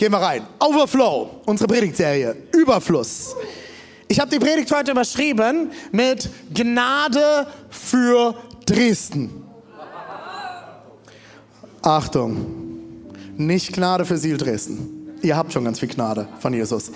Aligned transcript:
gehen 0.00 0.12
wir 0.12 0.18
rein. 0.18 0.46
Overflow, 0.58 1.42
unsere 1.44 1.68
Predigtserie. 1.68 2.34
Überfluss. 2.52 3.36
Ich 4.08 4.18
habe 4.18 4.30
die 4.30 4.38
Predigt 4.38 4.72
heute 4.72 4.92
überschrieben 4.92 5.72
mit 5.92 6.30
Gnade 6.54 7.46
für 7.68 8.34
Dresden. 8.64 9.44
Achtung, 11.82 12.46
nicht 13.36 13.74
Gnade 13.74 14.06
für 14.06 14.16
Siel 14.16 14.38
Dresden. 14.38 15.18
Ihr 15.20 15.36
habt 15.36 15.52
schon 15.52 15.64
ganz 15.64 15.80
viel 15.80 15.90
Gnade 15.90 16.28
von 16.38 16.54
Jesus. 16.54 16.92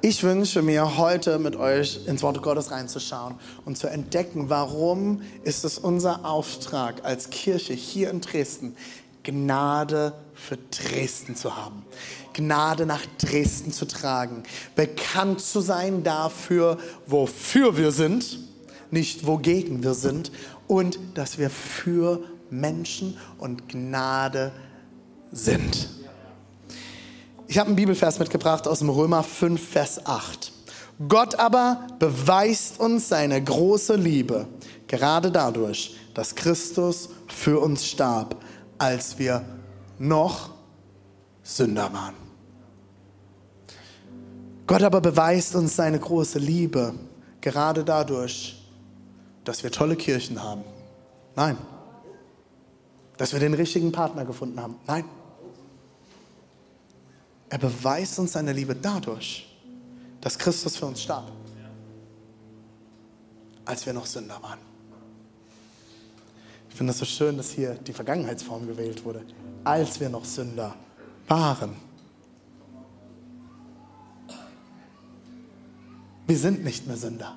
Ich 0.00 0.22
wünsche 0.22 0.62
mir 0.62 0.98
heute 0.98 1.40
mit 1.40 1.56
euch 1.56 2.06
ins 2.06 2.22
Wort 2.22 2.40
Gottes 2.42 2.70
reinzuschauen 2.70 3.34
und 3.64 3.76
zu 3.76 3.88
entdecken, 3.88 4.50
warum 4.50 5.20
ist 5.42 5.64
es 5.64 5.78
unser 5.78 6.24
Auftrag 6.24 7.04
als 7.04 7.30
Kirche 7.30 7.72
hier 7.74 8.08
in 8.10 8.20
Dresden, 8.20 8.76
Gnade 9.24 10.12
für 10.34 10.56
Dresden 10.56 11.34
zu 11.34 11.56
haben. 11.56 11.84
Gnade 12.36 12.84
nach 12.84 13.04
Dresden 13.18 13.72
zu 13.72 13.86
tragen. 13.86 14.42
Bekannt 14.74 15.40
zu 15.40 15.60
sein 15.60 16.02
dafür, 16.02 16.78
wofür 17.06 17.78
wir 17.78 17.92
sind, 17.92 18.38
nicht 18.90 19.26
wogegen 19.26 19.82
wir 19.82 19.94
sind. 19.94 20.30
Und 20.66 20.98
dass 21.14 21.38
wir 21.38 21.48
für 21.48 22.22
Menschen 22.50 23.16
und 23.38 23.68
Gnade 23.68 24.52
sind. 25.32 25.88
Ich 27.48 27.58
habe 27.58 27.68
einen 27.68 27.76
Bibelvers 27.76 28.18
mitgebracht 28.18 28.68
aus 28.68 28.80
dem 28.80 28.90
Römer 28.90 29.22
5, 29.22 29.68
Vers 29.68 30.04
8. 30.04 30.52
Gott 31.08 31.36
aber 31.36 31.86
beweist 31.98 32.80
uns 32.80 33.08
seine 33.08 33.42
große 33.42 33.94
Liebe, 33.96 34.46
gerade 34.88 35.30
dadurch, 35.30 35.96
dass 36.14 36.34
Christus 36.34 37.08
für 37.28 37.60
uns 37.60 37.86
starb 37.86 38.36
als 38.78 39.18
wir 39.18 39.42
noch 39.98 40.50
Sünder 41.42 41.92
waren. 41.92 42.25
Gott 44.66 44.82
aber 44.82 45.00
beweist 45.00 45.54
uns 45.54 45.76
seine 45.76 45.98
große 45.98 46.38
Liebe 46.38 46.94
gerade 47.40 47.84
dadurch, 47.84 48.60
dass 49.44 49.62
wir 49.62 49.70
tolle 49.70 49.94
Kirchen 49.96 50.42
haben. 50.42 50.64
Nein. 51.36 51.56
Dass 53.16 53.32
wir 53.32 53.40
den 53.40 53.54
richtigen 53.54 53.92
Partner 53.92 54.24
gefunden 54.24 54.60
haben. 54.60 54.76
Nein. 54.86 55.04
Er 57.48 57.58
beweist 57.58 58.18
uns 58.18 58.32
seine 58.32 58.52
Liebe 58.52 58.74
dadurch, 58.74 59.56
dass 60.20 60.36
Christus 60.36 60.76
für 60.76 60.86
uns 60.86 61.00
starb, 61.00 61.30
als 63.64 63.86
wir 63.86 63.92
noch 63.92 64.06
Sünder 64.06 64.42
waren. 64.42 64.58
Ich 66.68 66.74
finde 66.74 66.92
es 66.92 66.98
so 66.98 67.04
schön, 67.04 67.36
dass 67.36 67.50
hier 67.50 67.74
die 67.74 67.92
Vergangenheitsform 67.92 68.66
gewählt 68.66 69.04
wurde. 69.04 69.24
Als 69.62 70.00
wir 70.00 70.08
noch 70.08 70.24
Sünder 70.24 70.74
waren. 71.28 71.85
Wir 76.26 76.38
sind 76.38 76.64
nicht 76.64 76.86
mehr 76.86 76.96
Sünder. 76.96 77.36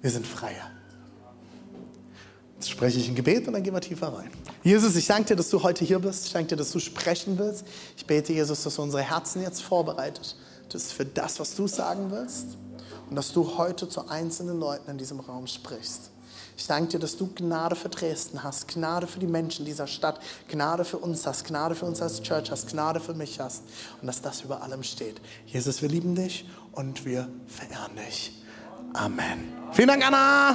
Wir 0.00 0.10
sind 0.10 0.26
Freier. 0.26 0.70
Jetzt 2.54 2.70
spreche 2.70 2.98
ich 2.98 3.08
ein 3.08 3.14
Gebet 3.14 3.46
und 3.46 3.52
dann 3.52 3.62
gehen 3.62 3.74
wir 3.74 3.80
tiefer 3.80 4.08
rein. 4.08 4.30
Jesus, 4.62 4.94
ich 4.96 5.06
danke 5.06 5.28
dir, 5.28 5.36
dass 5.36 5.50
du 5.50 5.62
heute 5.62 5.84
hier 5.84 5.98
bist. 5.98 6.26
Ich 6.26 6.32
danke 6.32 6.50
dir, 6.50 6.56
dass 6.56 6.70
du 6.70 6.78
sprechen 6.78 7.38
willst. 7.38 7.64
Ich 7.96 8.06
bete, 8.06 8.32
Jesus, 8.32 8.62
dass 8.62 8.76
du 8.76 8.82
unsere 8.82 9.02
Herzen 9.02 9.42
jetzt 9.42 9.62
vorbereitet 9.62 10.36
bist 10.72 10.92
für 10.92 11.04
das, 11.04 11.40
was 11.40 11.54
du 11.54 11.66
sagen 11.66 12.10
willst. 12.10 12.56
Und 13.08 13.16
dass 13.16 13.32
du 13.32 13.56
heute 13.56 13.88
zu 13.88 14.08
einzelnen 14.08 14.60
Leuten 14.60 14.90
in 14.90 14.98
diesem 14.98 15.18
Raum 15.18 15.46
sprichst. 15.46 16.10
Ich 16.58 16.66
danke 16.66 16.88
dir, 16.88 16.98
dass 16.98 17.16
du 17.16 17.28
Gnade 17.32 17.76
für 17.76 17.88
Dresden 17.88 18.42
hast, 18.42 18.66
Gnade 18.66 19.06
für 19.06 19.20
die 19.20 19.28
Menschen 19.28 19.64
dieser 19.64 19.86
Stadt, 19.86 20.20
Gnade 20.48 20.84
für 20.84 20.98
uns 20.98 21.24
hast, 21.24 21.44
Gnade 21.44 21.76
für 21.76 21.86
uns 21.86 22.02
als 22.02 22.20
Church 22.20 22.50
hast, 22.50 22.68
Gnade 22.68 22.98
für 22.98 23.14
mich 23.14 23.38
hast 23.38 23.62
und 24.00 24.08
dass 24.08 24.20
das 24.20 24.40
über 24.40 24.60
allem 24.60 24.82
steht. 24.82 25.20
Jesus, 25.46 25.80
wir 25.82 25.88
lieben 25.88 26.16
dich 26.16 26.46
und 26.78 27.04
wir 27.04 27.28
verehren 27.48 27.90
dich. 28.06 28.30
Amen. 28.94 29.52
Vielen 29.72 29.88
Dank, 29.88 30.06
Anna. 30.06 30.54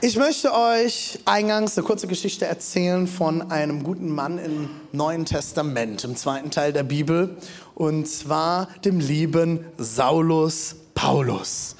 Ich 0.00 0.16
möchte 0.16 0.52
euch 0.52 1.20
eingangs 1.24 1.78
eine 1.78 1.86
kurze 1.86 2.08
Geschichte 2.08 2.44
erzählen 2.44 3.06
von 3.06 3.52
einem 3.52 3.84
guten 3.84 4.08
Mann 4.08 4.38
im 4.38 4.68
Neuen 4.90 5.26
Testament, 5.26 6.02
im 6.02 6.16
zweiten 6.16 6.50
Teil 6.50 6.72
der 6.72 6.82
Bibel, 6.82 7.36
und 7.76 8.08
zwar 8.08 8.68
dem 8.84 8.98
lieben 8.98 9.64
Saulus 9.78 10.74
Paulus. 10.94 11.76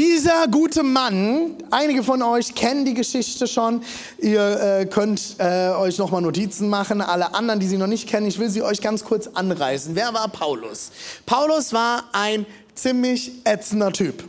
Dieser 0.00 0.48
gute 0.48 0.82
Mann, 0.82 1.56
einige 1.70 2.02
von 2.02 2.22
euch 2.22 2.54
kennen 2.54 2.86
die 2.86 2.94
Geschichte 2.94 3.46
schon, 3.46 3.82
ihr 4.16 4.80
äh, 4.80 4.86
könnt 4.86 5.36
äh, 5.36 5.72
euch 5.72 5.98
nochmal 5.98 6.22
Notizen 6.22 6.70
machen, 6.70 7.02
alle 7.02 7.34
anderen, 7.34 7.60
die 7.60 7.66
sie 7.66 7.76
noch 7.76 7.86
nicht 7.86 8.08
kennen, 8.08 8.26
ich 8.26 8.38
will 8.38 8.48
sie 8.48 8.62
euch 8.62 8.80
ganz 8.80 9.04
kurz 9.04 9.26
anreißen. 9.26 9.94
Wer 9.94 10.14
war 10.14 10.26
Paulus? 10.28 10.90
Paulus 11.26 11.74
war 11.74 12.04
ein 12.12 12.46
ziemlich 12.74 13.44
ätzender 13.44 13.92
Typ 13.92 14.24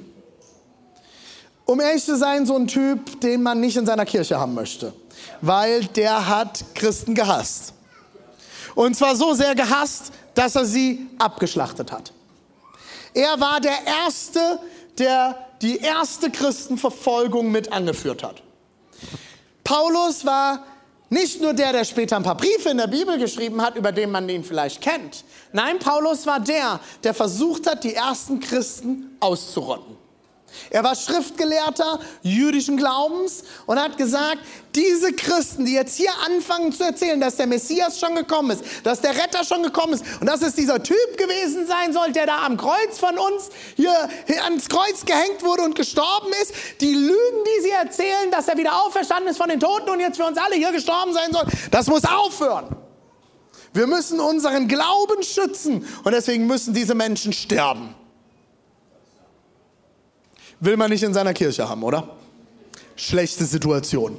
um 1.63 1.79
ehrlich 1.79 2.03
zu 2.03 2.17
sein, 2.17 2.45
so 2.45 2.57
ein 2.57 2.67
Typ, 2.67 3.21
den 3.21 3.41
man 3.41 3.61
nicht 3.61 3.77
in 3.77 3.85
seiner 3.85 4.05
Kirche 4.05 4.37
haben 4.37 4.53
möchte. 4.53 4.91
Weil 5.39 5.85
der 5.85 6.27
hat 6.27 6.65
Christen 6.75 7.15
gehasst. 7.15 7.73
Und 8.75 8.97
zwar 8.97 9.15
so 9.15 9.33
sehr 9.33 9.55
gehasst, 9.55 10.11
dass 10.35 10.55
er 10.57 10.65
sie 10.65 11.07
abgeschlachtet 11.17 11.93
hat. 11.93 12.11
Er 13.13 13.39
war 13.39 13.61
der 13.61 13.77
Erste, 13.85 14.59
der 14.97 15.37
die 15.61 15.77
erste 15.77 16.31
Christenverfolgung 16.31 17.51
mit 17.51 17.71
angeführt 17.71 18.23
hat. 18.23 18.41
Paulus 19.63 20.25
war 20.25 20.65
nicht 21.09 21.41
nur 21.41 21.53
der, 21.53 21.73
der 21.73 21.83
später 21.83 22.15
ein 22.15 22.23
paar 22.23 22.37
Briefe 22.37 22.69
in 22.69 22.77
der 22.77 22.87
Bibel 22.87 23.17
geschrieben 23.17 23.61
hat, 23.61 23.75
über 23.75 23.91
den 23.91 24.11
man 24.11 24.29
ihn 24.29 24.43
vielleicht 24.43 24.81
kennt. 24.81 25.25
Nein, 25.51 25.77
Paulus 25.77 26.25
war 26.25 26.39
der, 26.39 26.79
der 27.03 27.13
versucht 27.13 27.67
hat, 27.67 27.83
die 27.83 27.93
ersten 27.93 28.39
Christen 28.39 29.17
auszurotten. 29.19 30.00
Er 30.69 30.83
war 30.83 30.95
Schriftgelehrter 30.95 31.99
jüdischen 32.21 32.77
Glaubens 32.77 33.43
und 33.65 33.79
hat 33.79 33.97
gesagt, 33.97 34.39
diese 34.75 35.11
Christen, 35.13 35.65
die 35.65 35.73
jetzt 35.73 35.97
hier 35.97 36.11
anfangen 36.25 36.71
zu 36.71 36.83
erzählen, 36.83 37.19
dass 37.19 37.35
der 37.35 37.47
Messias 37.47 37.99
schon 37.99 38.15
gekommen 38.15 38.51
ist, 38.51 38.63
dass 38.83 39.01
der 39.01 39.11
Retter 39.11 39.43
schon 39.43 39.63
gekommen 39.63 39.93
ist 39.93 40.05
und 40.19 40.27
dass 40.27 40.41
es 40.41 40.55
dieser 40.55 40.81
Typ 40.81 41.17
gewesen 41.17 41.67
sein 41.67 41.93
soll, 41.93 42.11
der 42.11 42.25
da 42.25 42.45
am 42.45 42.57
Kreuz 42.57 42.99
von 42.99 43.17
uns 43.17 43.49
hier 43.75 43.91
ans 44.43 44.69
Kreuz 44.69 45.05
gehängt 45.05 45.43
wurde 45.43 45.63
und 45.63 45.75
gestorben 45.75 46.31
ist, 46.41 46.53
die 46.79 46.93
Lügen, 46.93 47.43
die 47.45 47.63
sie 47.63 47.71
erzählen, 47.71 48.31
dass 48.31 48.47
er 48.47 48.57
wieder 48.57 48.81
auferstanden 48.85 49.29
ist 49.29 49.37
von 49.37 49.49
den 49.49 49.59
Toten 49.59 49.89
und 49.89 49.99
jetzt 49.99 50.17
für 50.17 50.25
uns 50.25 50.37
alle 50.37 50.55
hier 50.55 50.71
gestorben 50.71 51.13
sein 51.13 51.31
soll, 51.31 51.45
das 51.69 51.87
muss 51.87 52.03
aufhören. 52.05 52.75
Wir 53.73 53.87
müssen 53.87 54.19
unseren 54.19 54.67
Glauben 54.67 55.23
schützen 55.23 55.87
und 56.03 56.11
deswegen 56.11 56.45
müssen 56.45 56.73
diese 56.73 56.95
Menschen 56.95 57.33
sterben 57.33 57.95
will 60.61 60.77
man 60.77 60.89
nicht 60.89 61.03
in 61.03 61.13
seiner 61.13 61.33
Kirche 61.33 61.67
haben, 61.67 61.83
oder? 61.83 62.07
Schlechte 62.95 63.45
Situation. 63.45 64.17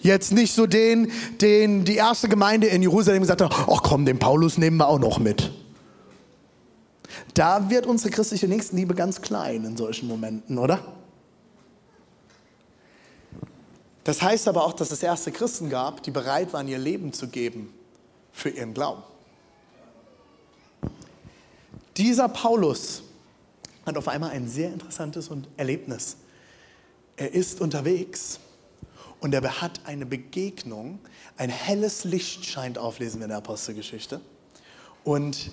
Jetzt 0.00 0.32
nicht 0.32 0.54
so 0.54 0.66
den, 0.66 1.12
den 1.40 1.84
die 1.84 1.96
erste 1.96 2.28
Gemeinde 2.28 2.66
in 2.66 2.82
Jerusalem 2.82 3.20
gesagt 3.20 3.42
hat, 3.42 3.52
ach 3.52 3.82
komm, 3.82 4.04
den 4.04 4.18
Paulus 4.18 4.58
nehmen 4.58 4.76
wir 4.78 4.88
auch 4.88 4.98
noch 4.98 5.18
mit. 5.18 5.50
Da 7.34 7.70
wird 7.70 7.86
unsere 7.86 8.10
christliche 8.10 8.48
Nächstenliebe 8.48 8.94
ganz 8.94 9.20
klein 9.20 9.64
in 9.64 9.76
solchen 9.76 10.08
Momenten, 10.08 10.58
oder? 10.58 10.80
Das 14.04 14.22
heißt 14.22 14.48
aber 14.48 14.64
auch, 14.64 14.74
dass 14.74 14.90
es 14.90 15.02
erste 15.02 15.32
Christen 15.32 15.70
gab, 15.70 16.02
die 16.02 16.10
bereit 16.10 16.52
waren, 16.52 16.68
ihr 16.68 16.78
Leben 16.78 17.12
zu 17.12 17.28
geben 17.28 17.72
für 18.32 18.50
ihren 18.50 18.74
Glauben. 18.74 19.02
Dieser 21.96 22.28
Paulus 22.28 23.03
hat 23.86 23.96
auf 23.96 24.08
einmal 24.08 24.30
ein 24.30 24.48
sehr 24.48 24.72
interessantes 24.72 25.30
Erlebnis. 25.56 26.16
Er 27.16 27.32
ist 27.32 27.60
unterwegs 27.60 28.40
und 29.20 29.34
er 29.34 29.60
hat 29.60 29.80
eine 29.84 30.06
Begegnung. 30.06 30.98
Ein 31.36 31.50
helles 31.50 32.04
Licht 32.04 32.44
scheint 32.44 32.78
auf, 32.78 32.98
lesen 32.98 33.20
wir 33.20 33.24
in 33.24 33.30
der 33.30 33.38
Apostelgeschichte. 33.38 34.20
Und 35.04 35.50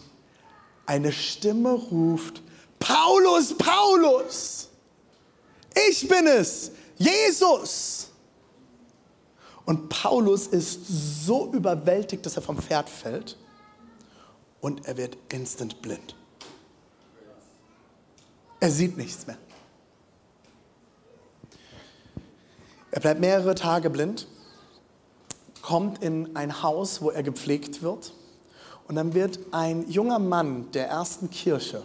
eine 0.85 1.11
Stimme 1.11 1.71
ruft, 1.71 2.41
Paulus, 2.79 3.55
Paulus, 3.57 4.69
ich 5.89 6.07
bin 6.07 6.27
es, 6.27 6.71
Jesus. 6.97 8.09
Und 9.65 9.89
Paulus 9.89 10.47
ist 10.47 10.81
so 11.25 11.51
überwältigt, 11.53 12.25
dass 12.25 12.35
er 12.35 12.41
vom 12.41 12.57
Pferd 12.57 12.89
fällt 12.89 13.37
und 14.59 14.85
er 14.85 14.97
wird 14.97 15.17
instant 15.29 15.81
blind. 15.81 16.15
Er 18.61 18.69
sieht 18.69 18.95
nichts 18.95 19.25
mehr. 19.25 19.37
Er 22.91 23.01
bleibt 23.01 23.19
mehrere 23.19 23.55
Tage 23.55 23.89
blind, 23.89 24.27
kommt 25.63 26.03
in 26.03 26.35
ein 26.35 26.61
Haus, 26.61 27.01
wo 27.01 27.09
er 27.09 27.23
gepflegt 27.23 27.81
wird. 27.81 28.13
Und 28.87 28.95
dann 28.95 29.15
wird 29.15 29.39
ein 29.51 29.89
junger 29.89 30.19
Mann 30.19 30.69
der 30.73 30.87
ersten 30.87 31.29
Kirche, 31.31 31.83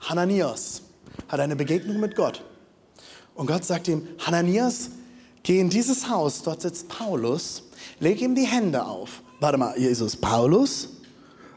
Hananias, 0.00 0.82
hat 1.28 1.40
eine 1.40 1.54
Begegnung 1.54 2.00
mit 2.00 2.16
Gott. 2.16 2.42
Und 3.34 3.46
Gott 3.46 3.64
sagt 3.64 3.88
ihm, 3.88 4.08
Hananias, 4.20 4.90
geh 5.42 5.60
in 5.60 5.68
dieses 5.68 6.08
Haus, 6.08 6.42
dort 6.42 6.62
sitzt 6.62 6.88
Paulus, 6.88 7.64
leg 8.00 8.22
ihm 8.22 8.34
die 8.34 8.46
Hände 8.46 8.86
auf. 8.86 9.20
Warte 9.38 9.58
mal, 9.58 9.78
Jesus, 9.78 10.16
Paulus? 10.16 10.88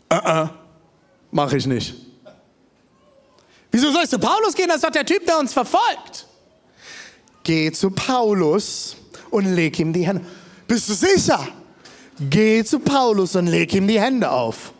Äh, 0.09 0.15
uh 0.15 0.18
äh, 0.18 0.21
-uh, 0.21 0.50
mach 1.31 1.53
ich 1.53 1.65
nicht. 1.65 2.06
Wieso 3.72 3.92
sollst 3.92 4.14
du 4.14 4.19
Paulus 4.19 4.54
gehen? 4.56 4.68
Das 4.68 4.78
ist 4.78 4.84
doch 4.84 4.92
der 4.92 5.06
Typ, 5.06 5.25
der 5.25 5.40
uns 5.40 5.54
verfolgt 5.54 6.28
geh 7.48 7.72
zu 7.72 7.90
Paulus 7.90 8.98
und 9.31 9.46
leg 9.56 9.80
ihm 9.80 9.94
die 9.94 10.06
Hände. 10.06 10.22
Bist 10.68 10.90
du 10.90 10.94
sicher? 10.94 11.48
Geh 12.19 12.62
zu 12.64 12.80
Paulus 12.80 13.38
und 13.38 13.48
leg 13.48 13.74
ihm 13.74 13.88
die 13.88 14.02
Hände 14.02 14.30
auf. 14.30 14.74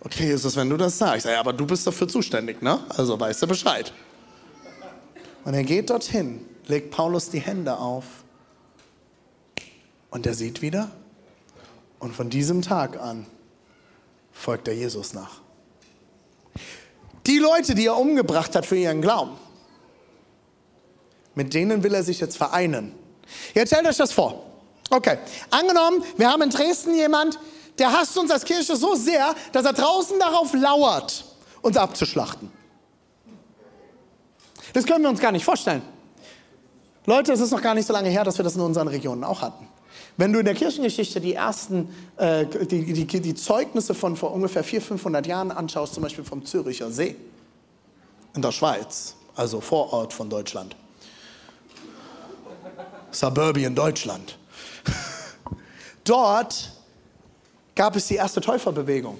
Okay, 0.00 0.30
das, 0.30 0.54
wenn 0.54 0.70
du 0.70 0.76
das 0.76 0.96
sagst? 0.96 1.26
Ja, 1.26 1.40
aber 1.40 1.52
du 1.52 1.66
bist 1.66 1.84
dafür 1.84 2.06
zuständig, 2.06 2.62
ne? 2.62 2.78
Also 2.90 3.18
weißt 3.18 3.42
du 3.42 3.48
Bescheid. 3.48 3.92
Und 5.44 5.54
er 5.54 5.64
geht 5.64 5.90
dorthin, 5.90 6.46
legt 6.68 6.92
Paulus 6.92 7.30
die 7.30 7.40
Hände 7.40 7.76
auf 7.76 8.04
und 10.10 10.24
er 10.24 10.34
sieht 10.34 10.62
wieder. 10.62 10.88
Und 11.98 12.14
von 12.14 12.30
diesem 12.30 12.62
Tag 12.62 13.00
an 13.00 13.26
folgt 14.30 14.68
er 14.68 14.74
Jesus 14.74 15.14
nach. 15.14 15.40
Die 17.28 17.38
Leute, 17.38 17.74
die 17.74 17.86
er 17.86 17.96
umgebracht 17.96 18.56
hat 18.56 18.64
für 18.64 18.76
ihren 18.76 19.02
Glauben, 19.02 19.36
mit 21.34 21.52
denen 21.52 21.82
will 21.82 21.92
er 21.94 22.02
sich 22.02 22.20
jetzt 22.20 22.38
vereinen. 22.38 22.94
Jetzt 23.54 23.68
stellt 23.68 23.86
euch 23.86 23.98
das 23.98 24.12
vor. 24.12 24.46
Okay, 24.88 25.18
angenommen, 25.50 26.02
wir 26.16 26.30
haben 26.30 26.40
in 26.40 26.48
Dresden 26.48 26.94
jemand, 26.94 27.38
der 27.78 27.92
hasst 27.92 28.16
uns 28.16 28.30
als 28.30 28.44
Kirche 28.44 28.74
so 28.76 28.94
sehr, 28.94 29.34
dass 29.52 29.66
er 29.66 29.74
draußen 29.74 30.18
darauf 30.18 30.54
lauert, 30.54 31.26
uns 31.60 31.76
abzuschlachten. 31.76 32.50
Das 34.72 34.86
können 34.86 35.02
wir 35.02 35.10
uns 35.10 35.20
gar 35.20 35.32
nicht 35.32 35.44
vorstellen. 35.44 35.82
Leute, 37.04 37.32
es 37.34 37.40
ist 37.40 37.50
noch 37.50 37.62
gar 37.62 37.74
nicht 37.74 37.86
so 37.86 37.92
lange 37.92 38.08
her, 38.08 38.24
dass 38.24 38.38
wir 38.38 38.42
das 38.42 38.56
in 38.56 38.62
unseren 38.62 38.88
Regionen 38.88 39.22
auch 39.22 39.42
hatten. 39.42 39.68
Wenn 40.18 40.32
du 40.32 40.40
in 40.40 40.44
der 40.44 40.54
Kirchengeschichte 40.54 41.20
die 41.20 41.34
ersten, 41.34 41.94
äh, 42.16 42.44
die, 42.44 42.92
die, 42.92 43.20
die, 43.20 43.34
Zeugnisse 43.36 43.94
von 43.94 44.16
vor 44.16 44.32
ungefähr 44.32 44.64
400, 44.64 44.88
500 44.88 45.26
Jahren 45.28 45.52
anschaust, 45.52 45.94
zum 45.94 46.02
Beispiel 46.02 46.24
vom 46.24 46.44
Züricher 46.44 46.90
See 46.90 47.14
in 48.34 48.42
der 48.42 48.50
Schweiz, 48.50 49.14
also 49.36 49.60
Vorort 49.60 50.12
von 50.12 50.28
Deutschland, 50.28 50.74
Suburbien 53.12 53.76
Deutschland. 53.76 54.36
Dort 56.04 56.72
gab 57.76 57.94
es 57.94 58.08
die 58.08 58.16
erste 58.16 58.40
Täuferbewegung. 58.40 59.18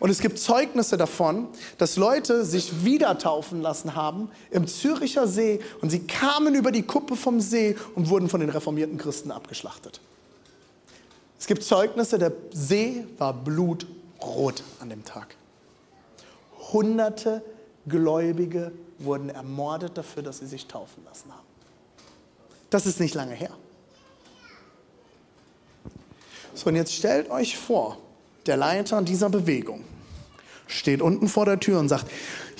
Und 0.00 0.08
es 0.08 0.20
gibt 0.20 0.38
Zeugnisse 0.38 0.96
davon, 0.96 1.46
dass 1.76 1.96
Leute 1.96 2.46
sich 2.46 2.84
wieder 2.84 3.18
taufen 3.18 3.60
lassen 3.60 3.94
haben 3.94 4.30
im 4.50 4.66
Züricher 4.66 5.28
See 5.28 5.60
und 5.82 5.90
sie 5.90 6.00
kamen 6.06 6.54
über 6.54 6.72
die 6.72 6.82
Kuppe 6.82 7.16
vom 7.16 7.38
See 7.38 7.76
und 7.94 8.08
wurden 8.08 8.30
von 8.30 8.40
den 8.40 8.48
reformierten 8.48 8.96
Christen 8.96 9.30
abgeschlachtet. 9.30 10.00
Es 11.38 11.46
gibt 11.46 11.62
Zeugnisse, 11.62 12.18
der 12.18 12.32
See 12.50 13.06
war 13.18 13.34
blutrot 13.34 14.62
an 14.80 14.88
dem 14.88 15.04
Tag. 15.04 15.36
Hunderte 16.72 17.42
Gläubige 17.86 18.72
wurden 18.98 19.28
ermordet 19.28 19.98
dafür, 19.98 20.22
dass 20.22 20.38
sie 20.38 20.46
sich 20.46 20.66
taufen 20.66 21.04
lassen 21.04 21.30
haben. 21.30 21.46
Das 22.70 22.86
ist 22.86 23.00
nicht 23.00 23.14
lange 23.14 23.34
her. 23.34 23.50
So, 26.54 26.68
und 26.68 26.76
jetzt 26.76 26.94
stellt 26.94 27.30
euch 27.30 27.58
vor, 27.58 27.98
der 28.46 28.56
Leiter 28.56 29.02
dieser 29.02 29.30
Bewegung 29.30 29.84
steht 30.66 31.02
unten 31.02 31.28
vor 31.28 31.44
der 31.44 31.58
Tür 31.58 31.80
und 31.80 31.88
sagt, 31.88 32.06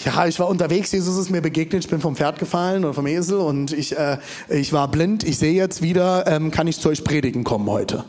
ja, 0.04 0.26
ich 0.26 0.38
war 0.38 0.48
unterwegs, 0.48 0.92
Jesus 0.92 1.16
ist 1.16 1.30
mir 1.30 1.40
begegnet, 1.40 1.84
ich 1.84 1.90
bin 1.90 2.00
vom 2.00 2.16
Pferd 2.16 2.38
gefallen 2.38 2.84
oder 2.84 2.94
vom 2.94 3.06
Esel 3.06 3.38
und 3.38 3.72
ich, 3.72 3.96
äh, 3.96 4.18
ich 4.48 4.72
war 4.72 4.90
blind, 4.90 5.22
ich 5.22 5.38
sehe 5.38 5.52
jetzt 5.52 5.82
wieder, 5.82 6.26
ähm, 6.26 6.50
kann 6.50 6.66
ich 6.66 6.80
zu 6.80 6.88
euch 6.88 7.04
predigen 7.04 7.44
kommen 7.44 7.68
heute? 7.68 8.04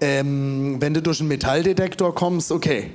Ähm, 0.00 0.76
wenn 0.80 0.94
du 0.94 1.02
durch 1.02 1.20
einen 1.20 1.28
Metalldetektor 1.28 2.14
kommst, 2.14 2.50
okay. 2.52 2.90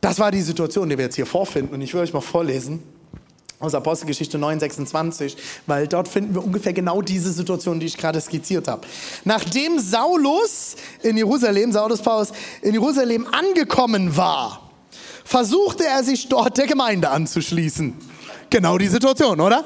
Das 0.00 0.18
war 0.18 0.30
die 0.32 0.40
Situation, 0.40 0.88
die 0.88 0.96
wir 0.96 1.04
jetzt 1.04 1.16
hier 1.16 1.26
vorfinden. 1.26 1.74
Und 1.74 1.82
ich 1.82 1.92
will 1.92 2.00
euch 2.00 2.14
mal 2.14 2.22
vorlesen 2.22 2.82
aus 3.62 3.74
Apostelgeschichte 3.74 4.38
9, 4.38 4.58
26, 4.58 5.36
weil 5.66 5.86
dort 5.86 6.08
finden 6.08 6.34
wir 6.34 6.44
ungefähr 6.44 6.72
genau 6.72 7.00
diese 7.00 7.32
Situation, 7.32 7.78
die 7.78 7.86
ich 7.86 7.96
gerade 7.96 8.20
skizziert 8.20 8.66
habe. 8.66 8.86
Nachdem 9.24 9.78
Saulus 9.78 10.74
in 11.02 11.16
Jerusalem, 11.16 11.70
Saulus 11.70 12.02
Paulus 12.02 12.32
in 12.60 12.72
Jerusalem 12.72 13.26
angekommen 13.30 14.16
war, 14.16 14.68
versuchte 15.24 15.86
er 15.86 16.02
sich 16.02 16.28
dort 16.28 16.58
der 16.58 16.66
Gemeinde 16.66 17.08
anzuschließen. 17.10 17.94
Genau 18.50 18.78
die 18.78 18.88
Situation, 18.88 19.40
oder? 19.40 19.64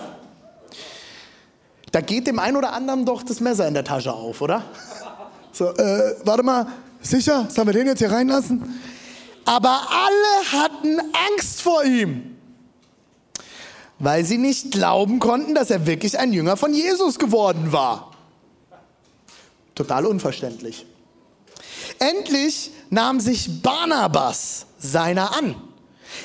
Da 1.90 2.02
geht 2.02 2.26
dem 2.26 2.38
einen 2.38 2.58
oder 2.58 2.74
anderen 2.74 3.06
doch 3.06 3.22
das 3.22 3.40
Messer 3.40 3.66
in 3.66 3.72
der 3.72 3.84
Tasche 3.84 4.12
auf, 4.12 4.42
oder? 4.42 4.62
So, 5.52 5.70
äh, 5.70 6.16
warte 6.22 6.42
mal, 6.42 6.66
sicher? 7.00 7.46
Sollen 7.48 7.68
wir 7.68 7.72
den 7.72 7.86
jetzt 7.86 8.00
hier 8.00 8.12
reinlassen? 8.12 8.78
Aber 9.46 9.70
alle 9.70 10.62
hatten 10.62 11.00
Angst 11.30 11.62
vor 11.62 11.82
ihm, 11.84 12.35
weil 13.98 14.24
sie 14.24 14.38
nicht 14.38 14.72
glauben 14.72 15.18
konnten, 15.18 15.54
dass 15.54 15.70
er 15.70 15.86
wirklich 15.86 16.18
ein 16.18 16.32
Jünger 16.32 16.56
von 16.56 16.74
Jesus 16.74 17.18
geworden 17.18 17.72
war. 17.72 18.12
Total 19.74 20.06
unverständlich. 20.06 20.86
Endlich 21.98 22.70
nahm 22.90 23.20
sich 23.20 23.62
Barnabas 23.62 24.66
seiner 24.78 25.36
an. 25.36 25.54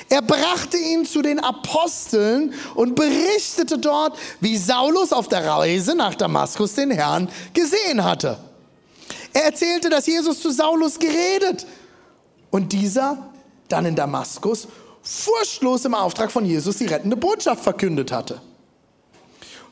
Er 0.08 0.22
brachte 0.22 0.76
ihn 0.76 1.04
zu 1.04 1.22
den 1.22 1.38
Aposteln 1.40 2.54
und 2.74 2.94
berichtete 2.94 3.78
dort, 3.78 4.18
wie 4.40 4.56
Saulus 4.56 5.12
auf 5.12 5.28
der 5.28 5.44
Reise 5.46 5.94
nach 5.94 6.14
Damaskus 6.14 6.74
den 6.74 6.90
Herrn 6.90 7.28
gesehen 7.52 8.04
hatte. 8.04 8.38
Er 9.32 9.44
erzählte, 9.44 9.90
dass 9.90 10.06
Jesus 10.06 10.40
zu 10.40 10.50
Saulus 10.50 10.98
geredet 10.98 11.66
und 12.50 12.72
dieser 12.72 13.30
dann 13.68 13.86
in 13.86 13.96
Damaskus 13.96 14.68
furchtlos 15.02 15.84
im 15.84 15.94
Auftrag 15.94 16.30
von 16.30 16.44
Jesus 16.44 16.78
die 16.78 16.86
rettende 16.86 17.16
Botschaft 17.16 17.62
verkündet 17.62 18.12
hatte. 18.12 18.40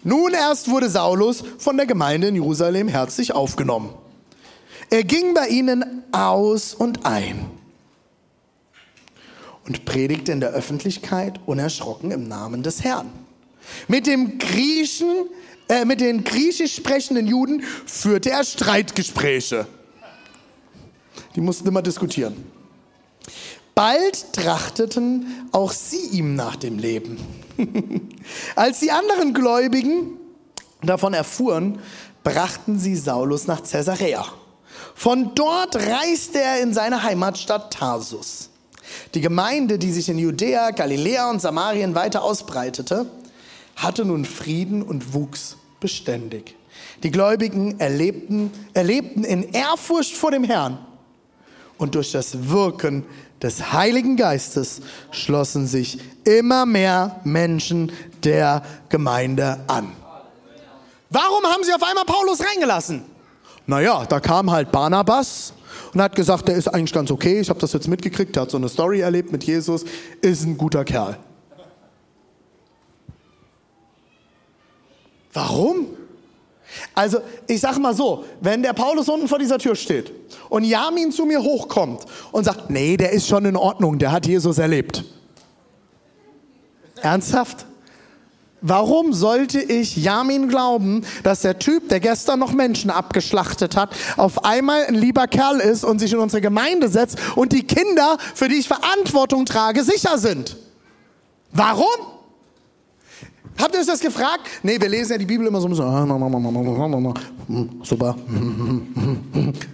Nun 0.02 0.32
erst 0.32 0.68
wurde 0.70 0.88
Saulus 0.88 1.44
von 1.58 1.76
der 1.76 1.86
Gemeinde 1.86 2.28
in 2.28 2.34
Jerusalem 2.34 2.88
herzlich 2.88 3.32
aufgenommen. 3.32 3.94
Er 4.88 5.04
ging 5.04 5.34
bei 5.34 5.48
ihnen 5.48 6.04
aus 6.10 6.74
und 6.74 7.04
ein 7.06 7.46
und 9.66 9.84
predigte 9.84 10.32
in 10.32 10.40
der 10.40 10.50
Öffentlichkeit 10.50 11.38
unerschrocken 11.46 12.10
im 12.10 12.26
Namen 12.26 12.62
des 12.62 12.82
Herrn. 12.82 13.10
Mit 13.88 14.06
dem 14.06 14.38
Griechen, 14.38 15.28
äh, 15.68 15.84
mit 15.84 16.00
den 16.00 16.24
griechisch 16.24 16.74
sprechenden 16.74 17.26
Juden 17.26 17.62
führte 17.86 18.30
er 18.30 18.42
Streitgespräche. 18.42 19.66
Die 21.36 21.40
mussten 21.40 21.68
immer 21.68 21.82
diskutieren. 21.82 22.59
Bald 23.80 24.34
trachteten 24.34 25.48
auch 25.52 25.72
sie 25.72 26.08
ihm 26.08 26.34
nach 26.34 26.56
dem 26.56 26.78
Leben. 26.78 27.16
Als 28.54 28.80
die 28.80 28.90
anderen 28.90 29.32
Gläubigen 29.32 30.18
davon 30.82 31.14
erfuhren, 31.14 31.78
brachten 32.22 32.78
sie 32.78 32.94
Saulus 32.94 33.46
nach 33.46 33.62
Caesarea. 33.62 34.26
Von 34.94 35.34
dort 35.34 35.76
reiste 35.76 36.42
er 36.42 36.60
in 36.60 36.74
seine 36.74 37.02
Heimatstadt 37.04 37.72
Tarsus. 37.72 38.50
Die 39.14 39.22
Gemeinde, 39.22 39.78
die 39.78 39.92
sich 39.92 40.10
in 40.10 40.18
Judäa, 40.18 40.72
Galiläa 40.72 41.30
und 41.30 41.40
Samarien 41.40 41.94
weiter 41.94 42.22
ausbreitete, 42.22 43.06
hatte 43.76 44.04
nun 44.04 44.26
Frieden 44.26 44.82
und 44.82 45.14
wuchs 45.14 45.56
beständig. 45.80 46.54
Die 47.02 47.10
Gläubigen 47.10 47.80
erlebten, 47.80 48.52
erlebten 48.74 49.24
in 49.24 49.42
Ehrfurcht 49.54 50.14
vor 50.14 50.32
dem 50.32 50.44
Herrn 50.44 50.76
und 51.78 51.94
durch 51.94 52.12
das 52.12 52.50
Wirken 52.50 53.06
des 53.42 53.72
Heiligen 53.72 54.16
Geistes 54.16 54.80
schlossen 55.10 55.66
sich 55.66 55.98
immer 56.24 56.66
mehr 56.66 57.20
Menschen 57.24 57.92
der 58.22 58.62
Gemeinde 58.88 59.60
an. 59.66 59.92
Warum 61.08 61.44
haben 61.44 61.64
sie 61.64 61.72
auf 61.72 61.82
einmal 61.82 62.04
Paulus 62.04 62.40
reingelassen? 62.40 63.02
Naja, 63.66 64.04
da 64.06 64.20
kam 64.20 64.50
halt 64.50 64.70
Barnabas 64.70 65.52
und 65.92 66.00
hat 66.00 66.14
gesagt, 66.14 66.48
der 66.48 66.56
ist 66.56 66.68
eigentlich 66.68 66.92
ganz 66.92 67.10
okay. 67.10 67.40
Ich 67.40 67.50
habe 67.50 67.60
das 67.60 67.72
jetzt 67.72 67.88
mitgekriegt, 67.88 68.36
der 68.36 68.42
hat 68.42 68.50
so 68.50 68.56
eine 68.56 68.68
Story 68.68 69.00
erlebt 69.00 69.32
mit 69.32 69.44
Jesus, 69.44 69.84
ist 70.20 70.44
ein 70.44 70.56
guter 70.56 70.84
Kerl. 70.84 71.18
Warum? 75.32 75.86
Also, 76.94 77.18
ich 77.46 77.60
sag 77.60 77.78
mal 77.78 77.94
so, 77.94 78.24
wenn 78.40 78.62
der 78.62 78.72
Paulus 78.72 79.08
unten 79.08 79.28
vor 79.28 79.38
dieser 79.38 79.58
Tür 79.58 79.76
steht 79.76 80.12
und 80.48 80.64
Jamin 80.64 81.12
zu 81.12 81.24
mir 81.24 81.42
hochkommt 81.42 82.04
und 82.32 82.44
sagt, 82.44 82.70
nee, 82.70 82.96
der 82.96 83.12
ist 83.12 83.28
schon 83.28 83.44
in 83.44 83.56
Ordnung, 83.56 83.98
der 83.98 84.12
hat 84.12 84.26
Jesus 84.26 84.58
erlebt. 84.58 85.04
Ernsthaft? 87.02 87.66
Warum 88.62 89.14
sollte 89.14 89.58
ich 89.58 89.96
Jamin 89.96 90.48
glauben, 90.48 91.06
dass 91.22 91.40
der 91.40 91.58
Typ, 91.58 91.88
der 91.88 91.98
gestern 91.98 92.38
noch 92.38 92.52
Menschen 92.52 92.90
abgeschlachtet 92.90 93.74
hat, 93.74 93.90
auf 94.18 94.44
einmal 94.44 94.84
ein 94.84 94.94
lieber 94.94 95.26
Kerl 95.28 95.60
ist 95.60 95.82
und 95.82 95.98
sich 95.98 96.12
in 96.12 96.18
unsere 96.18 96.42
Gemeinde 96.42 96.88
setzt 96.88 97.18
und 97.36 97.52
die 97.52 97.66
Kinder, 97.66 98.18
für 98.34 98.48
die 98.48 98.56
ich 98.56 98.68
Verantwortung 98.68 99.46
trage, 99.46 99.82
sicher 99.82 100.18
sind? 100.18 100.58
Warum? 101.52 101.86
Habt 103.60 103.74
ihr 103.74 103.80
euch 103.80 103.86
das 103.86 104.00
gefragt? 104.00 104.40
Nee, 104.62 104.80
wir 104.80 104.88
lesen 104.88 105.12
ja 105.12 105.18
die 105.18 105.26
Bibel 105.26 105.46
immer 105.46 105.60
so. 105.60 105.68
Super. 107.82 108.16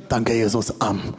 Danke, 0.09 0.35
Jesus. 0.35 0.81
Amen. 0.81 1.15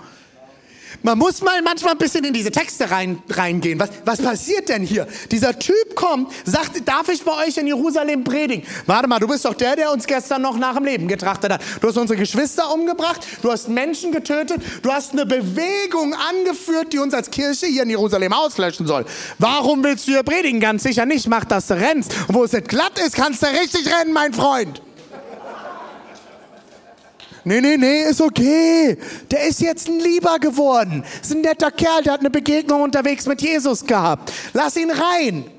Man 1.04 1.18
muss 1.18 1.42
mal 1.42 1.62
manchmal 1.62 1.94
ein 1.94 1.98
bisschen 1.98 2.24
in 2.24 2.34
diese 2.34 2.52
Texte 2.52 2.90
rein, 2.90 3.22
reingehen. 3.30 3.80
Was, 3.80 3.90
was 4.06 4.22
passiert 4.22 4.70
denn 4.70 4.84
hier? 4.84 5.08
Dieser 5.32 5.58
Typ 5.58 5.96
kommt, 5.96 6.32
sagt, 6.46 6.88
darf 6.88 7.10
ich 7.10 7.24
bei 7.24 7.46
euch 7.46 7.58
in 7.58 7.68
Jerusalem 7.68 8.24
predigen? 8.24 8.66
Warte 8.86 9.08
mal, 9.08 9.20
du 9.20 9.28
bist 9.28 9.46
doch 9.46 9.54
der, 9.54 9.76
der 9.76 9.92
uns 9.92 10.08
gestern 10.08 10.42
noch 10.42 10.58
nach 10.58 10.76
dem 10.76 10.86
Leben 10.86 11.08
getrachtet 11.08 11.54
hat. 11.54 11.62
Du 11.82 11.88
hast 11.88 11.98
unsere 11.98 12.20
Geschwister 12.20 12.74
umgebracht, 12.74 13.26
du 13.42 13.52
hast 13.52 13.70
Menschen 13.70 14.12
getötet, 14.12 14.62
du 14.82 14.92
hast 14.92 15.14
eine 15.14 15.26
Bewegung 15.26 16.14
angeführt, 16.14 16.94
die 16.94 17.00
uns 17.00 17.14
als 17.14 17.32
Kirche 17.32 17.68
hier 17.68 17.84
in 17.84 17.90
Jerusalem 17.90 18.34
auslöschen 18.34 18.88
soll. 18.88 19.06
Warum 19.40 19.84
willst 19.84 20.08
du 20.08 20.12
hier 20.12 20.24
predigen? 20.24 20.60
Ganz 20.60 20.84
sicher 20.84 21.06
nicht. 21.06 21.28
Mach, 21.28 21.46
dass 21.46 21.68
du 21.68 21.76
rennst. 21.76 22.14
Und 22.28 22.36
wo 22.36 22.44
es 22.44 22.54
nicht 22.54 22.68
glatt 22.68 23.00
ist, 23.00 23.16
kannst 23.16 23.44
du 23.44 23.48
richtig 23.48 23.88
rennen, 23.88 24.14
mein 24.14 24.34
Freund. 24.34 24.82
Nee, 27.48 27.62
nee, 27.62 27.78
nee, 27.78 28.02
ist 28.02 28.20
okay. 28.20 28.98
Der 29.32 29.48
ist 29.48 29.62
jetzt 29.62 29.88
ein 29.88 30.02
Lieber 30.02 30.38
geworden. 30.38 31.06
Ist 31.22 31.32
ein 31.32 31.40
netter 31.40 31.72
Kerl, 31.72 32.04
der 32.04 32.12
hat 32.12 32.20
eine 32.20 32.30
Begegnung 32.30 32.82
unterwegs 32.82 33.26
mit 33.26 33.42
Jesus 33.42 33.86
gehabt. 33.86 34.34
Lass 34.52 34.76
ihn 34.76 34.92
rein. 34.92 35.50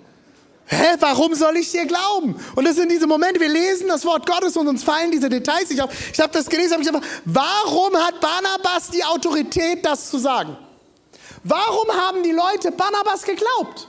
Hä, 0.66 0.96
warum 1.00 1.34
soll 1.34 1.56
ich 1.56 1.72
dir 1.72 1.86
glauben? 1.86 2.36
Und 2.54 2.68
das 2.68 2.76
sind 2.76 2.92
diese 2.92 3.06
Momente, 3.06 3.40
wir 3.40 3.48
lesen 3.48 3.88
das 3.88 4.04
Wort 4.04 4.26
Gottes 4.26 4.54
und 4.58 4.68
uns 4.68 4.84
fallen 4.84 5.10
diese 5.10 5.30
Details 5.30 5.70
nicht 5.70 5.80
auf. 5.80 5.88
Ich 6.12 6.20
habe 6.20 6.30
das 6.30 6.50
gelesen, 6.50 6.72
habe 6.72 6.82
ich 6.82 6.88
einfach, 6.88 7.08
warum 7.24 7.96
hat 7.96 8.20
Barnabas 8.20 8.90
die 8.90 9.02
Autorität, 9.02 9.82
das 9.86 10.10
zu 10.10 10.18
sagen? 10.18 10.58
Warum 11.42 11.88
haben 11.90 12.22
die 12.22 12.32
Leute 12.32 12.70
Barnabas 12.70 13.22
geglaubt? 13.22 13.88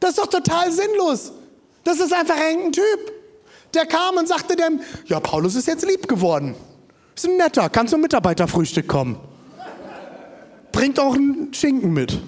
Das 0.00 0.10
ist 0.10 0.18
doch 0.18 0.26
total 0.26 0.72
sinnlos. 0.72 1.30
Das 1.84 2.00
ist 2.00 2.12
einfach 2.12 2.36
ein 2.36 2.72
Typ. 2.72 3.13
Der 3.74 3.86
kam 3.86 4.16
und 4.16 4.28
sagte 4.28 4.56
dem, 4.56 4.80
ja, 5.06 5.20
Paulus 5.20 5.56
ist 5.56 5.66
jetzt 5.66 5.84
lieb 5.86 6.06
geworden. 6.08 6.54
Ist 7.14 7.26
ein 7.26 7.36
netter, 7.36 7.68
kann 7.68 7.88
zum 7.88 8.00
Mitarbeiterfrühstück 8.00 8.86
kommen. 8.88 9.18
Bringt 10.72 10.98
auch 10.98 11.14
einen 11.14 11.52
Schinken 11.54 11.92
mit. 11.92 12.20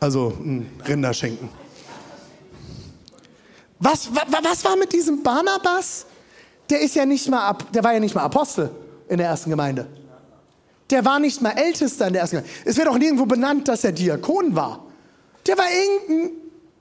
Also 0.00 0.32
ein 0.40 0.70
Rinderschinken. 0.86 1.48
Was, 3.78 4.08
was, 4.12 4.24
was 4.42 4.64
war 4.64 4.76
mit 4.76 4.92
diesem 4.92 5.22
Barnabas? 5.22 6.06
Der 6.70 6.80
ist 6.80 6.94
ja 6.94 7.06
nicht 7.06 7.28
mal, 7.28 7.56
der 7.72 7.84
war 7.84 7.94
ja 7.94 8.00
nicht 8.00 8.14
mal 8.14 8.22
Apostel 8.22 8.70
in 9.08 9.18
der 9.18 9.28
ersten 9.28 9.50
Gemeinde. 9.50 9.86
Der 10.90 11.04
war 11.04 11.18
nicht 11.18 11.40
mal 11.42 11.50
Ältester 11.50 12.06
in 12.06 12.12
der 12.12 12.22
ersten 12.22 12.36
Gemeinde. 12.36 12.56
Es 12.64 12.76
wird 12.76 12.88
auch 12.88 12.98
nirgendwo 12.98 13.26
benannt, 13.26 13.68
dass 13.68 13.84
er 13.84 13.92
Diakon 13.92 14.54
war. 14.54 14.84
Der 15.46 15.56
war 15.58 15.66
irgendein 15.70 16.30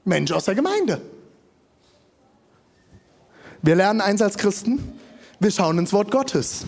Mensch 0.05 0.31
aus 0.31 0.45
der 0.45 0.55
Gemeinde. 0.55 1.01
Wir 3.67 3.75
lernen 3.75 3.99
eins 3.99 4.21
als 4.21 4.37
Christen, 4.37 4.97
wir 5.41 5.51
schauen 5.51 5.77
ins 5.77 5.91
Wort 5.91 6.09
Gottes. 6.09 6.65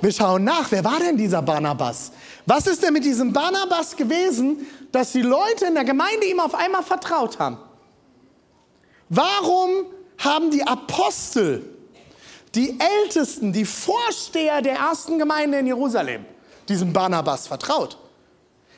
Wir 0.00 0.10
schauen 0.10 0.42
nach, 0.42 0.68
wer 0.72 0.82
war 0.82 0.98
denn 0.98 1.16
dieser 1.16 1.40
Barnabas? 1.42 2.10
Was 2.44 2.66
ist 2.66 2.82
denn 2.82 2.92
mit 2.92 3.04
diesem 3.04 3.32
Barnabas 3.32 3.94
gewesen, 3.94 4.66
dass 4.90 5.12
die 5.12 5.22
Leute 5.22 5.66
in 5.66 5.74
der 5.74 5.84
Gemeinde 5.84 6.26
ihm 6.26 6.40
auf 6.40 6.56
einmal 6.56 6.82
vertraut 6.82 7.38
haben? 7.38 7.58
Warum 9.08 9.70
haben 10.18 10.50
die 10.50 10.64
Apostel, 10.64 11.64
die 12.52 12.76
Ältesten, 12.80 13.52
die 13.52 13.64
Vorsteher 13.64 14.60
der 14.60 14.74
ersten 14.74 15.20
Gemeinde 15.20 15.60
in 15.60 15.68
Jerusalem 15.68 16.24
diesem 16.68 16.92
Barnabas 16.92 17.46
vertraut? 17.46 17.96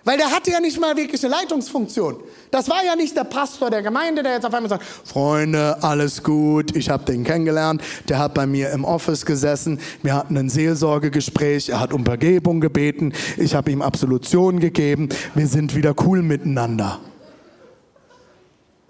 Weil 0.05 0.17
der 0.17 0.31
hatte 0.31 0.51
ja 0.51 0.61
nicht 0.61 0.81
mal 0.81 0.97
wirklich 0.97 1.23
eine 1.23 1.35
Leitungsfunktion. 1.35 2.17
Das 2.51 2.71
war 2.71 2.83
ja 2.85 2.97
nicht 2.97 3.15
der 3.17 3.25
Pastor 3.25 3.69
der 3.69 3.83
Gemeinde, 3.83 4.23
der 4.23 4.33
jetzt 4.33 4.47
auf 4.47 4.55
einmal 4.55 4.71
sagt, 4.71 4.85
Freunde, 5.05 5.83
alles 5.83 6.23
gut, 6.23 6.75
ich 6.75 6.89
habe 6.89 7.05
den 7.05 7.23
kennengelernt, 7.23 7.83
der 8.09 8.19
hat 8.19 8.33
bei 8.33 8.47
mir 8.47 8.71
im 8.71 8.85
Office 8.85 9.27
gesessen, 9.27 9.79
wir 10.03 10.15
hatten 10.15 10.37
ein 10.39 10.49
Seelsorgegespräch, 10.49 11.69
er 11.69 11.81
hat 11.81 11.93
um 11.93 12.05
Vergebung 12.05 12.61
gebeten, 12.61 13.13
ich 13.37 13.55
habe 13.55 13.71
ihm 13.71 13.83
Absolution 13.83 14.59
gegeben, 14.59 15.11
wir 15.35 15.47
sind 15.47 15.77
wieder 15.77 15.95
cool 16.07 16.23
miteinander. 16.23 16.99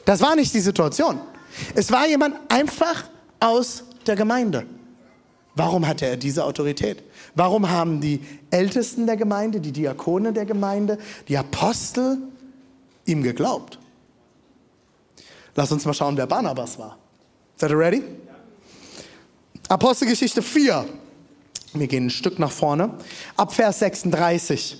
Das 0.05 0.21
war 0.21 0.37
nicht 0.37 0.55
die 0.55 0.61
Situation. 0.61 1.19
Es 1.75 1.91
war 1.91 2.07
jemand 2.07 2.37
einfach 2.49 3.05
aus 3.41 3.83
der 4.07 4.15
Gemeinde. 4.17 4.65
Warum 5.61 5.87
hatte 5.87 6.07
er 6.07 6.17
diese 6.17 6.47
Autorität? 6.47 7.03
Warum 7.35 7.69
haben 7.69 8.01
die 8.01 8.25
Ältesten 8.51 9.07
der 9.07 9.19
Gemeinde, 9.19 9.61
die 9.61 9.73
Diakone 9.73 10.33
der 10.33 10.47
Gemeinde, 10.47 10.97
die 11.29 11.37
Apostel 11.37 12.17
ihm 13.05 13.23
geglaubt? 13.23 13.79
Lass 15.55 15.71
uns 15.71 15.85
mal 15.85 15.93
schauen, 15.93 16.17
wer 16.17 16.27
Barnabas 16.27 16.79
war. 16.79 16.97
Seid 17.57 17.73
ihr 17.73 17.79
ready? 17.79 18.03
Apostelgeschichte 19.69 20.41
4. 20.41 20.87
Wir 21.75 21.87
gehen 21.89 22.07
ein 22.07 22.11
Stück 22.11 22.39
nach 22.39 22.53
vorne. 22.53 22.95
Ab 23.37 23.53
Vers 23.53 23.81
36. 23.81 24.79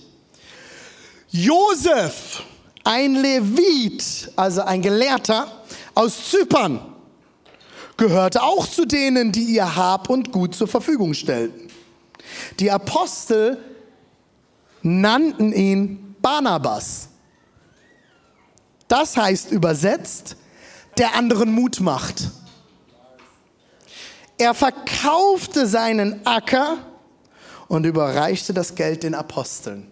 Josef, 1.29 2.43
ein 2.85 3.17
Levit, 3.17 4.33
also 4.35 4.63
ein 4.63 4.81
Gelehrter 4.81 5.47
aus 5.95 6.31
Zypern, 6.31 6.90
gehörte 8.01 8.43
auch 8.43 8.67
zu 8.67 8.87
denen, 8.87 9.31
die 9.31 9.45
ihr 9.45 9.77
Hab 9.77 10.09
und 10.09 10.33
Gut 10.33 10.55
zur 10.55 10.67
Verfügung 10.67 11.13
stellten. 11.13 11.69
Die 12.59 12.71
Apostel 12.71 13.59
nannten 14.81 15.53
ihn 15.53 16.17
Barnabas. 16.23 17.09
Das 18.89 19.19
heißt 19.19 19.53
übersetzt, 19.53 20.37
der 20.97 21.15
anderen 21.15 21.53
Mut 21.53 21.81
macht. 21.81 22.31
Er 24.39 24.55
verkaufte 24.55 25.67
seinen 25.67 26.27
Acker 26.27 26.79
und 27.69 27.85
überreichte 27.85 28.55
das 28.55 28.75
Geld 28.75 29.03
den 29.03 29.15
Aposteln. 29.15 29.91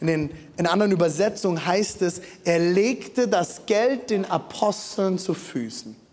In, 0.00 0.08
den, 0.08 0.30
in 0.56 0.66
anderen 0.66 0.90
Übersetzungen 0.90 1.64
heißt 1.64 2.02
es, 2.02 2.20
er 2.44 2.58
legte 2.58 3.28
das 3.28 3.64
Geld 3.66 4.10
den 4.10 4.24
Aposteln 4.24 5.18
zu 5.18 5.34
Füßen. 5.34 6.03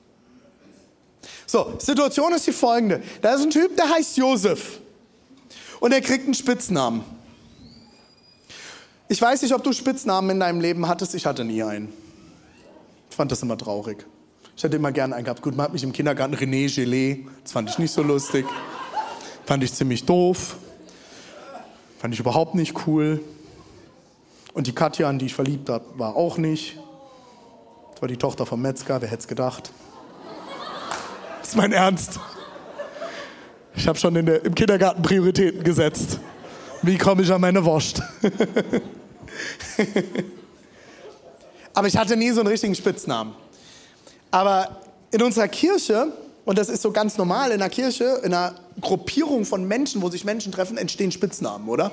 So, 1.51 1.73
Situation 1.79 2.31
ist 2.31 2.47
die 2.47 2.53
folgende. 2.53 3.03
Da 3.21 3.33
ist 3.33 3.41
ein 3.41 3.49
Typ, 3.49 3.75
der 3.75 3.89
heißt 3.89 4.15
Josef 4.15 4.79
und 5.81 5.91
er 5.91 5.99
kriegt 5.99 6.23
einen 6.23 6.33
Spitznamen. 6.33 7.03
Ich 9.09 9.21
weiß 9.21 9.41
nicht, 9.41 9.53
ob 9.53 9.61
du 9.61 9.73
Spitznamen 9.73 10.29
in 10.29 10.39
deinem 10.39 10.61
Leben 10.61 10.87
hattest. 10.87 11.13
Ich 11.13 11.25
hatte 11.25 11.43
nie 11.43 11.61
einen. 11.61 11.91
Ich 13.09 13.17
fand 13.17 13.33
das 13.33 13.41
immer 13.41 13.57
traurig. 13.57 14.05
Ich 14.55 14.63
hätte 14.63 14.77
immer 14.77 14.93
gerne 14.93 15.13
einen 15.13 15.25
gehabt. 15.25 15.41
Gut, 15.41 15.57
man 15.57 15.65
hat 15.65 15.73
mich 15.73 15.83
im 15.83 15.91
Kindergarten 15.91 16.35
René 16.35 16.73
Gelee. 16.73 17.27
Das 17.43 17.51
fand 17.51 17.69
ich 17.69 17.77
nicht 17.77 17.91
so 17.91 18.01
lustig. 18.01 18.45
Fand 19.45 19.61
ich 19.61 19.73
ziemlich 19.73 20.05
doof. 20.05 20.55
Fand 21.99 22.13
ich 22.13 22.19
überhaupt 22.21 22.55
nicht 22.55 22.87
cool. 22.87 23.21
Und 24.53 24.67
die 24.67 24.73
Katja, 24.73 25.09
an 25.09 25.19
die 25.19 25.25
ich 25.25 25.33
verliebt 25.33 25.67
habe, 25.67 25.83
war 25.97 26.15
auch 26.15 26.37
nicht. 26.37 26.77
Das 27.91 28.01
war 28.01 28.07
die 28.07 28.15
Tochter 28.15 28.45
vom 28.45 28.61
Metzger, 28.61 29.01
wer 29.01 29.09
hätte 29.09 29.23
es 29.23 29.27
gedacht? 29.27 29.73
Ist 31.51 31.57
mein 31.57 31.73
Ernst. 31.73 32.17
Ich 33.75 33.85
habe 33.85 33.99
schon 33.99 34.13
der, 34.13 34.45
im 34.45 34.55
Kindergarten 34.55 35.01
Prioritäten 35.01 35.65
gesetzt. 35.65 36.17
Wie 36.81 36.97
komme 36.97 37.23
ich 37.23 37.33
an 37.33 37.41
meine 37.41 37.65
Wurst? 37.65 38.01
Aber 41.73 41.89
ich 41.89 41.97
hatte 41.97 42.15
nie 42.15 42.31
so 42.31 42.39
einen 42.39 42.47
richtigen 42.47 42.73
Spitznamen. 42.73 43.33
Aber 44.31 44.79
in 45.11 45.21
unserer 45.21 45.49
Kirche, 45.49 46.13
und 46.45 46.57
das 46.57 46.69
ist 46.69 46.83
so 46.83 46.91
ganz 46.93 47.17
normal 47.17 47.51
in 47.51 47.59
der 47.59 47.69
Kirche, 47.69 48.21
in 48.23 48.33
einer 48.33 48.55
Gruppierung 48.79 49.43
von 49.43 49.67
Menschen, 49.67 50.01
wo 50.01 50.09
sich 50.09 50.23
Menschen 50.23 50.53
treffen, 50.53 50.77
entstehen 50.77 51.11
Spitznamen, 51.11 51.67
oder? 51.67 51.91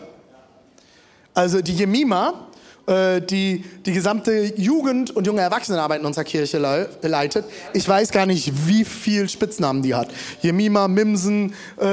Also 1.35 1.63
die 1.63 1.75
Jemima 1.75 2.47
die 2.89 3.65
die 3.85 3.93
gesamte 3.93 4.53
Jugend- 4.57 5.11
und 5.11 5.27
junge 5.27 5.43
Erwachsenenarbeit 5.43 6.01
in 6.01 6.07
unserer 6.07 6.25
Kirche 6.25 6.59
leitet. 7.03 7.45
Ich 7.75 7.87
weiß 7.87 8.11
gar 8.13 8.27
nicht, 8.27 8.67
wie 8.67 8.85
viel 8.85 9.29
Spitznamen 9.29 9.83
die 9.83 9.95
hat. 9.95 10.09
Jemima, 10.41 10.89
Mimsen, 10.89 11.55
äh, 11.79 11.87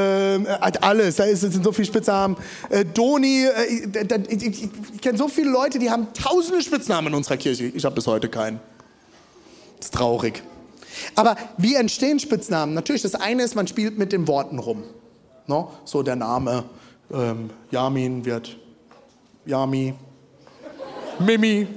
alles. 0.82 1.18
Da 1.18 1.26
sind 1.36 1.64
so 1.64 1.72
viele 1.72 1.88
Spitznamen. 1.88 2.38
Äh, 2.70 2.86
Doni, 2.86 3.46
äh, 3.46 4.24
ich, 4.30 4.44
ich, 4.44 4.70
ich 4.94 5.02
kenne 5.02 5.18
so 5.18 5.28
viele 5.28 5.50
Leute, 5.50 5.80
die 5.80 5.90
haben 5.90 6.08
tausende 6.14 6.62
Spitznamen 6.62 7.08
in 7.08 7.14
unserer 7.16 7.38
Kirche. 7.38 7.66
Ich 7.66 7.84
habe 7.86 7.96
bis 7.96 8.08
heute 8.08 8.30
keinen. 8.30 8.60
Das 9.78 9.88
ist 9.88 9.94
traurig. 9.94 10.44
Aber 11.16 11.36
wie 11.58 11.76
entstehen 11.76 12.20
Spitznamen? 12.20 12.74
Natürlich, 12.74 13.02
das 13.02 13.16
eine 13.16 13.44
ist, 13.44 13.56
man 13.56 13.68
spielt 13.68 13.98
mit 13.98 14.12
den 14.12 14.28
Worten 14.28 14.60
rum. 14.60 14.84
No? 15.48 15.72
So 15.84 16.04
der 16.04 16.16
Name 16.16 16.64
ähm, 17.12 17.50
Yamin 17.72 18.26
wird 18.26 18.58
Yami, 19.46 19.94
Mimi, 21.20 21.68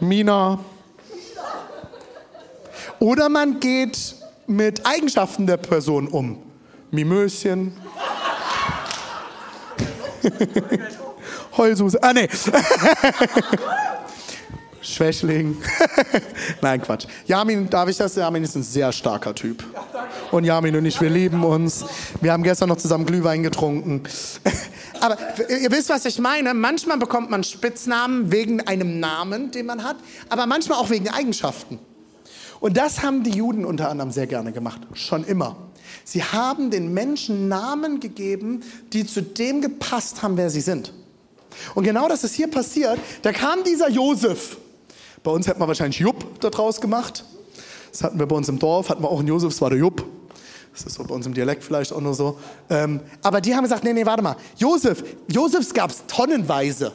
Mina. 0.00 0.58
Oder 2.98 3.28
man 3.28 3.60
geht 3.60 4.14
mit 4.46 4.86
Eigenschaften 4.86 5.46
der 5.46 5.58
Person 5.58 6.08
um. 6.08 6.42
Mimöschen. 6.90 7.76
Heulsuse. 11.56 12.02
Ah, 12.02 12.12
nee. 12.12 12.28
Schwächling. 14.82 15.56
Nein, 16.62 16.80
Quatsch. 16.80 17.06
Jamin, 17.26 17.68
darf 17.68 17.88
ich 17.88 17.96
das? 17.96 18.16
Jamin 18.16 18.44
ist 18.44 18.54
ein 18.54 18.62
sehr 18.62 18.92
starker 18.92 19.34
Typ. 19.34 19.64
Und 20.30 20.44
Jamin 20.44 20.76
und 20.76 20.86
ich, 20.86 21.00
wir 21.00 21.10
lieben 21.10 21.44
uns. 21.44 21.84
Wir 22.20 22.32
haben 22.32 22.42
gestern 22.42 22.68
noch 22.68 22.78
zusammen 22.78 23.04
Glühwein 23.04 23.42
getrunken. 23.42 24.02
Aber 25.00 25.16
ihr 25.48 25.70
wisst, 25.70 25.88
was 25.88 26.04
ich 26.04 26.18
meine. 26.18 26.54
Manchmal 26.54 26.98
bekommt 26.98 27.30
man 27.30 27.44
Spitznamen 27.44 28.30
wegen 28.32 28.60
einem 28.66 29.00
Namen, 29.00 29.50
den 29.50 29.66
man 29.66 29.82
hat, 29.82 29.96
aber 30.28 30.44
manchmal 30.44 30.78
auch 30.78 30.90
wegen 30.90 31.08
Eigenschaften. 31.08 31.78
Und 32.60 32.76
das 32.76 33.02
haben 33.02 33.22
die 33.22 33.30
Juden 33.30 33.64
unter 33.64 33.88
anderem 33.88 34.10
sehr 34.10 34.26
gerne 34.26 34.52
gemacht. 34.52 34.82
Schon 34.92 35.24
immer. 35.24 35.56
Sie 36.04 36.22
haben 36.22 36.70
den 36.70 36.92
Menschen 36.92 37.48
Namen 37.48 38.00
gegeben, 38.00 38.62
die 38.92 39.06
zu 39.06 39.22
dem 39.22 39.62
gepasst 39.62 40.22
haben, 40.22 40.36
wer 40.36 40.50
sie 40.50 40.60
sind. 40.60 40.92
Und 41.74 41.84
genau 41.84 42.06
das 42.06 42.22
ist 42.22 42.34
hier 42.34 42.50
passiert. 42.50 42.98
Da 43.22 43.32
kam 43.32 43.64
dieser 43.64 43.88
Josef. 43.88 44.58
Bei 45.22 45.30
uns 45.30 45.46
hätten 45.46 45.60
wir 45.60 45.68
wahrscheinlich 45.68 45.98
Jupp 45.98 46.40
daraus 46.40 46.80
gemacht. 46.80 47.24
Das 47.92 48.02
hatten 48.04 48.18
wir 48.18 48.26
bei 48.26 48.36
uns 48.36 48.48
im 48.48 48.58
Dorf, 48.58 48.88
hatten 48.88 49.02
wir 49.02 49.10
auch 49.10 49.18
einen 49.18 49.28
Josef, 49.28 49.60
war 49.60 49.70
der 49.70 49.78
Jupp. 49.78 50.04
Das 50.72 50.84
ist 50.84 50.94
so 50.94 51.04
bei 51.04 51.14
uns 51.14 51.26
im 51.26 51.34
Dialekt 51.34 51.64
vielleicht 51.64 51.92
auch 51.92 52.00
nur 52.00 52.14
so. 52.14 52.38
Ähm, 52.70 53.00
aber 53.22 53.40
die 53.40 53.54
haben 53.54 53.64
gesagt, 53.64 53.84
nee, 53.84 53.92
nee, 53.92 54.06
warte 54.06 54.22
mal. 54.22 54.36
Josef, 54.56 55.02
Josefs 55.28 55.74
gab 55.74 55.90
es 55.90 56.04
tonnenweise. 56.06 56.92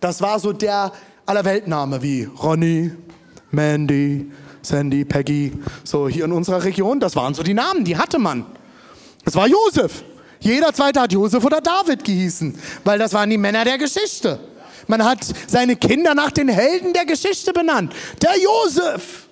Das 0.00 0.20
war 0.22 0.38
so 0.38 0.52
der 0.52 0.92
Allerweltname 1.26 2.00
wie 2.02 2.24
Ronny, 2.24 2.92
Mandy, 3.50 4.30
Sandy, 4.62 5.04
Peggy. 5.04 5.52
So 5.84 6.08
hier 6.08 6.24
in 6.24 6.32
unserer 6.32 6.62
Region, 6.62 7.00
das 7.00 7.16
waren 7.16 7.34
so 7.34 7.42
die 7.42 7.54
Namen, 7.54 7.84
die 7.84 7.96
hatte 7.96 8.18
man. 8.18 8.46
Das 9.24 9.34
war 9.34 9.48
Josef. 9.48 10.04
Jeder 10.38 10.72
zweite 10.72 11.00
hat 11.00 11.12
Josef 11.12 11.44
oder 11.44 11.60
David 11.60 12.04
gehießen, 12.04 12.56
weil 12.84 12.98
das 12.98 13.12
waren 13.12 13.28
die 13.28 13.38
Männer 13.38 13.64
der 13.64 13.78
Geschichte. 13.78 14.38
Man 14.86 15.04
hat 15.04 15.26
seine 15.46 15.76
Kinder 15.76 16.14
nach 16.14 16.30
den 16.30 16.48
Helden 16.48 16.92
der 16.92 17.04
Geschichte 17.04 17.52
benannt. 17.52 17.92
Der 18.22 18.38
Josef, 18.38 19.26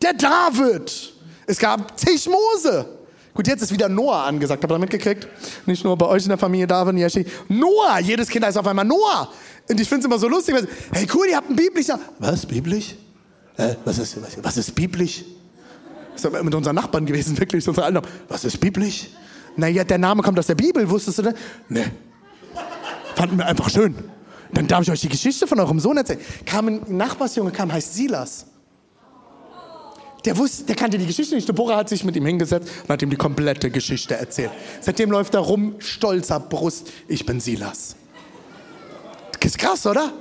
der 0.00 0.14
David. 0.14 1.12
Es 1.46 1.58
gab 1.58 1.98
zig 1.98 2.28
Mose. 2.28 2.86
Gut, 3.34 3.46
jetzt 3.46 3.62
ist 3.62 3.72
wieder 3.72 3.88
Noah 3.88 4.24
angesagt. 4.24 4.62
Habt 4.62 4.72
ihr 4.72 4.78
mitgekriegt? 4.78 5.26
Nicht 5.64 5.84
nur 5.84 5.96
bei 5.96 6.06
euch 6.06 6.22
in 6.24 6.28
der 6.28 6.38
Familie 6.38 6.66
David 6.66 6.94
und 6.94 6.98
Yeshi. 6.98 7.24
Noah, 7.48 7.98
jedes 8.00 8.28
Kind 8.28 8.44
heißt 8.44 8.58
auf 8.58 8.66
einmal 8.66 8.84
Noah. 8.84 9.28
Und 9.68 9.80
ich 9.80 9.88
finde 9.88 10.00
es 10.00 10.06
immer 10.06 10.18
so 10.18 10.28
lustig. 10.28 10.54
Hey, 10.92 11.06
cool, 11.14 11.26
ihr 11.28 11.36
habt 11.36 11.48
ein 11.48 11.56
biblischer. 11.56 11.98
Was, 12.18 12.44
biblisch? 12.44 12.94
Äh, 13.56 13.76
was, 13.84 13.98
ist, 13.98 14.22
was, 14.22 14.36
was 14.42 14.56
ist 14.58 14.74
biblisch? 14.74 15.24
Das 16.14 16.24
ist 16.24 16.42
mit 16.42 16.54
unseren 16.54 16.74
Nachbarn 16.74 17.06
gewesen, 17.06 17.38
wirklich. 17.40 17.66
Alten. 17.66 18.00
Was 18.28 18.44
ist 18.44 18.60
biblisch? 18.60 19.08
Naja, 19.56 19.84
der 19.84 19.98
Name 19.98 20.22
kommt 20.22 20.38
aus 20.38 20.46
der 20.46 20.54
Bibel, 20.54 20.88
wusstest 20.88 21.18
du 21.18 21.22
das? 21.22 21.34
Nee. 21.68 21.86
Fanden 23.14 23.38
wir 23.38 23.46
einfach 23.46 23.68
schön. 23.70 23.94
Dann 24.52 24.68
darf 24.68 24.82
ich 24.82 24.90
euch 24.90 25.00
die 25.00 25.08
Geschichte 25.08 25.46
von 25.46 25.58
eurem 25.58 25.80
Sohn 25.80 25.96
erzählen. 25.96 26.20
Kam 26.44 26.68
ein 26.68 26.82
Nachbarsjunge, 26.88 27.52
kam, 27.52 27.72
heißt 27.72 27.94
Silas. 27.94 28.46
Der 30.24 30.36
wusste, 30.36 30.64
der 30.64 30.76
kannte 30.76 30.98
die 30.98 31.06
Geschichte 31.06 31.34
nicht. 31.34 31.48
Deborah 31.48 31.78
hat 31.78 31.88
sich 31.88 32.04
mit 32.04 32.14
ihm 32.14 32.26
hingesetzt 32.26 32.68
und 32.82 32.88
hat 32.90 33.02
ihm 33.02 33.10
die 33.10 33.16
komplette 33.16 33.70
Geschichte 33.70 34.14
erzählt. 34.14 34.52
Seitdem 34.80 35.10
läuft 35.10 35.34
er 35.34 35.40
rum, 35.40 35.76
stolzer 35.78 36.38
Brust. 36.38 36.92
Ich 37.08 37.26
bin 37.26 37.40
Silas. 37.40 37.96
Ist 39.42 39.58
krass, 39.58 39.84
oder? 39.86 40.12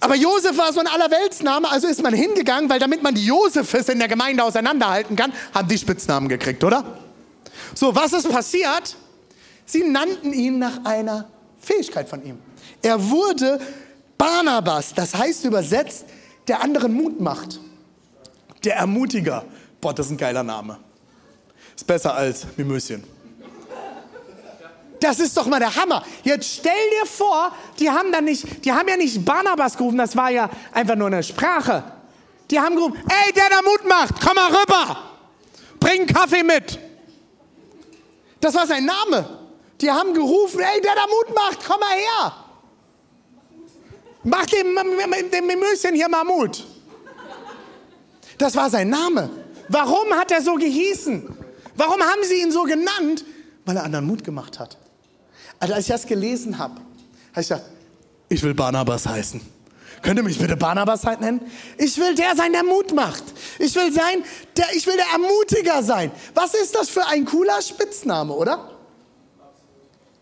Aber 0.00 0.14
Josef 0.14 0.56
war 0.56 0.72
so 0.72 0.78
ein 0.78 0.86
Allerweltsname, 0.86 1.68
also 1.68 1.88
ist 1.88 2.02
man 2.02 2.14
hingegangen, 2.14 2.70
weil 2.70 2.78
damit 2.78 3.02
man 3.02 3.14
die 3.14 3.26
Josefes 3.26 3.88
in 3.88 3.98
der 3.98 4.06
Gemeinde 4.06 4.44
auseinanderhalten 4.44 5.16
kann, 5.16 5.32
haben 5.52 5.66
die 5.66 5.76
Spitznamen 5.76 6.28
gekriegt, 6.28 6.62
oder? 6.62 6.98
So, 7.74 7.94
was 7.96 8.12
ist 8.12 8.30
passiert? 8.30 8.96
Sie 9.66 9.82
nannten 9.82 10.32
ihn 10.32 10.60
nach 10.60 10.84
einer 10.84 11.28
Fähigkeit 11.68 12.08
von 12.08 12.24
ihm. 12.24 12.38
Er 12.82 12.98
wurde 13.10 13.60
Barnabas, 14.16 14.94
das 14.94 15.14
heißt 15.14 15.44
übersetzt, 15.44 16.06
der 16.46 16.62
anderen 16.62 16.92
Mut 16.94 17.20
macht. 17.20 17.60
Der 18.64 18.76
Ermutiger. 18.76 19.44
Boah, 19.80 19.92
das 19.94 20.06
ist 20.06 20.12
ein 20.12 20.18
geiler 20.18 20.42
Name. 20.42 20.78
Ist 21.76 21.86
besser 21.86 22.14
als 22.14 22.46
Mimöschen. 22.56 23.04
Das 24.98 25.20
ist 25.20 25.36
doch 25.36 25.46
mal 25.46 25.60
der 25.60 25.76
Hammer. 25.76 26.02
Jetzt 26.24 26.56
stell 26.58 26.72
dir 27.00 27.06
vor, 27.06 27.52
die 27.78 27.88
haben 27.88 28.10
dann 28.10 28.24
nicht, 28.24 28.64
die 28.64 28.72
haben 28.72 28.88
ja 28.88 28.96
nicht 28.96 29.24
Barnabas 29.24 29.76
gerufen, 29.76 29.98
das 29.98 30.16
war 30.16 30.30
ja 30.30 30.50
einfach 30.72 30.96
nur 30.96 31.06
eine 31.06 31.22
Sprache. 31.22 31.84
Die 32.50 32.58
haben 32.58 32.74
gerufen, 32.74 32.96
ey, 33.08 33.32
der 33.32 33.48
da 33.50 33.62
Mut 33.62 33.86
macht, 33.88 34.14
komm 34.20 34.34
mal 34.34 34.50
rüber. 34.50 34.96
Bring 35.78 36.06
Kaffee 36.06 36.42
mit. 36.42 36.78
Das 38.40 38.54
war 38.54 38.66
sein 38.66 38.84
Name. 38.86 39.47
Die 39.80 39.90
haben 39.90 40.12
gerufen, 40.12 40.60
ey, 40.60 40.80
der 40.80 40.94
da 40.94 41.06
Mut 41.06 41.34
macht, 41.34 41.64
komm 41.66 41.80
mal 41.80 41.96
her. 41.96 42.32
Mach 44.24 44.46
dem, 44.46 44.76
dem 45.30 45.46
Mimöschen 45.46 45.94
hier 45.94 46.08
mal 46.08 46.24
Mut. 46.24 46.64
Das 48.36 48.54
war 48.56 48.68
sein 48.70 48.88
Name. 48.88 49.30
Warum 49.68 50.12
hat 50.14 50.30
er 50.30 50.42
so 50.42 50.54
gehießen? 50.54 51.36
Warum 51.76 52.00
haben 52.00 52.22
sie 52.24 52.40
ihn 52.40 52.50
so 52.50 52.64
genannt? 52.64 53.24
Weil 53.64 53.76
er 53.76 53.84
anderen 53.84 54.06
Mut 54.06 54.24
gemacht 54.24 54.58
hat. 54.58 54.76
Also 55.60 55.74
als 55.74 55.84
ich 55.84 55.92
das 55.92 56.06
gelesen 56.06 56.58
habe, 56.58 56.74
habe 56.74 57.40
ich 57.40 57.48
gesagt, 57.48 57.64
ich 58.28 58.42
will 58.42 58.54
Barnabas 58.54 59.06
heißen. 59.06 59.40
Könnt 60.02 60.18
ihr 60.18 60.22
mich 60.22 60.38
bitte 60.38 60.56
Barnabas 60.56 61.04
halt 61.04 61.20
nennen? 61.20 61.40
Ich 61.76 61.98
will 61.98 62.14
der 62.14 62.36
sein, 62.36 62.52
der 62.52 62.62
Mut 62.62 62.94
macht. 62.94 63.24
Ich 63.58 63.74
will 63.74 63.92
sein, 63.92 64.22
der, 64.56 64.66
ich 64.74 64.86
will 64.86 64.96
der 64.96 65.06
Ermutiger 65.12 65.82
sein. 65.82 66.12
Was 66.34 66.54
ist 66.54 66.74
das 66.74 66.88
für 66.88 67.04
ein 67.06 67.24
cooler 67.24 67.60
Spitzname, 67.60 68.32
oder? 68.32 68.77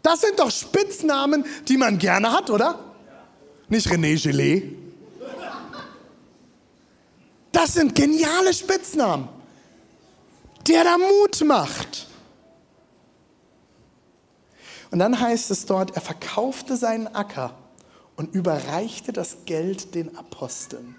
Das 0.07 0.21
sind 0.21 0.39
doch 0.39 0.53
Spitznamen, 0.53 1.45
die 1.67 1.77
man 1.77 1.99
gerne 1.99 2.31
hat, 2.31 2.49
oder? 2.49 2.79
Nicht 3.67 3.89
René 3.89 4.23
Gelee. 4.23 4.73
Das 7.51 7.75
sind 7.75 7.93
geniale 7.93 8.55
Spitznamen. 8.55 9.29
Der 10.69 10.85
da 10.85 10.97
Mut 10.97 11.43
macht. 11.45 12.07
Und 14.93 15.01
dann 15.01 15.19
heißt 15.19 15.51
es 15.51 15.67
dort, 15.67 15.97
er 15.97 16.03
verkaufte 16.03 16.77
seinen 16.77 17.09
Acker 17.09 17.59
und 18.15 18.33
überreichte 18.33 19.13
das 19.13 19.39
Geld 19.45 19.97
den 19.97 20.17
Aposteln. 20.17 20.95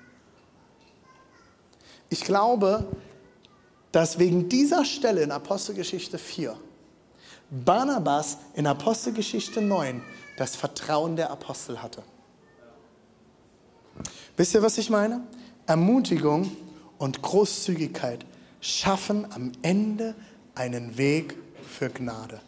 Ich 2.09 2.25
glaube, 2.25 2.91
dass 3.93 4.19
wegen 4.19 4.49
dieser 4.49 4.83
Stelle 4.83 5.21
in 5.21 5.31
Apostelgeschichte 5.31 6.17
4 6.17 6.57
Barnabas 7.49 8.37
in 8.55 8.67
Apostelgeschichte 8.67 9.61
9 9.61 10.01
das 10.37 10.55
Vertrauen 10.55 11.15
der 11.15 11.31
Apostel 11.31 11.81
hatte. 11.81 12.03
Wisst 14.35 14.53
ihr, 14.53 14.61
was 14.61 14.77
ich 14.77 14.89
meine? 14.89 15.21
Ermutigung 15.65 16.55
und 16.97 17.21
Großzügigkeit 17.21 18.25
schaffen 18.61 19.31
am 19.31 19.51
Ende 19.61 20.15
einen 20.55 20.97
Weg 20.97 21.35
für 21.67 21.89
Gnade. 21.89 22.39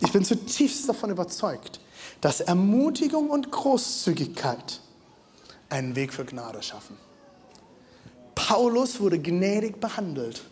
Ich 0.00 0.12
bin 0.12 0.24
zutiefst 0.24 0.88
davon 0.88 1.10
überzeugt, 1.10 1.80
dass 2.20 2.40
Ermutigung 2.40 3.30
und 3.30 3.50
Großzügigkeit 3.50 4.80
einen 5.68 5.94
Weg 5.94 6.12
für 6.12 6.24
Gnade 6.24 6.62
schaffen. 6.62 6.96
Paulus 8.34 9.00
wurde 9.00 9.18
gnädig 9.18 9.80
behandelt, 9.80 10.42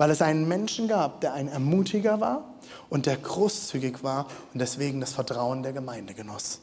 weil 0.00 0.10
es 0.10 0.22
einen 0.22 0.48
Menschen 0.48 0.88
gab, 0.88 1.20
der 1.20 1.34
ein 1.34 1.46
Ermutiger 1.46 2.22
war 2.22 2.54
und 2.88 3.04
der 3.04 3.18
großzügig 3.18 4.02
war 4.02 4.28
und 4.54 4.58
deswegen 4.58 4.98
das 4.98 5.12
Vertrauen 5.12 5.62
der 5.62 5.74
Gemeinde 5.74 6.14
genoss. 6.14 6.60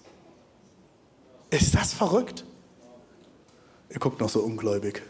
Ist 1.51 1.75
das 1.75 1.93
verrückt? 1.93 2.45
Ihr 3.91 3.99
guckt 3.99 4.19
noch 4.21 4.29
so 4.29 4.39
ungläubig. 4.39 5.03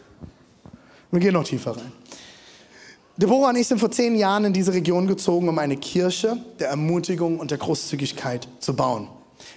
Wir 1.10 1.20
gehen 1.20 1.32
noch 1.32 1.44
tiefer 1.44 1.74
rein. 1.74 1.90
Deborah 3.16 3.48
und 3.48 3.56
ich 3.56 3.66
sind 3.66 3.78
vor 3.78 3.90
zehn 3.90 4.14
Jahren 4.14 4.44
in 4.44 4.52
diese 4.52 4.74
Region 4.74 5.06
gezogen, 5.06 5.48
um 5.48 5.58
eine 5.58 5.78
Kirche 5.78 6.36
der 6.60 6.68
Ermutigung 6.68 7.40
und 7.40 7.50
der 7.50 7.56
Großzügigkeit 7.56 8.46
zu 8.58 8.76
bauen, 8.76 9.08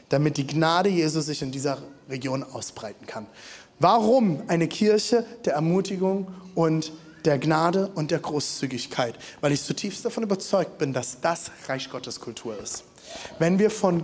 damit 0.08 0.38
die 0.38 0.48
Gnade 0.48 0.88
Jesu 0.88 1.20
sich 1.20 1.42
in 1.42 1.52
dieser 1.52 1.80
Region 2.10 2.42
ausbreiten 2.42 3.06
kann. 3.06 3.28
Warum 3.80 4.44
eine 4.48 4.70
Kirche 4.70 5.26
der 5.44 5.56
Ermutigung 5.56 6.30
und 6.56 6.94
der 7.26 7.38
Gnade 7.38 7.90
und 7.96 8.12
der 8.12 8.20
Großzügigkeit? 8.20 9.16
Weil 9.42 9.52
ich 9.52 9.64
zutiefst 9.64 10.06
davon 10.06 10.24
überzeugt 10.24 10.78
bin, 10.78 10.94
dass 10.94 11.22
das 11.22 11.52
Reich 11.68 11.90
Gottes 11.90 12.20
Kultur 12.20 12.58
ist. 12.58 12.84
Wenn 13.40 13.60
wir 13.60 13.70
von 13.70 14.04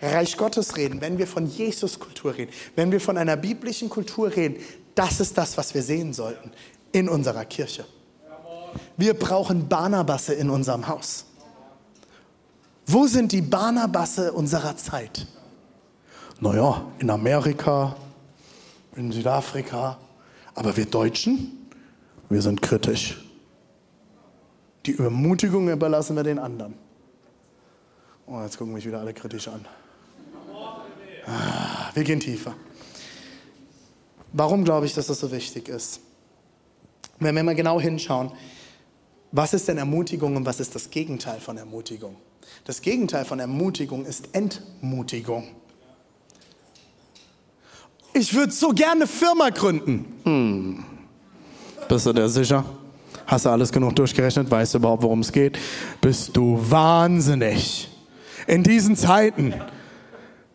Reich 0.00 0.36
Gottes 0.36 0.76
reden, 0.76 1.00
wenn 1.00 1.18
wir 1.18 1.26
von 1.26 1.46
Jesus-Kultur 1.46 2.36
reden, 2.36 2.52
wenn 2.74 2.90
wir 2.90 3.00
von 3.00 3.16
einer 3.16 3.36
biblischen 3.36 3.88
Kultur 3.88 4.34
reden, 4.34 4.56
das 4.94 5.20
ist 5.20 5.38
das, 5.38 5.56
was 5.56 5.74
wir 5.74 5.82
sehen 5.82 6.12
sollten 6.12 6.50
in 6.90 7.08
unserer 7.08 7.44
Kirche. 7.44 7.84
Wir 8.96 9.14
brauchen 9.14 9.68
Barnabasse 9.68 10.34
in 10.34 10.50
unserem 10.50 10.88
Haus. 10.88 11.24
Wo 12.86 13.06
sind 13.06 13.32
die 13.32 13.42
Barnabasse 13.42 14.32
unserer 14.32 14.76
Zeit? 14.76 15.26
Naja, 16.40 16.84
in 16.98 17.08
Amerika, 17.10 17.94
in 18.96 19.12
Südafrika. 19.12 19.98
Aber 20.54 20.76
wir 20.76 20.86
Deutschen, 20.86 21.61
wir 22.32 22.42
sind 22.42 22.62
kritisch. 22.62 23.20
Die 24.86 24.98
Ermutigung 24.98 25.68
überlassen 25.68 26.16
wir 26.16 26.22
den 26.22 26.38
anderen. 26.38 26.74
Oh, 28.26 28.40
jetzt 28.42 28.58
gucken 28.58 28.74
mich 28.74 28.86
wieder 28.86 29.00
alle 29.00 29.12
kritisch 29.12 29.48
an. 29.48 29.64
Ah, 31.26 31.90
wir 31.94 32.02
gehen 32.02 32.18
tiefer. 32.18 32.54
Warum 34.32 34.64
glaube 34.64 34.86
ich, 34.86 34.94
dass 34.94 35.06
das 35.06 35.20
so 35.20 35.30
wichtig 35.30 35.68
ist? 35.68 36.00
Wenn 37.20 37.36
wir 37.36 37.42
mal 37.44 37.54
genau 37.54 37.80
hinschauen, 37.80 38.32
was 39.30 39.54
ist 39.54 39.68
denn 39.68 39.78
Ermutigung 39.78 40.36
und 40.36 40.46
was 40.46 40.58
ist 40.58 40.74
das 40.74 40.90
Gegenteil 40.90 41.40
von 41.40 41.56
Ermutigung? 41.56 42.16
Das 42.64 42.82
Gegenteil 42.82 43.24
von 43.24 43.38
Ermutigung 43.38 44.04
ist 44.04 44.34
Entmutigung. 44.34 45.48
Ich 48.14 48.34
würde 48.34 48.52
so 48.52 48.70
gerne 48.70 49.02
eine 49.02 49.06
Firma 49.06 49.50
gründen. 49.50 50.20
Hm. 50.24 50.84
Bist 51.92 52.06
du 52.06 52.12
dir 52.14 52.26
sicher? 52.26 52.64
Hast 53.26 53.44
du 53.44 53.50
alles 53.50 53.70
genug 53.70 53.94
durchgerechnet? 53.94 54.50
Weißt 54.50 54.72
du 54.72 54.78
überhaupt, 54.78 55.02
worum 55.02 55.20
es 55.20 55.30
geht? 55.30 55.58
Bist 56.00 56.34
du 56.34 56.58
wahnsinnig? 56.70 57.86
In 58.46 58.62
diesen 58.62 58.96
Zeiten 58.96 59.52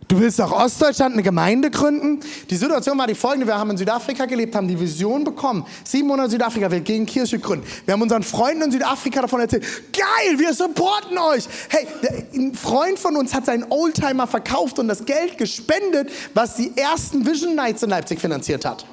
Du 0.07 0.19
willst 0.19 0.39
auch 0.41 0.53
Ostdeutschland 0.53 1.13
eine 1.13 1.21
Gemeinde 1.21 1.69
gründen? 1.69 2.21
Die 2.49 2.55
Situation 2.55 2.97
war 2.97 3.05
die 3.05 3.13
folgende. 3.13 3.45
Wir 3.45 3.55
haben 3.55 3.69
in 3.69 3.77
Südafrika 3.77 4.25
gelebt, 4.25 4.55
haben 4.55 4.67
die 4.67 4.79
Vision 4.79 5.25
bekommen. 5.25 5.65
Sieben 5.83 6.07
Monate 6.07 6.31
Südafrika, 6.31 6.71
wir 6.71 6.79
gehen 6.79 7.05
Kirche 7.05 7.37
gründen. 7.37 7.67
Wir 7.85 7.93
haben 7.93 8.01
unseren 8.01 8.23
Freunden 8.23 8.63
in 8.63 8.71
Südafrika 8.71 9.21
davon 9.21 9.41
erzählt. 9.41 9.65
Geil, 9.91 10.39
wir 10.39 10.53
supporten 10.53 11.17
euch. 11.17 11.43
Hey, 11.69 11.85
ein 12.33 12.55
Freund 12.55 12.97
von 12.97 13.15
uns 13.15 13.33
hat 13.35 13.45
seinen 13.45 13.65
Oldtimer 13.69 14.25
verkauft 14.25 14.79
und 14.79 14.87
das 14.87 15.05
Geld 15.05 15.37
gespendet, 15.37 16.09
was 16.33 16.55
die 16.55 16.71
ersten 16.75 17.25
Vision 17.27 17.53
Nights 17.53 17.83
in 17.83 17.89
Leipzig 17.89 18.21
finanziert 18.21 18.63
hat. 18.65 18.85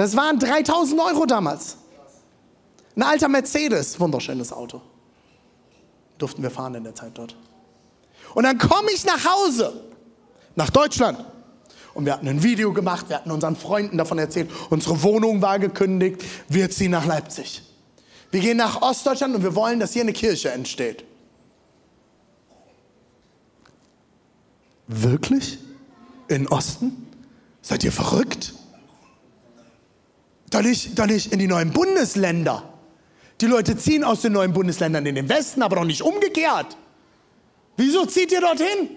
Das 0.00 0.16
waren 0.16 0.38
3000 0.38 0.98
Euro 0.98 1.26
damals. 1.26 1.76
Ein 2.96 3.02
alter 3.02 3.28
Mercedes, 3.28 4.00
wunderschönes 4.00 4.50
Auto. 4.50 4.80
Durften 6.16 6.42
wir 6.42 6.50
fahren 6.50 6.74
in 6.76 6.84
der 6.84 6.94
Zeit 6.94 7.10
dort. 7.18 7.36
Und 8.32 8.44
dann 8.44 8.56
komme 8.56 8.90
ich 8.92 9.04
nach 9.04 9.22
Hause 9.22 9.78
nach 10.56 10.70
Deutschland. 10.70 11.22
Und 11.92 12.06
wir 12.06 12.14
hatten 12.14 12.26
ein 12.28 12.42
Video 12.42 12.72
gemacht, 12.72 13.10
wir 13.10 13.16
hatten 13.16 13.30
unseren 13.30 13.56
Freunden 13.56 13.98
davon 13.98 14.16
erzählt, 14.16 14.50
unsere 14.70 15.02
Wohnung 15.02 15.42
war 15.42 15.58
gekündigt, 15.58 16.24
wir 16.48 16.70
ziehen 16.70 16.92
nach 16.92 17.04
Leipzig. 17.04 17.62
Wir 18.30 18.40
gehen 18.40 18.56
nach 18.56 18.80
Ostdeutschland 18.80 19.34
und 19.34 19.42
wir 19.42 19.54
wollen, 19.54 19.80
dass 19.80 19.92
hier 19.92 20.00
eine 20.00 20.14
Kirche 20.14 20.50
entsteht. 20.50 21.04
Wirklich? 24.86 25.58
In 26.28 26.48
Osten? 26.48 27.06
Seid 27.60 27.84
ihr 27.84 27.92
verrückt? 27.92 28.54
Doch 30.50 30.62
nicht, 30.62 30.98
doch 30.98 31.06
nicht 31.06 31.32
in 31.32 31.38
die 31.38 31.46
neuen 31.46 31.70
Bundesländer. 31.70 32.64
Die 33.40 33.46
Leute 33.46 33.76
ziehen 33.76 34.04
aus 34.04 34.20
den 34.20 34.32
neuen 34.32 34.52
Bundesländern 34.52 35.06
in 35.06 35.14
den 35.14 35.28
Westen, 35.28 35.62
aber 35.62 35.76
doch 35.76 35.84
nicht 35.84 36.02
umgekehrt. 36.02 36.76
Wieso 37.76 38.04
zieht 38.04 38.32
ihr 38.32 38.40
dorthin? 38.40 38.90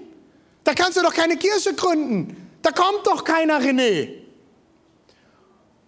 Da 0.63 0.73
kannst 0.73 0.97
du 0.97 1.01
doch 1.01 1.13
keine 1.13 1.37
Kirche 1.37 1.73
gründen. 1.73 2.49
Da 2.61 2.71
kommt 2.71 3.05
doch 3.05 3.23
keiner, 3.23 3.61
René. 3.61 4.09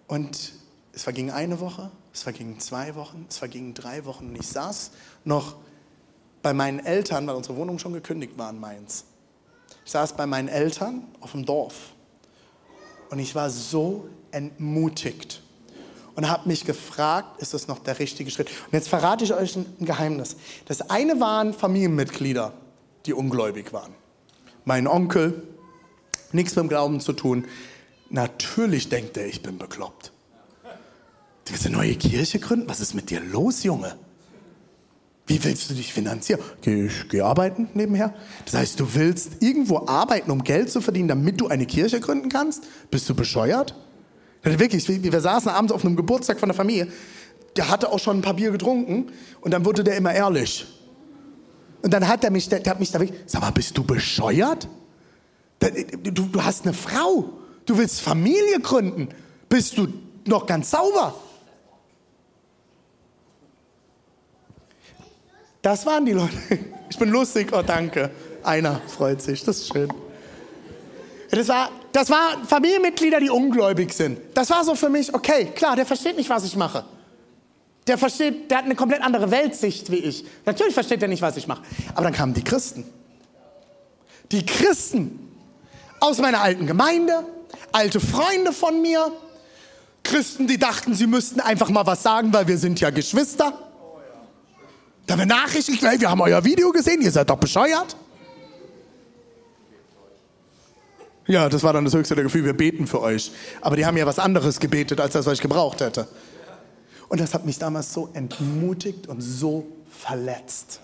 Und 0.08 0.54
es 0.93 1.04
verging 1.04 1.32
eine 1.32 1.60
Woche, 1.60 1.91
es 2.13 2.23
vergingen 2.23 2.60
zwei 2.60 2.95
Wochen, 2.95 3.25
es 3.28 3.38
vergingen 3.38 3.73
drei 3.73 4.06
Wochen. 4.06 4.28
Und 4.28 4.36
ich 4.36 4.47
saß 4.47 4.91
noch 5.23 5.56
bei 6.41 6.54
meinen 6.54 6.80
Eltern, 6.80 7.25
weil 7.28 7.36
unsere 7.36 7.58
Wohnung 7.58 7.80
schon 7.80 7.93
gekündigt 7.93 8.38
war 8.38 8.51
in 8.51 8.60
Mainz. 8.60 9.06
Ich 9.84 9.91
saß 9.91 10.13
bei 10.13 10.25
meinen 10.25 10.47
Eltern 10.47 11.04
auf 11.19 11.32
dem 11.32 11.45
Dorf. 11.45 11.93
Und 13.10 13.19
ich 13.19 13.34
war 13.36 13.49
so 13.49 14.08
entmutigt 14.32 15.41
und 16.15 16.30
habe 16.30 16.47
mich 16.47 16.65
gefragt, 16.65 17.41
ist 17.41 17.54
das 17.54 17.67
noch 17.67 17.80
der 17.80 17.99
richtige 17.99 18.32
Schritt? 18.32 18.49
Und 18.49 18.73
jetzt 18.73 18.89
verrate 18.89 19.23
ich 19.23 19.34
euch 19.34 19.56
ein 19.56 19.65
Geheimnis. 19.80 20.36
Das 20.65 20.89
eine 20.89 21.19
waren 21.19 21.54
Familienmitglieder, 21.54 22.54
die 23.06 23.13
ungläubig 23.13 23.73
waren 23.73 23.93
mein 24.65 24.88
Onkel, 24.88 25.43
nichts 26.32 26.56
mit 26.56 26.63
dem 26.63 26.69
Glauben 26.69 26.99
zu 26.99 27.13
tun. 27.13 27.45
Natürlich 28.10 28.89
denkt 28.89 29.15
er, 29.15 29.28
ich 29.28 29.41
bin 29.41 29.58
bekloppt. 29.58 30.12
Du 31.45 31.54
willst 31.54 31.65
eine 31.67 31.78
neue 31.78 31.95
Kirche 31.95 32.39
gründen? 32.39 32.67
Was 32.67 32.82
ist 32.82 32.95
mit 32.95 33.12
dir 33.12 33.21
los, 33.21 33.63
Junge? 33.63 33.95
Wie 35.28 35.43
willst 35.43 35.69
du 35.69 35.73
dich 35.73 35.93
finanzieren? 35.93 36.41
Ich 36.63 37.10
geh 37.10 37.21
arbeiten 37.21 37.69
nebenher. 37.73 38.13
Das 38.45 38.56
heißt, 38.56 38.80
du 38.80 38.93
willst 38.93 39.41
irgendwo 39.41 39.88
arbeiten, 39.88 40.30
um 40.30 40.43
Geld 40.43 40.71
zu 40.71 40.82
verdienen, 40.82 41.08
damit 41.08 41.39
du 41.41 41.47
eine 41.47 41.65
Kirche 41.65 41.99
gründen 41.99 42.30
kannst? 42.30 42.63
Bist 42.91 43.10
du 43.10 43.15
bescheuert? 43.15 43.75
Wirklich, 44.46 44.88
wir 44.88 45.22
saßen 45.22 45.50
abends 45.50 45.74
auf 45.74 45.84
einem 45.84 45.96
Geburtstag 45.96 46.40
von 46.40 46.50
der 46.50 46.56
Familie. 46.56 46.88
Der 47.58 47.68
hatte 47.68 47.92
auch 47.92 47.98
schon 47.98 48.20
ein 48.20 48.22
paar 48.22 48.36
Bier 48.36 48.52
getrunken 48.52 49.12
und 49.42 49.52
dann 49.52 49.66
wurde 49.66 49.84
der 49.84 49.98
immer 49.98 50.14
ehrlich. 50.14 50.68
Und 51.82 51.92
dann 51.92 52.08
hat 52.08 52.24
er 52.24 52.32
mich, 52.32 52.48
der, 52.48 52.60
der 52.60 52.72
hat 52.72 52.80
mich 52.80 52.92
da 52.92 53.00
wirklich, 53.00 53.20
sag 53.26 53.42
mal, 53.42 53.52
bist 53.52 53.76
du 53.78 53.84
bescheuert? 53.84 54.68
Du, 55.60 56.28
du 56.28 56.44
hast 56.44 56.66
eine 56.66 56.74
Frau, 56.74 57.30
du 57.66 57.78
willst 57.78 58.02
Familie 58.02 58.60
gründen, 58.62 59.10
bist 59.50 59.78
du 59.78 59.88
noch 60.26 60.46
ganz 60.46 60.70
sauber? 60.70 61.16
Das 65.62 65.86
waren 65.88 66.06
die 66.06 66.12
Leute. 66.12 66.38
Ich 66.90 67.00
bin 67.00 67.10
lustig, 67.10 67.52
oh 67.52 67.64
danke. 67.64 68.12
Einer 68.44 68.80
freut 68.88 69.22
sich, 69.22 69.44
das 69.44 69.58
ist 69.58 69.74
schön. 69.74 69.90
Das 71.32 71.48
war, 71.48 71.70
das 71.92 72.10
waren 72.10 72.46
Familienmitglieder, 72.46 73.20
die 73.20 73.30
ungläubig 73.30 73.94
sind. 73.94 74.20
Das 74.34 74.50
war 74.50 74.64
so 74.64 74.76
für 74.76 74.90
mich, 74.90 75.14
okay, 75.14 75.46
klar, 75.56 75.76
der 75.76 75.86
versteht 75.86 76.18
nicht, 76.18 76.30
was 76.30 76.46
ich 76.46 76.56
mache. 76.56 76.86
Der 77.88 77.98
versteht, 77.98 78.50
der 78.50 78.60
hat 78.60 78.66
eine 78.66 78.76
komplett 78.76 79.02
andere 79.02 79.30
Weltsicht 79.32 79.92
wie 79.92 79.98
ich. 79.98 80.26
Natürlich 80.46 80.74
versteht 80.74 81.02
er 81.02 81.08
nicht, 81.08 81.22
was 81.22 81.38
ich 81.38 81.48
mache. 81.48 81.62
Aber 81.94 82.04
dann 82.04 82.14
kamen 82.14 82.34
die 82.34 82.44
Christen. 82.44 82.86
Die 84.32 84.46
Christen 84.46 85.32
aus 86.00 86.18
meiner 86.18 86.42
alten 86.42 86.66
Gemeinde, 86.66 87.26
alte 87.72 88.00
Freunde 88.00 88.54
von 88.54 88.82
mir, 88.82 89.12
Christen, 90.04 90.48
die 90.48 90.58
dachten, 90.58 90.94
sie 90.94 91.08
müssten 91.08 91.40
einfach 91.40 91.70
mal 91.70 91.86
was 91.86 92.04
sagen, 92.04 92.32
weil 92.32 92.48
wir 92.48 92.58
sind 92.58 92.80
ja 92.80 92.92
Geschwister. 92.92 93.54
Da 95.06 95.14
haben 95.14 95.20
wir 95.20 95.26
Nachrichten, 95.26 95.80
wir 95.82 96.10
haben 96.10 96.22
euer 96.22 96.44
Video 96.44 96.72
gesehen, 96.72 97.02
ihr 97.02 97.12
seid 97.12 97.30
doch 97.30 97.38
bescheuert. 97.38 97.96
Ja, 101.28 101.50
das 101.50 101.64
war 101.64 101.74
dann 101.74 101.86
das 101.86 101.94
höchste 101.96 102.14
der 102.16 102.24
Gefühl, 102.24 102.46
wir 102.46 102.56
beten 102.56 102.86
für 102.86 103.02
euch. 103.02 103.32
Aber 103.62 103.76
die 103.76 103.86
haben 103.86 103.98
ja 103.98 104.06
was 104.06 104.20
anderes 104.20 104.60
gebetet, 104.60 105.00
als 105.00 105.14
das, 105.14 105.26
was 105.26 105.34
ich 105.34 105.42
gebraucht 105.42 105.82
hätte. 105.82 106.08
Und 107.10 107.20
das 107.20 107.34
hat 107.34 107.46
mich 107.46 107.58
damals 107.58 107.94
so 107.94 108.10
entmutigt 108.14 109.08
und 109.08 109.22
so 109.22 109.66
verletzt, 109.90 110.82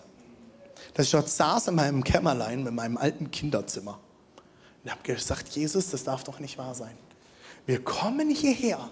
dass 0.93 1.07
ich 1.07 1.11
dort 1.11 1.29
saß 1.29 1.67
in 1.67 1.75
meinem 1.75 2.03
Kämmerlein 2.03 2.63
mit 2.63 2.73
meinem 2.73 2.97
alten 2.97 3.29
Kinderzimmer 3.31 3.99
und 4.83 4.91
habe 4.91 5.01
gesagt, 5.03 5.49
Jesus, 5.49 5.89
das 5.89 6.03
darf 6.03 6.23
doch 6.23 6.39
nicht 6.39 6.57
wahr 6.57 6.73
sein. 6.73 6.95
Wir 7.65 7.83
kommen 7.83 8.29
hierher 8.29 8.89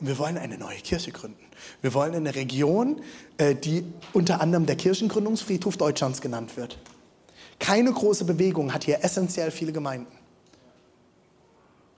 und 0.00 0.06
wir 0.06 0.18
wollen 0.18 0.38
eine 0.38 0.58
neue 0.58 0.78
Kirche 0.78 1.10
gründen. 1.10 1.44
Wir 1.82 1.94
wollen 1.94 2.14
eine 2.14 2.34
Region, 2.34 3.00
äh, 3.38 3.54
die 3.54 3.84
unter 4.12 4.40
anderem 4.40 4.66
der 4.66 4.76
Kirchengründungsfriedhof 4.76 5.76
Deutschlands 5.76 6.20
genannt 6.20 6.56
wird. 6.56 6.78
Keine 7.58 7.92
große 7.92 8.24
Bewegung 8.24 8.72
hat 8.72 8.84
hier 8.84 9.02
essentiell 9.02 9.50
viele 9.50 9.72
Gemeinden. 9.72 10.15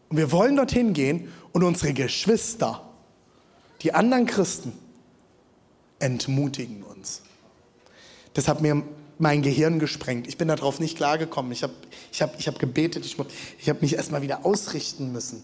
Und 0.09 0.17
wir 0.17 0.33
wollen 0.33 0.57
dorthin 0.57 0.93
gehen 0.93 1.33
und 1.53 1.63
unsere 1.63 1.93
Geschwister 1.93 2.83
die 3.83 3.95
anderen 3.95 4.27
Christen 4.27 4.73
entmutigen 5.99 6.83
uns. 6.83 7.23
Das 8.35 8.49
hat 8.49 8.61
mir 8.61 8.83
mein 9.19 9.43
Gehirn 9.43 9.79
gesprengt. 9.79 10.29
Ich 10.29 10.39
bin 10.39 10.49
darauf 10.49 10.79
nicht 10.79 10.97
klargekommen. 10.97 11.51
Ich 11.53 11.63
habe 11.63 11.75
ich 12.13 12.23
hab, 12.23 12.39
ich 12.39 12.47
hab 12.47 12.59
gebetet, 12.59 13.05
ich, 13.05 13.17
ich 13.59 13.69
habe 13.69 13.81
mich 13.81 13.97
erstmal 13.97 14.23
wieder 14.23 14.47
ausrichten 14.47 15.13
müssen. 15.13 15.39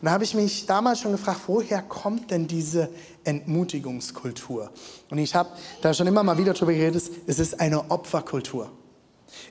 Und 0.00 0.06
da 0.06 0.10
habe 0.10 0.24
ich 0.24 0.34
mich 0.34 0.66
damals 0.66 1.00
schon 1.00 1.12
gefragt, 1.12 1.40
woher 1.46 1.80
kommt 1.80 2.30
denn 2.30 2.46
diese 2.46 2.90
Entmutigungskultur? 3.24 4.70
Und 5.10 5.18
ich 5.18 5.34
habe 5.34 5.50
da 5.80 5.94
schon 5.94 6.06
immer 6.06 6.22
mal 6.22 6.36
wieder 6.36 6.52
drüber 6.52 6.72
geredet, 6.72 7.10
es 7.26 7.38
ist 7.38 7.60
eine 7.60 7.90
Opferkultur. 7.90 8.70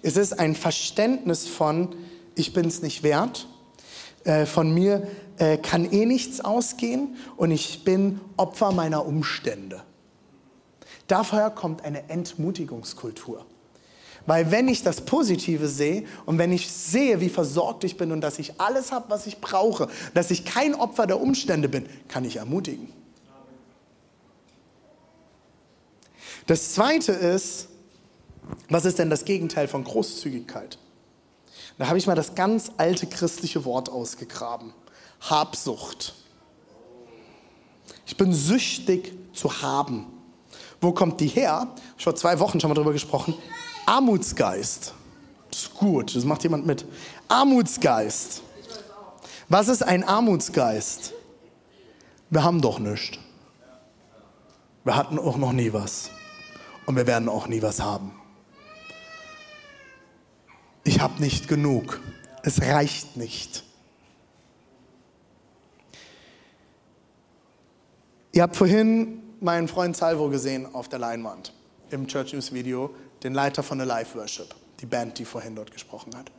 Es 0.04 0.15
ist 0.15 0.39
ein 0.39 0.56
Verständnis 0.56 1.47
von, 1.47 1.95
ich 2.36 2.54
bin 2.54 2.67
es 2.67 2.82
nicht 2.82 3.02
wert, 3.02 3.47
äh, 4.23 4.45
von 4.45 4.73
mir 4.73 5.07
äh, 5.38 5.57
kann 5.57 5.91
eh 5.91 6.05
nichts 6.05 6.41
ausgehen 6.41 7.15
und 7.38 7.51
ich 7.51 7.83
bin 7.83 8.21
Opfer 8.38 8.71
meiner 8.71 9.05
Umstände. 9.05 9.81
Daher 11.07 11.49
kommt 11.49 11.83
eine 11.83 12.09
Entmutigungskultur. 12.09 13.45
Weil 14.25 14.51
wenn 14.51 14.69
ich 14.69 14.83
das 14.83 15.01
Positive 15.01 15.67
sehe 15.67 16.05
und 16.25 16.38
wenn 16.38 16.51
ich 16.53 16.71
sehe, 16.71 17.19
wie 17.19 17.29
versorgt 17.29 17.83
ich 17.83 17.97
bin 17.97 18.12
und 18.12 18.21
dass 18.21 18.39
ich 18.39 18.59
alles 18.59 18.91
habe, 18.93 19.09
was 19.09 19.27
ich 19.27 19.41
brauche, 19.41 19.89
dass 20.13 20.31
ich 20.31 20.45
kein 20.45 20.75
Opfer 20.75 21.07
der 21.07 21.19
Umstände 21.19 21.67
bin, 21.67 21.86
kann 22.07 22.23
ich 22.23 22.38
ermutigen. 22.38 22.88
Das 26.47 26.73
Zweite 26.73 27.12
ist, 27.12 27.67
was 28.69 28.86
ist 28.86 28.99
denn 28.99 29.09
das 29.09 29.25
Gegenteil 29.25 29.67
von 29.67 29.83
Großzügigkeit? 29.83 30.77
Da 31.77 31.88
habe 31.88 31.97
ich 31.97 32.07
mal 32.07 32.15
das 32.15 32.36
ganz 32.36 32.71
alte 32.77 33.07
christliche 33.07 33.65
Wort 33.65 33.89
ausgegraben. 33.89 34.73
Habsucht. 35.21 36.13
Ich 38.05 38.17
bin 38.17 38.33
süchtig 38.33 39.13
zu 39.33 39.62
haben. 39.62 40.05
Wo 40.81 40.91
kommt 40.91 41.19
die 41.19 41.27
her? 41.27 41.67
Ich 41.97 42.03
vor 42.03 42.15
zwei 42.15 42.39
Wochen 42.39 42.59
schon 42.59 42.69
mal 42.69 42.75
darüber 42.75 42.93
gesprochen. 42.93 43.33
Armutsgeist. 43.86 44.93
Das 45.49 45.62
ist 45.63 45.73
gut, 45.75 46.15
das 46.15 46.25
macht 46.25 46.43
jemand 46.43 46.65
mit. 46.65 46.86
Armutsgeist. 47.27 48.41
Was 49.49 49.67
ist 49.67 49.83
ein 49.83 50.03
Armutsgeist? 50.03 51.13
Wir 52.29 52.43
haben 52.43 52.62
doch 52.62 52.79
nichts. 52.79 53.17
Wir 54.83 54.95
hatten 54.95 55.19
auch 55.19 55.38
noch 55.38 55.53
nie 55.53 55.71
was. 55.71 56.09
Und 56.86 56.95
wir 56.95 57.07
werden 57.07 57.29
auch 57.29 57.47
nie 57.47 57.62
was 57.62 57.81
haben. 57.81 58.12
Habe 61.03 61.21
nicht 61.21 61.49
genug. 61.49 61.99
Es 62.43 62.61
reicht 62.61 63.17
nicht. 63.17 63.65
Ihr 68.31 68.41
habt 68.41 68.55
vorhin 68.55 69.21
meinen 69.41 69.67
Freund 69.67 69.97
Salvo 69.97 70.29
gesehen 70.29 70.65
auf 70.73 70.87
der 70.87 70.99
Leinwand 70.99 71.51
im 71.89 72.07
Church 72.07 72.31
News 72.31 72.53
Video, 72.53 72.95
den 73.21 73.33
Leiter 73.33 73.63
von 73.63 73.79
der 73.79 73.85
Live 73.85 74.15
Worship, 74.15 74.55
die 74.79 74.85
Band, 74.85 75.19
die 75.19 75.25
vorhin 75.25 75.57
dort 75.57 75.73
gesprochen 75.73 76.15
hat. 76.15 76.31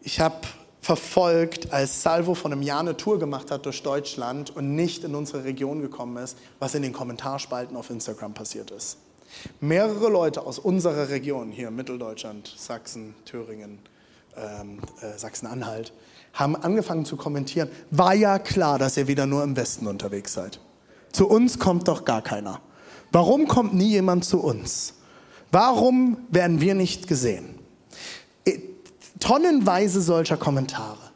Ich 0.00 0.18
habe 0.18 0.36
verfolgt, 0.80 1.74
als 1.74 2.02
Salvo 2.02 2.32
von 2.32 2.54
einem 2.54 2.62
Jahr 2.62 2.80
eine 2.80 2.96
Tour 2.96 3.18
gemacht 3.18 3.50
hat 3.50 3.66
durch 3.66 3.82
Deutschland 3.82 4.48
und 4.48 4.74
nicht 4.74 5.04
in 5.04 5.14
unsere 5.14 5.44
Region 5.44 5.82
gekommen 5.82 6.16
ist, 6.16 6.38
was 6.58 6.74
in 6.74 6.80
den 6.80 6.94
Kommentarspalten 6.94 7.76
auf 7.76 7.90
Instagram 7.90 8.32
passiert 8.32 8.70
ist. 8.70 8.96
Mehrere 9.60 10.08
Leute 10.08 10.46
aus 10.46 10.58
unserer 10.58 11.08
Region, 11.08 11.50
hier 11.50 11.70
Mitteldeutschland, 11.70 12.52
Sachsen, 12.56 13.14
Thüringen, 13.24 13.78
ähm, 14.36 14.78
äh, 15.00 15.18
Sachsen-Anhalt, 15.18 15.92
haben 16.32 16.56
angefangen 16.56 17.04
zu 17.04 17.16
kommentieren, 17.16 17.68
war 17.90 18.14
ja 18.14 18.38
klar, 18.38 18.78
dass 18.78 18.96
ihr 18.96 19.08
wieder 19.08 19.26
nur 19.26 19.42
im 19.42 19.56
Westen 19.56 19.86
unterwegs 19.86 20.32
seid. 20.32 20.60
Zu 21.12 21.28
uns 21.28 21.58
kommt 21.58 21.88
doch 21.88 22.04
gar 22.04 22.22
keiner. 22.22 22.60
Warum 23.10 23.46
kommt 23.46 23.74
nie 23.74 23.90
jemand 23.90 24.24
zu 24.24 24.40
uns? 24.40 24.94
Warum 25.50 26.16
werden 26.30 26.62
wir 26.62 26.74
nicht 26.74 27.08
gesehen? 27.08 27.58
Tonnenweise 29.20 30.00
solcher 30.00 30.36
Kommentare. 30.36 31.12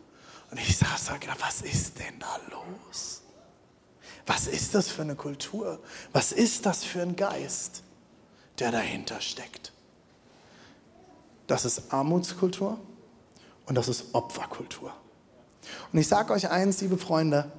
Und 0.51 0.61
ich 0.61 0.77
saß 0.77 1.07
da 1.07 1.15
was 1.41 1.63
ist 1.63 1.99
denn 1.99 2.19
da 2.21 2.39
los? 2.51 3.23
Was 4.27 4.47
ist 4.47 4.75
das 4.75 4.89
für 4.89 5.03
eine 5.03 5.17
Kultur? 5.17 5.81
Was 6.13 6.31
ist 6.31 6.67
das 6.67 6.85
für 6.85 7.03
ein 7.03 7.17
Geist, 7.17 7.83
der 8.59 8.73
dahinter 8.73 9.21
steckt? 9.21 9.73
Das 11.47 11.65
ist 11.65 11.93
Armutskultur 11.93 12.79
und 13.67 13.75
das 13.75 13.89
ist 13.89 14.07
Opferkultur. 14.15 14.93
Und 15.93 15.99
ich 15.99 16.09
sage 16.09 16.33
euch 16.33 16.49
eins, 16.51 16.81
liebe 16.81 16.99
Freunde, 16.99 17.51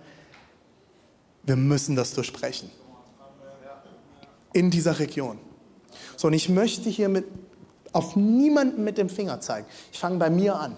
wir 1.44 1.56
müssen 1.56 1.96
das 1.96 2.14
durchsprechen. 2.14 2.70
In 4.54 4.70
dieser 4.72 5.00
Region. 5.00 5.40
So, 6.16 6.28
und 6.28 6.34
ich 6.34 6.50
möchte 6.50 6.90
hier 6.90 7.10
mit, 7.10 7.26
auf 7.94 8.16
niemanden 8.16 8.84
mit 8.84 8.98
dem 8.98 9.10
Finger 9.10 9.40
zeigen. 9.40 9.68
Ich 9.92 10.00
fange 10.00 10.18
bei 10.18 10.30
mir 10.30 10.56
an. 10.56 10.78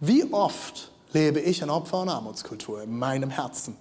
Wie 0.00 0.30
oft 0.32 0.90
lebe 1.12 1.40
ich 1.40 1.62
in 1.62 1.70
Opfer- 1.70 2.02
und 2.02 2.08
Armutskultur 2.08 2.82
in 2.82 2.96
meinem 2.96 3.30
Herzen, 3.30 3.76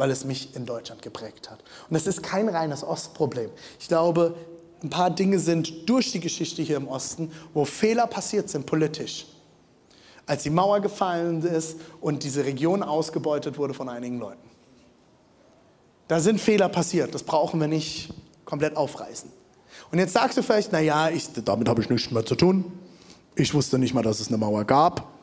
weil 0.00 0.10
es 0.10 0.24
mich 0.24 0.56
in 0.56 0.66
Deutschland 0.66 1.02
geprägt 1.02 1.50
hat. 1.50 1.62
Und 1.88 1.94
es 1.94 2.06
ist 2.06 2.22
kein 2.22 2.48
reines 2.48 2.82
Ostproblem. 2.82 3.50
Ich 3.78 3.86
glaube, 3.86 4.34
ein 4.82 4.90
paar 4.90 5.10
Dinge 5.10 5.38
sind 5.38 5.88
durch 5.88 6.10
die 6.10 6.20
Geschichte 6.20 6.62
hier 6.62 6.78
im 6.78 6.88
Osten, 6.88 7.30
wo 7.54 7.64
Fehler 7.64 8.06
passiert 8.06 8.50
sind 8.50 8.66
politisch 8.66 9.26
als 10.30 10.44
die 10.44 10.50
Mauer 10.50 10.78
gefallen 10.78 11.42
ist 11.42 11.76
und 12.00 12.22
diese 12.22 12.44
Region 12.44 12.84
ausgebeutet 12.84 13.58
wurde 13.58 13.74
von 13.74 13.88
einigen 13.88 14.20
Leuten. 14.20 14.48
Da 16.06 16.20
sind 16.20 16.40
Fehler 16.40 16.68
passiert, 16.68 17.12
das 17.12 17.24
brauchen 17.24 17.60
wir 17.60 17.66
nicht 17.66 18.14
komplett 18.44 18.76
aufreißen. 18.76 19.28
Und 19.90 19.98
jetzt 19.98 20.12
sagst 20.12 20.38
du 20.38 20.42
vielleicht, 20.44 20.70
naja, 20.70 21.10
ich, 21.10 21.28
damit 21.44 21.68
habe 21.68 21.82
ich 21.82 21.90
nichts 21.90 22.12
mehr 22.12 22.24
zu 22.24 22.36
tun. 22.36 22.64
Ich 23.34 23.54
wusste 23.54 23.76
nicht 23.76 23.92
mal, 23.92 24.02
dass 24.02 24.20
es 24.20 24.28
eine 24.28 24.38
Mauer 24.38 24.64
gab. 24.64 25.19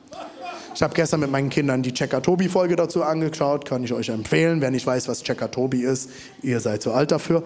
Ich 0.78 0.84
habe 0.84 0.94
gestern 0.94 1.22
mit 1.22 1.32
meinen 1.32 1.50
Kindern 1.50 1.82
die 1.82 1.92
Checker 1.92 2.22
Tobi 2.22 2.50
Folge 2.50 2.76
dazu 2.76 3.02
angeschaut, 3.02 3.66
kann 3.66 3.84
ich 3.84 3.94
euch 3.94 4.10
empfehlen. 4.10 4.62
Wer 4.62 4.70
nicht 4.70 4.86
weiß, 4.86 5.08
was 5.08 5.24
Checker 5.24 5.50
Tobi 5.50 5.82
ist, 5.82 6.12
ihr 6.44 6.60
seid 6.60 6.84
zu 6.84 6.94
alt 6.94 7.10
dafür. 7.10 7.42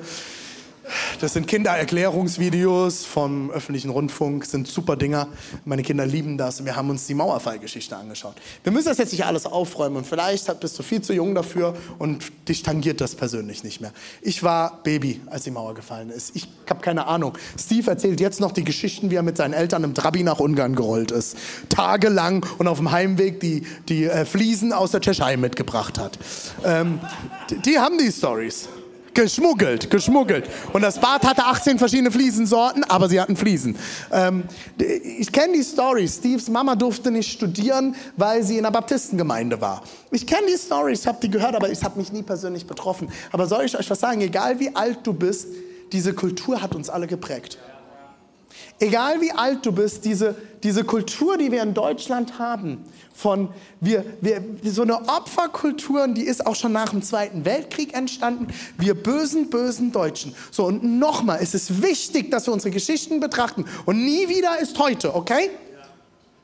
Das 1.20 1.34
sind 1.34 1.48
Kindererklärungsvideos 1.48 3.06
vom 3.06 3.52
öffentlichen 3.52 3.90
Rundfunk, 3.90 4.46
sind 4.46 4.68
super 4.68 4.96
Dinger. 4.96 5.28
Meine 5.66 5.84
Kinder 5.84 6.06
lieben 6.06 6.38
das 6.38 6.62
wir 6.66 6.76
haben 6.76 6.90
uns 6.90 7.08
die 7.08 7.14
Mauerfallgeschichte 7.14 7.96
angeschaut. 7.96 8.36
Wir 8.64 8.72
müssen 8.72 8.88
das 8.88 8.98
jetzt 8.98 9.12
nicht 9.12 9.26
alles 9.26 9.46
aufräumen 9.46 9.98
und 9.98 10.08
vielleicht 10.08 10.60
bist 10.60 10.78
du 10.78 10.84
viel 10.84 11.02
zu 11.02 11.14
jung 11.14 11.36
dafür 11.36 11.76
und 12.00 12.32
dich 12.48 12.64
tangiert 12.64 13.02
das 13.02 13.16
persönlich 13.16 13.64
nicht 13.64 13.82
mehr. 13.82 13.92
Ich 14.22 14.44
war 14.44 14.82
Baby, 14.84 15.22
als 15.28 15.44
die 15.44 15.52
Mauer 15.52 15.74
gefallen 15.74 16.10
ist. 16.10 16.36
Ich 16.36 16.48
habe 16.70 16.82
keine 16.82 17.08
Ahnung. 17.08 17.38
Steve 17.60 17.90
erzählt 17.90 18.20
jetzt 18.20 18.40
noch 18.40 18.52
die 18.52 18.64
Geschichten, 18.64 19.12
wie 19.12 19.16
er 19.16 19.24
mit 19.24 19.38
seinen 19.38 19.54
Eltern 19.54 19.84
im 19.84 19.94
Trabi 19.94 20.24
nach 20.24 20.40
Ungarn 20.40 20.76
gerollt 20.76 21.12
ist. 21.12 21.38
Tagelang 21.70 22.46
und 22.58 22.68
auf 22.68 22.78
dem 22.78 22.92
Heimweg 22.92 23.40
die, 23.40 23.66
die 23.90 24.06
äh, 24.06 24.26
Fliesen 24.26 24.74
aus 24.74 24.92
der 24.92 25.02
Tschechei 25.02 25.38
mitgebracht 25.38 25.98
hat. 26.00 26.18
Ähm, 26.64 27.00
die, 27.50 27.58
die 27.60 27.80
haben 27.80 27.98
die 27.98 28.12
Stories. 28.12 28.70
Geschmuggelt, 29.14 29.90
geschmuggelt. 29.90 30.50
Und 30.72 30.82
das 30.82 31.00
Bad 31.00 31.24
hatte 31.24 31.44
18 31.44 31.78
verschiedene 31.78 32.12
Fliesensorten, 32.12 32.84
aber 32.86 33.10
sie 33.10 33.20
hatten 33.20 33.36
Fliesen. 33.36 33.78
Ähm, 34.12 34.44
ich 34.78 35.32
kenne 35.32 35.54
die 35.54 35.64
Story. 35.64 36.08
Steves 36.08 36.50
Mama 36.50 36.76
durfte 36.76 37.12
nicht 37.12 37.32
studieren, 37.32 37.96
weil 38.16 38.44
sie 38.44 38.58
in 38.58 38.64
der 38.64 38.72
Baptistengemeinde 38.72 39.60
war. 39.60 39.84
Ich 40.12 40.26
kenne 40.26 40.48
die 40.48 40.58
Story, 40.58 40.94
ich 40.94 41.06
habe 41.06 41.18
die 41.22 41.30
gehört, 41.30 41.56
aber 41.56 41.70
ich 41.70 41.84
habe 41.84 42.00
mich 42.00 42.12
nie 42.12 42.24
persönlich 42.24 42.66
betroffen. 42.66 43.10
Aber 43.32 43.48
soll 43.48 43.66
ich 43.66 43.78
euch 43.78 43.90
was 43.90 44.00
sagen? 44.00 44.22
Egal 44.22 44.60
wie 44.60 44.76
alt 44.76 45.00
du 45.04 45.14
bist, 45.14 45.48
diese 45.92 46.14
Kultur 46.14 46.62
hat 46.62 46.74
uns 46.74 46.90
alle 46.90 47.08
geprägt. 47.08 47.58
Egal 48.82 49.22
wie 49.22 49.32
alt 49.32 49.64
du 49.64 49.72
bist, 49.72 50.06
diese, 50.06 50.36
diese 50.64 50.84
Kultur, 50.84 51.38
die 51.38 51.52
wir 51.52 51.62
in 51.62 51.76
Deutschland 51.76 52.40
haben, 52.40 52.84
von 53.14 53.50
wir, 53.80 54.04
wir, 54.22 54.44
so 54.64 54.82
eine 54.82 55.08
Opferkultur, 55.08 56.08
die 56.08 56.24
ist 56.24 56.48
auch 56.48 56.56
schon 56.56 56.72
nach 56.72 56.90
dem 56.90 57.04
Zweiten 57.04 57.46
Weltkrieg 57.46 57.94
entstanden. 57.94 58.48
Wir 58.80 58.96
bösen, 58.96 59.52
bösen 59.52 59.92
Deutschen. 59.92 60.34
So, 60.50 60.66
und 60.66 60.84
nochmal, 60.84 61.38
es 61.44 61.54
ist 61.54 61.84
wichtig, 61.84 62.32
dass 62.32 62.48
wir 62.48 62.54
unsere 62.54 62.72
Geschichten 62.72 63.20
betrachten. 63.20 63.66
Und 63.86 64.04
nie 64.04 64.28
wieder 64.30 64.60
ist 64.60 64.80
heute, 64.80 65.14
okay? 65.14 65.52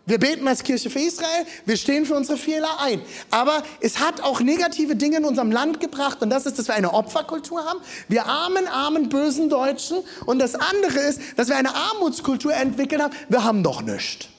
Wir 0.07 0.19
beten 0.19 0.47
als 0.47 0.63
Kirche 0.63 0.89
für 0.89 0.99
Israel, 0.99 1.45
wir 1.65 1.75
stehen 1.75 2.05
für 2.05 2.15
unsere 2.15 2.37
Fehler 2.37 2.79
ein. 2.79 3.01
Aber 3.29 3.61
es 3.81 3.99
hat 3.99 4.21
auch 4.21 4.39
negative 4.39 4.95
Dinge 4.95 5.17
in 5.17 5.25
unserem 5.25 5.51
Land 5.51 5.81
gebracht 5.81 6.21
und 6.21 6.29
das 6.29 6.45
ist, 6.45 6.57
dass 6.57 6.69
wir 6.69 6.75
eine 6.75 6.93
Opferkultur 6.93 7.65
haben. 7.65 7.79
Wir 8.07 8.25
armen, 8.25 8.67
armen, 8.67 9.09
bösen 9.09 9.49
Deutschen. 9.49 9.97
Und 10.25 10.39
das 10.39 10.55
andere 10.55 10.97
ist, 10.99 11.19
dass 11.35 11.49
wir 11.49 11.57
eine 11.57 11.75
Armutskultur 11.75 12.53
entwickelt 12.53 13.01
haben. 13.01 13.13
Wir 13.27 13.43
haben 13.43 13.63
doch 13.63 13.81
nichts. 13.81 14.29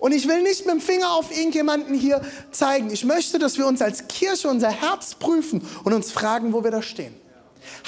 Und 0.00 0.10
ich 0.10 0.26
will 0.26 0.42
nicht 0.42 0.66
mit 0.66 0.74
dem 0.74 0.80
Finger 0.80 1.12
auf 1.12 1.30
irgendjemanden 1.30 1.94
hier 1.94 2.20
zeigen. 2.50 2.90
Ich 2.90 3.04
möchte, 3.04 3.38
dass 3.38 3.58
wir 3.58 3.66
uns 3.68 3.80
als 3.80 4.08
Kirche 4.08 4.48
unser 4.48 4.70
Herz 4.70 5.14
prüfen 5.14 5.66
und 5.84 5.92
uns 5.92 6.10
fragen, 6.10 6.52
wo 6.52 6.64
wir 6.64 6.72
da 6.72 6.82
stehen. 6.82 7.14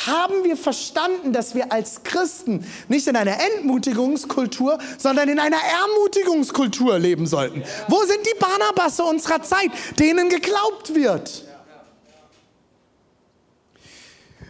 Haben 0.06 0.44
wir 0.44 0.56
verstanden, 0.56 1.32
dass 1.32 1.54
wir 1.54 1.72
als 1.72 2.02
Christen 2.02 2.66
nicht 2.88 3.06
in 3.06 3.16
einer 3.16 3.36
Entmutigungskultur, 3.56 4.78
sondern 4.96 5.28
in 5.28 5.38
einer 5.38 5.56
Ermutigungskultur 5.56 6.98
leben 6.98 7.26
sollten? 7.26 7.62
Wo 7.88 8.00
sind 8.04 8.20
die 8.24 8.38
Barnabasse 8.38 9.02
unserer 9.04 9.42
Zeit, 9.42 9.70
denen 9.98 10.28
geglaubt 10.28 10.94
wird? 10.94 11.44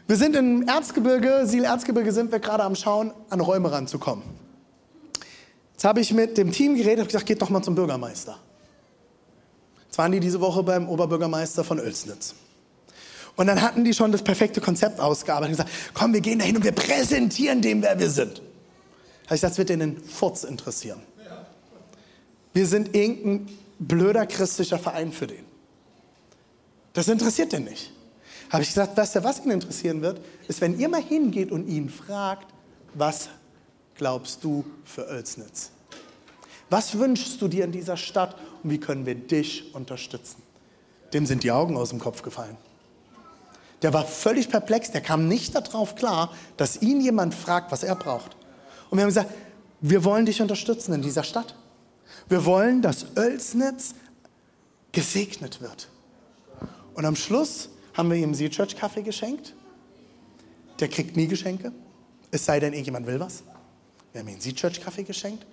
Wir 0.07 0.17
sind 0.17 0.37
im 0.37 0.67
Erzgebirge, 0.67 1.43
Siel-Erzgebirge 1.45 2.13
sind 2.13 2.33
wir 2.33 2.39
gerade 2.39 2.63
am 2.63 2.75
Schauen, 2.75 3.13
an 3.29 3.41
Räume 3.41 3.71
ranzukommen. 3.71 4.25
Jetzt 5.75 5.85
habe 5.85 6.01
ich 6.01 6.13
mit 6.15 6.39
dem 6.39 6.51
Team 6.51 6.75
geredet 6.77 7.01
und 7.01 7.07
gesagt, 7.09 7.27
geht 7.27 7.43
doch 7.43 7.51
mal 7.51 7.63
zum 7.63 7.75
Bürgermeister. 7.75 8.39
Jetzt 9.85 9.99
waren 9.99 10.11
die 10.11 10.19
diese 10.19 10.41
Woche 10.41 10.63
beim 10.63 10.89
Oberbürgermeister 10.89 11.63
von 11.63 11.79
Oelsnitz. 11.79 12.35
Und 13.39 13.47
dann 13.47 13.63
hatten 13.63 13.85
die 13.85 13.95
schon 13.95 14.11
das 14.11 14.23
perfekte 14.23 14.61
Konzept 14.61 14.99
ausgearbeitet 14.99 15.61
und 15.61 15.65
gesagt, 15.65 15.95
komm, 15.95 16.13
wir 16.13 16.21
gehen 16.21 16.41
dahin 16.41 16.57
und 16.57 16.65
wir 16.65 16.73
präsentieren 16.73 17.63
dem, 17.63 17.83
wer 17.83 17.97
wir 17.97 18.11
sind. 18.11 18.43
Habe 19.27 19.37
ich 19.37 19.41
gesagt, 19.41 19.53
das 19.53 19.59
wird 19.59 19.69
den 19.69 20.03
Furz 20.03 20.43
interessieren. 20.43 21.01
Wir 22.53 22.67
sind 22.67 22.97
irgendein 22.97 23.49
blöder 23.79 24.27
christlicher 24.27 24.81
Verein 24.81 25.13
für 25.13 25.29
den. 25.29 25.45
Das 26.95 27.07
interessiert 27.07 27.53
den 27.53 27.63
nicht. 27.63 27.93
Habe 28.51 28.65
ich 28.65 28.71
gesagt, 28.71 28.97
weißt 28.97 29.15
du, 29.15 29.23
was 29.23 29.45
ihn 29.45 29.53
interessieren 29.53 30.03
wird, 30.03 30.21
ist, 30.49 30.61
wenn 30.61 30.77
ihr 30.77 30.89
mal 30.89 31.01
hingeht 31.01 31.53
und 31.53 31.69
ihn 31.69 31.89
fragt, 31.91 32.53
was 32.95 33.29
glaubst 33.95 34.43
du 34.43 34.65
für 34.85 35.07
Oelsnitz? 35.07 35.71
Was 36.71 36.99
wünschst 36.99 37.41
du 37.41 37.47
dir 37.47 37.63
in 37.63 37.71
dieser 37.71 37.97
Stadt 37.97 38.35
und 38.65 38.71
wie 38.71 38.79
können 38.79 39.07
wir 39.07 39.15
dich 39.15 39.73
unterstützen? 39.77 40.43
Dem 41.13 41.25
sind 41.25 41.45
die 41.45 41.53
Augen 41.53 41.77
aus 41.77 41.91
dem 41.91 42.01
Kopf 42.01 42.23
gefallen. 42.23 42.57
Der 43.83 43.93
war 43.93 44.05
völlig 44.05 44.49
perplex, 44.49 44.91
der 44.91 45.01
kam 45.01 45.29
nicht 45.29 45.55
darauf 45.55 45.95
klar, 45.95 46.35
dass 46.57 46.83
ihn 46.83 47.01
jemand 47.01 47.35
fragt, 47.35 47.71
was 47.71 47.83
er 47.83 47.95
braucht. 47.95 48.37
Und 48.91 48.99
wir 48.99 49.03
haben 49.03 49.11
gesagt, 49.11 49.33
wir 49.81 50.05
wollen 50.05 50.27
dich 50.27 50.43
unterstützen 50.43 50.93
in 50.93 51.03
dieser 51.03 51.23
Stadt. 51.23 51.55
Wir 52.29 52.45
wollen, 52.45 52.83
dass 52.83 53.17
Oelsnitz 53.17 53.95
gesegnet 54.93 55.61
wird. 55.61 55.89
Und 56.95 57.05
am 57.05 57.15
Schluss 57.15 57.69
haben 57.95 58.11
wir 58.11 58.17
ihm 58.17 58.35
Sea 58.35 58.49
Church 58.49 58.77
Kaffee 58.77 59.03
geschenkt. 59.03 59.55
Der 60.81 60.89
kriegt 60.89 61.17
nie 61.17 61.27
Geschenke, 61.27 61.73
es 62.31 62.45
sei 62.45 62.61
denn, 62.61 62.73
irgendjemand 62.73 63.07
will 63.07 63.21
was. 63.21 63.43
Wir 64.13 64.21
haben 64.21 64.29
ihm 64.29 64.41
Sea 64.41 64.53
Church 64.53 64.81
Kaffee 64.81 65.05
geschenkt. 65.05 65.47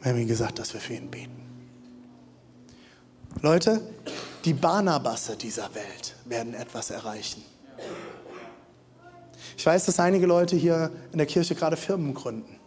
Wir 0.00 0.12
haben 0.12 0.20
ihm 0.20 0.28
gesagt, 0.28 0.58
dass 0.58 0.72
wir 0.72 0.80
für 0.80 0.94
ihn 0.94 1.10
beten. 1.10 1.42
Leute, 3.42 3.80
die 4.44 4.54
Barnabasse 4.54 5.36
dieser 5.36 5.74
Welt 5.74 6.14
werden 6.24 6.54
etwas 6.54 6.90
erreichen. 6.90 7.42
Ich 9.56 9.66
weiß, 9.66 9.86
dass 9.86 10.00
einige 10.00 10.26
Leute 10.26 10.56
hier 10.56 10.90
in 11.12 11.18
der 11.18 11.26
Kirche 11.26 11.54
gerade 11.54 11.76
Firmen 11.76 12.14
gründen. 12.14 12.58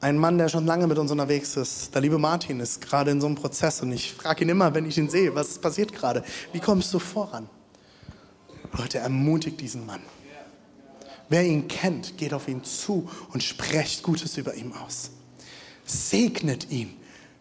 Ein 0.00 0.18
Mann, 0.18 0.36
der 0.36 0.50
schon 0.50 0.66
lange 0.66 0.86
mit 0.86 0.98
uns 0.98 1.10
unterwegs 1.10 1.56
ist, 1.56 1.94
der 1.94 2.02
liebe 2.02 2.18
Martin, 2.18 2.60
ist 2.60 2.82
gerade 2.82 3.10
in 3.10 3.22
so 3.22 3.26
einem 3.26 3.36
Prozess 3.36 3.80
und 3.80 3.90
ich 3.90 4.12
frage 4.12 4.44
ihn 4.44 4.50
immer, 4.50 4.74
wenn 4.74 4.84
ich 4.84 4.98
ihn 4.98 5.08
sehe, 5.08 5.34
was 5.34 5.58
passiert 5.58 5.94
gerade? 5.94 6.22
Wie 6.52 6.60
kommst 6.60 6.92
du 6.92 6.98
voran? 6.98 7.48
Leute, 8.76 8.98
ermutigt 8.98 9.60
diesen 9.60 9.86
Mann. 9.86 10.02
Wer 11.30 11.44
ihn 11.44 11.68
kennt, 11.68 12.18
geht 12.18 12.34
auf 12.34 12.48
ihn 12.48 12.62
zu 12.64 13.08
und 13.32 13.42
sprecht 13.42 14.02
Gutes 14.02 14.36
über 14.36 14.54
ihn 14.54 14.74
aus. 14.74 15.10
Segnet 15.86 16.70
ihn. 16.70 16.96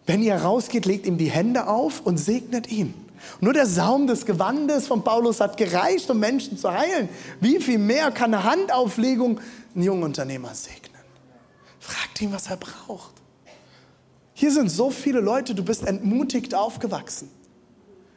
Wenn 0.06 0.22
ihr 0.22 0.36
rausgeht, 0.36 0.86
legt 0.86 1.06
ihm 1.06 1.18
die 1.18 1.32
Hände 1.32 1.68
auf 1.68 2.02
und 2.02 2.18
segnet 2.18 2.70
ihn. 2.70 2.94
Nur 3.40 3.54
der 3.54 3.66
Saum 3.66 4.08
des 4.08 4.26
Gewandes 4.26 4.88
von 4.88 5.04
Paulus 5.04 5.40
hat 5.40 5.56
gereicht, 5.58 6.10
um 6.10 6.20
Menschen 6.20 6.58
zu 6.58 6.72
heilen. 6.72 7.08
Wie 7.40 7.60
viel 7.60 7.78
mehr 7.78 8.12
kann 8.12 8.34
eine 8.34 8.44
Handauflegung 8.44 9.40
einen 9.74 9.84
jungen 9.84 10.04
Unternehmer 10.04 10.54
segnen? 10.54 11.02
Fragt 11.80 12.22
ihn, 12.22 12.34
was 12.34 12.48
er 12.48 12.58
braucht. 12.58 13.14
Hier 14.34 14.52
sind 14.52 14.70
so 14.70 14.90
viele 14.90 15.22
Leute, 15.22 15.56
du 15.56 15.64
bist 15.64 15.86
entmutigt 15.86 16.56
aufgewachsen. 16.56 17.30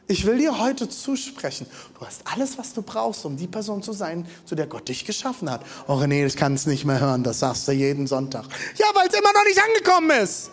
Ich 0.09 0.25
will 0.25 0.37
dir 0.37 0.57
heute 0.57 0.87
zusprechen, 0.87 1.67
du 1.99 2.05
hast 2.05 2.21
alles, 2.25 2.57
was 2.57 2.73
du 2.73 2.81
brauchst, 2.81 3.25
um 3.25 3.35
die 3.35 3.47
Person 3.47 3.83
zu 3.83 3.91
sein, 3.91 4.25
zu 4.45 4.55
der 4.55 4.65
Gott 4.65 4.87
dich 4.87 5.03
geschaffen 5.03 5.51
hat. 5.51 5.61
Oh 5.85 5.95
René, 5.95 6.25
ich 6.25 6.37
kann 6.37 6.53
es 6.53 6.65
nicht 6.65 6.85
mehr 6.85 6.99
hören, 6.99 7.23
das 7.23 7.39
sagst 7.39 7.67
du 7.67 7.73
jeden 7.73 8.07
Sonntag. 8.07 8.45
Ja, 8.77 8.87
weil 8.93 9.07
es 9.07 9.13
immer 9.13 9.33
noch 9.33 9.43
nicht 9.43 9.61
angekommen 9.61 10.11
ist. 10.21 10.49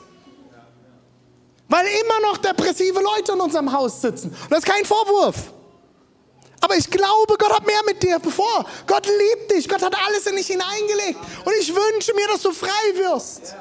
Weil 1.69 1.87
immer 1.87 2.21
noch 2.29 2.39
depressive 2.39 3.01
Leute 3.01 3.33
in 3.33 3.41
unserem 3.41 3.73
Haus 3.73 4.01
sitzen. 4.01 4.29
Und 4.31 4.51
das 4.51 4.61
ist 4.61 4.67
kein 4.67 4.85
Vorwurf. 4.85 5.53
Aber 6.61 6.77
ich 6.77 6.89
glaube, 6.91 7.37
Gott 7.39 7.53
hat 7.53 7.67
mehr 7.67 7.81
mit 7.87 8.03
dir 8.03 8.19
bevor. 8.19 8.65
Gott 8.87 9.07
liebt 9.07 9.51
dich. 9.51 9.69
Gott 9.69 9.83
hat 9.83 9.95
alles 10.07 10.27
in 10.27 10.37
dich 10.37 10.47
hineingelegt. 10.47 11.19
Und 11.45 11.53
ich 11.61 11.75
wünsche 11.75 12.15
mir, 12.15 12.27
dass 12.29 12.43
du 12.43 12.53
frei 12.53 12.69
wirst 12.97 13.55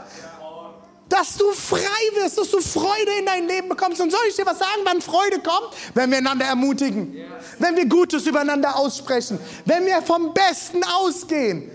dass 1.13 1.37
du 1.37 1.51
frei 1.51 1.77
wirst, 2.15 2.39
dass 2.39 2.49
du 2.49 2.59
Freude 2.59 3.11
in 3.19 3.25
dein 3.25 3.47
Leben 3.47 3.69
bekommst. 3.69 4.01
Und 4.01 4.11
soll 4.11 4.21
ich 4.27 4.35
dir 4.35 4.45
was 4.47 4.57
sagen, 4.57 4.81
wann 4.83 4.99
Freude 4.99 5.39
kommt? 5.39 5.69
Wenn 5.93 6.09
wir 6.09 6.17
einander 6.17 6.45
ermutigen, 6.45 7.15
wenn 7.59 7.75
wir 7.75 7.85
Gutes 7.85 8.25
übereinander 8.25 8.75
aussprechen, 8.75 9.37
wenn 9.65 9.85
wir 9.85 10.01
vom 10.01 10.33
Besten 10.33 10.83
ausgehen. 10.83 11.69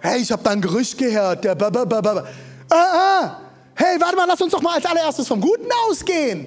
Hey, 0.00 0.20
ich 0.20 0.30
habe 0.30 0.44
da 0.44 0.50
ein 0.50 0.60
Gerücht 0.60 0.96
gehört, 0.96 1.42
der 1.42 1.56
ba, 1.56 1.70
ba, 1.70 1.84
ba, 1.84 2.00
ba. 2.00 2.26
Ah, 2.70 2.76
ah. 2.76 3.40
Warte 4.08 4.16
mal, 4.16 4.26
lass 4.26 4.40
uns 4.40 4.52
doch 4.52 4.62
mal 4.62 4.76
als 4.76 4.86
allererstes 4.86 5.28
vom 5.28 5.38
Guten 5.38 5.68
ausgehen. 5.86 6.46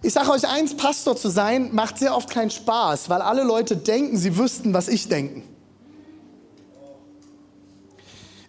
Ich 0.00 0.14
sage 0.14 0.30
euch 0.30 0.48
eins, 0.48 0.74
Pastor 0.74 1.14
zu 1.14 1.28
sein, 1.28 1.74
macht 1.74 1.98
sehr 1.98 2.16
oft 2.16 2.30
keinen 2.30 2.48
Spaß, 2.48 3.10
weil 3.10 3.20
alle 3.20 3.42
Leute 3.42 3.76
denken, 3.76 4.16
sie 4.16 4.38
wüssten, 4.38 4.72
was 4.72 4.88
ich 4.88 5.10
denke. 5.10 5.42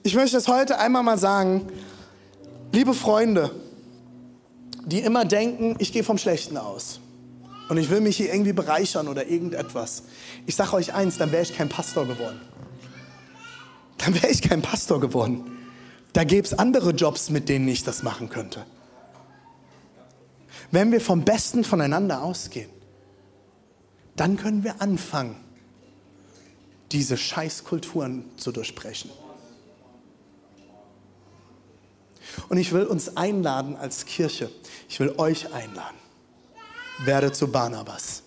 Ich 0.04 0.16
möchte 0.16 0.38
es 0.38 0.48
heute 0.48 0.80
einmal 0.80 1.04
mal 1.04 1.18
sagen, 1.18 1.68
liebe 2.72 2.94
Freunde, 2.94 3.52
die 4.86 5.02
immer 5.02 5.26
denken, 5.26 5.76
ich 5.80 5.92
gehe 5.92 6.06
vom 6.06 6.18
Schlechten 6.18 6.56
aus 6.56 7.02
und 7.68 7.76
ich 7.76 7.90
will 7.90 8.00
mich 8.00 8.16
hier 8.16 8.32
irgendwie 8.34 8.54
bereichern 8.54 9.10
oder 9.10 9.28
irgendetwas. 9.28 10.04
Ich 10.46 10.56
sage 10.56 10.72
euch 10.72 10.94
eins, 10.94 11.18
dann 11.18 11.34
wäre 11.34 11.44
ich 11.44 11.54
kein 11.54 11.68
Pastor 11.68 12.06
geworden. 12.06 12.40
Dann 13.98 14.14
wäre 14.16 14.30
ich 14.30 14.42
kein 14.42 14.62
Pastor 14.62 15.02
geworden. 15.02 15.58
Da 16.14 16.24
gäbe 16.24 16.46
es 16.46 16.54
andere 16.54 16.92
Jobs, 16.92 17.30
mit 17.30 17.48
denen 17.50 17.68
ich 17.68 17.84
das 17.84 18.04
machen 18.04 18.30
könnte. 18.30 18.66
Wenn 20.72 20.92
wir 20.92 21.02
vom 21.02 21.24
Besten 21.24 21.64
voneinander 21.64 22.24
ausgehen, 22.24 22.70
dann 24.16 24.38
können 24.38 24.64
wir 24.64 24.82
anfangen, 24.82 25.36
diese 26.92 27.18
Scheißkulturen 27.18 28.26
zu 28.38 28.52
durchbrechen. 28.52 29.10
Und 32.50 32.58
ich 32.58 32.72
will 32.72 32.84
uns 32.84 33.18
einladen 33.18 33.76
als 33.76 34.06
Kirche. 34.06 34.50
Ich 34.90 35.00
will 35.00 35.14
euch 35.18 35.54
einladen. 35.54 35.98
Werde 37.00 37.32
zu 37.32 37.50
Barnabas. 37.50 38.24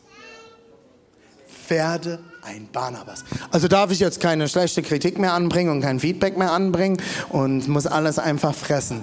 Werde 1.68 2.18
ein 2.44 2.68
Barnabas. 2.72 3.24
Also 3.50 3.68
darf 3.68 3.90
ich 3.90 4.00
jetzt 4.00 4.20
keine 4.20 4.48
schlechte 4.48 4.82
Kritik 4.82 5.18
mehr 5.18 5.32
anbringen 5.32 5.70
und 5.70 5.80
kein 5.80 5.98
Feedback 6.00 6.36
mehr 6.36 6.52
anbringen 6.52 6.98
und 7.30 7.68
muss 7.68 7.86
alles 7.86 8.18
einfach 8.18 8.54
fressen. 8.54 9.02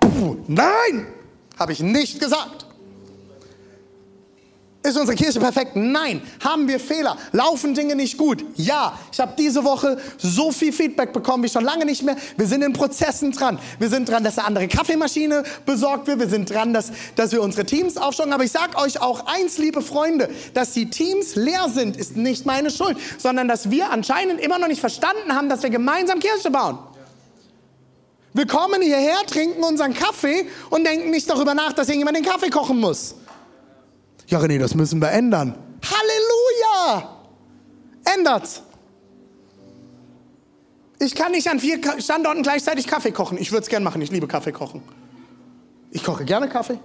Puh, 0.00 0.36
nein, 0.48 1.06
habe 1.58 1.72
ich 1.72 1.80
nicht 1.80 2.20
gesagt. 2.20 2.65
Ist 4.86 4.96
unsere 4.96 5.16
Kirche 5.16 5.40
perfekt? 5.40 5.72
Nein. 5.74 6.22
Haben 6.44 6.68
wir 6.68 6.78
Fehler? 6.78 7.16
Laufen 7.32 7.74
Dinge 7.74 7.96
nicht 7.96 8.16
gut? 8.16 8.44
Ja. 8.54 8.96
Ich 9.10 9.18
habe 9.18 9.32
diese 9.36 9.64
Woche 9.64 9.98
so 10.16 10.52
viel 10.52 10.72
Feedback 10.72 11.12
bekommen 11.12 11.42
wie 11.42 11.48
schon 11.48 11.64
lange 11.64 11.84
nicht 11.84 12.04
mehr. 12.04 12.14
Wir 12.36 12.46
sind 12.46 12.62
in 12.62 12.72
Prozessen 12.72 13.32
dran. 13.32 13.58
Wir 13.80 13.88
sind 13.88 14.08
dran, 14.08 14.22
dass 14.22 14.38
eine 14.38 14.46
andere 14.46 14.68
Kaffeemaschine 14.68 15.42
besorgt 15.64 16.06
wird. 16.06 16.20
Wir 16.20 16.28
sind 16.28 16.48
dran, 16.48 16.72
dass, 16.72 16.92
dass 17.16 17.32
wir 17.32 17.42
unsere 17.42 17.66
Teams 17.66 17.96
aufstocken. 17.96 18.32
Aber 18.32 18.44
ich 18.44 18.52
sage 18.52 18.76
euch 18.76 19.02
auch 19.02 19.26
eins, 19.26 19.58
liebe 19.58 19.82
Freunde, 19.82 20.30
dass 20.54 20.70
die 20.70 20.88
Teams 20.88 21.34
leer 21.34 21.68
sind, 21.68 21.96
ist 21.96 22.16
nicht 22.16 22.46
meine 22.46 22.70
Schuld, 22.70 22.96
sondern 23.18 23.48
dass 23.48 23.72
wir 23.72 23.90
anscheinend 23.90 24.40
immer 24.40 24.60
noch 24.60 24.68
nicht 24.68 24.80
verstanden 24.80 25.34
haben, 25.34 25.48
dass 25.48 25.64
wir 25.64 25.70
gemeinsam 25.70 26.20
Kirche 26.20 26.52
bauen. 26.52 26.78
Wir 28.34 28.46
kommen 28.46 28.82
hierher, 28.82 29.16
trinken 29.26 29.64
unseren 29.64 29.94
Kaffee 29.94 30.46
und 30.70 30.86
denken 30.86 31.10
nicht 31.10 31.28
darüber 31.28 31.54
nach, 31.54 31.72
dass 31.72 31.88
irgendjemand 31.88 32.18
den 32.18 32.24
Kaffee 32.24 32.50
kochen 32.50 32.78
muss. 32.78 33.16
Ja, 34.26 34.38
René, 34.40 34.58
das 34.58 34.74
müssen 34.74 35.00
wir 35.00 35.10
ändern. 35.10 35.54
Halleluja! 35.84 37.16
Ändert's. 38.04 38.62
Ich 40.98 41.14
kann 41.14 41.32
nicht 41.32 41.48
an 41.48 41.60
vier 41.60 41.78
Standorten 42.00 42.42
gleichzeitig 42.42 42.86
Kaffee 42.86 43.12
kochen. 43.12 43.38
Ich 43.38 43.52
würde 43.52 43.62
es 43.62 43.68
gerne 43.68 43.84
machen. 43.84 44.00
Ich 44.00 44.10
liebe 44.10 44.26
Kaffee 44.26 44.52
kochen. 44.52 44.82
Ich 45.90 46.02
koche 46.02 46.24
gerne 46.24 46.48
Kaffee. 46.48 46.78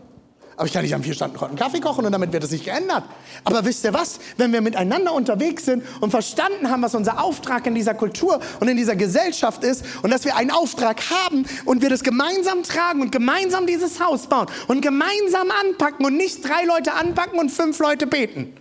Aber 0.62 0.68
ich 0.68 0.74
kann 0.74 0.84
nicht 0.84 0.94
an 0.94 1.02
vier 1.02 1.16
Standorten 1.16 1.56
Kaffee 1.56 1.80
kochen 1.80 2.06
und 2.06 2.12
damit 2.12 2.32
wird 2.32 2.44
es 2.44 2.52
nicht 2.52 2.66
geändert. 2.66 3.04
Aber 3.46 3.66
wisst 3.66 3.84
ihr 3.84 3.96
was? 3.96 4.20
Wenn 4.38 4.54
wir 4.54 4.62
miteinander 4.62 5.12
unterwegs 5.12 5.66
sind 5.66 5.84
und 6.02 6.12
verstanden 6.12 6.70
haben, 6.70 6.84
was 6.84 6.94
unser 6.94 7.24
Auftrag 7.24 7.66
in 7.66 7.74
dieser 7.74 7.96
Kultur 7.96 8.40
und 8.60 8.68
in 8.68 8.78
dieser 8.78 8.96
Gesellschaft 8.96 9.64
ist 9.64 9.84
und 10.04 10.12
dass 10.12 10.24
wir 10.24 10.36
einen 10.36 10.52
Auftrag 10.52 11.02
haben 11.10 11.48
und 11.66 11.82
wir 11.82 11.90
das 11.90 12.04
gemeinsam 12.04 12.62
tragen 12.62 13.02
und 13.02 13.12
gemeinsam 13.12 13.66
dieses 13.66 14.00
Haus 14.00 14.28
bauen 14.28 14.46
und 14.68 14.82
gemeinsam 14.82 15.48
anpacken 15.50 16.06
und 16.06 16.16
nicht 16.16 16.48
drei 16.48 16.64
Leute 16.66 16.94
anpacken 16.94 17.40
und 17.40 17.50
fünf 17.50 17.80
Leute 17.80 18.06
beten. 18.06 18.54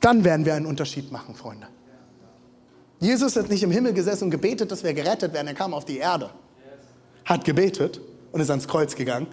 Dann 0.00 0.22
werden 0.22 0.46
wir 0.46 0.54
einen 0.54 0.66
Unterschied 0.66 1.10
machen, 1.10 1.34
Freunde. 1.34 1.66
Jesus 3.00 3.34
hat 3.34 3.48
nicht 3.48 3.64
im 3.64 3.72
Himmel 3.72 3.94
gesessen 3.94 4.26
und 4.26 4.30
gebetet, 4.30 4.70
dass 4.70 4.84
wir 4.84 4.94
gerettet 4.94 5.32
werden. 5.32 5.48
Er 5.48 5.54
kam 5.54 5.74
auf 5.74 5.84
die 5.84 5.98
Erde 5.98 6.30
hat 7.24 7.44
gebetet 7.44 8.00
und 8.32 8.40
ist 8.40 8.50
ans 8.50 8.68
Kreuz 8.68 8.96
gegangen, 8.96 9.26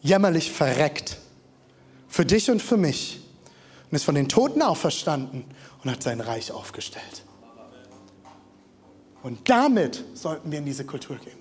jämmerlich 0.00 0.50
verreckt. 0.50 1.18
Für 2.08 2.24
dich 2.24 2.50
und 2.50 2.60
für 2.60 2.76
mich. 2.76 3.20
Und 3.90 3.96
ist 3.96 4.04
von 4.04 4.14
den 4.14 4.28
Toten 4.28 4.62
auferstanden 4.62 5.44
und 5.82 5.90
hat 5.90 6.02
sein 6.02 6.20
Reich 6.20 6.52
aufgestellt. 6.52 7.24
Und 9.22 9.48
damit 9.48 10.04
sollten 10.14 10.50
wir 10.50 10.58
in 10.58 10.64
diese 10.64 10.84
Kultur 10.84 11.16
gehen. 11.16 11.38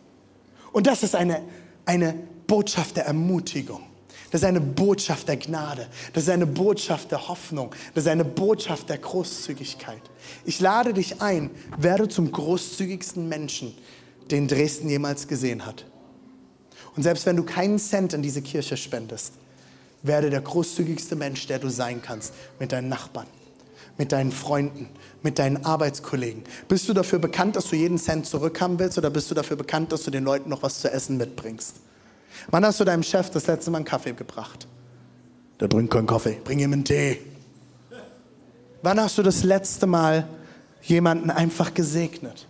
Und 0.71 0.87
das 0.87 1.03
ist 1.03 1.15
eine, 1.15 1.41
eine 1.85 2.13
Botschaft 2.47 2.97
der 2.97 3.05
Ermutigung. 3.05 3.81
Das 4.29 4.41
ist 4.41 4.47
eine 4.47 4.61
Botschaft 4.61 5.27
der 5.27 5.35
Gnade. 5.35 5.87
Das 6.13 6.23
ist 6.23 6.29
eine 6.29 6.47
Botschaft 6.47 7.11
der 7.11 7.27
Hoffnung. 7.27 7.75
Das 7.93 8.05
ist 8.05 8.09
eine 8.09 8.23
Botschaft 8.23 8.87
der 8.87 8.97
Großzügigkeit. 8.97 10.01
Ich 10.45 10.61
lade 10.61 10.93
dich 10.93 11.21
ein, 11.21 11.51
werde 11.77 12.07
zum 12.07 12.31
großzügigsten 12.31 13.27
Menschen, 13.27 13.75
den 14.31 14.47
Dresden 14.47 14.89
jemals 14.89 15.27
gesehen 15.27 15.65
hat. 15.65 15.85
Und 16.95 17.03
selbst 17.03 17.25
wenn 17.25 17.35
du 17.35 17.43
keinen 17.43 17.79
Cent 17.79 18.13
in 18.13 18.21
diese 18.21 18.41
Kirche 18.41 18.77
spendest, 18.77 19.33
Werde 20.03 20.29
der 20.29 20.41
großzügigste 20.41 21.15
Mensch, 21.15 21.45
der 21.47 21.59
du 21.59 21.69
sein 21.69 22.01
kannst, 22.01 22.33
mit 22.59 22.71
deinen 22.71 22.89
Nachbarn, 22.89 23.27
mit 23.97 24.11
deinen 24.11 24.31
Freunden, 24.31 24.89
mit 25.21 25.37
deinen 25.37 25.63
Arbeitskollegen. 25.63 26.43
Bist 26.67 26.89
du 26.89 26.93
dafür 26.93 27.19
bekannt, 27.19 27.55
dass 27.55 27.69
du 27.69 27.75
jeden 27.75 27.99
Cent 27.99 28.25
zurückhaben 28.25 28.79
willst 28.79 28.97
oder 28.97 29.11
bist 29.11 29.29
du 29.29 29.35
dafür 29.35 29.57
bekannt, 29.57 29.91
dass 29.91 30.03
du 30.03 30.11
den 30.11 30.23
Leuten 30.23 30.49
noch 30.49 30.63
was 30.63 30.79
zu 30.79 30.91
essen 30.91 31.17
mitbringst? 31.17 31.75
Wann 32.49 32.65
hast 32.65 32.79
du 32.79 32.83
deinem 32.83 33.03
Chef 33.03 33.29
das 33.29 33.45
letzte 33.45 33.69
Mal 33.69 33.79
einen 33.79 33.85
Kaffee 33.85 34.13
gebracht? 34.13 34.67
Der 35.59 35.69
trinkt 35.69 35.93
keinen 35.93 36.07
Kaffee, 36.07 36.39
bring 36.43 36.57
ihm 36.57 36.73
einen 36.73 36.83
Tee. 36.83 37.19
Wann 38.81 38.99
hast 38.99 39.19
du 39.19 39.21
das 39.21 39.43
letzte 39.43 39.85
Mal 39.85 40.27
jemanden 40.81 41.29
einfach 41.29 41.75
gesegnet? 41.75 42.47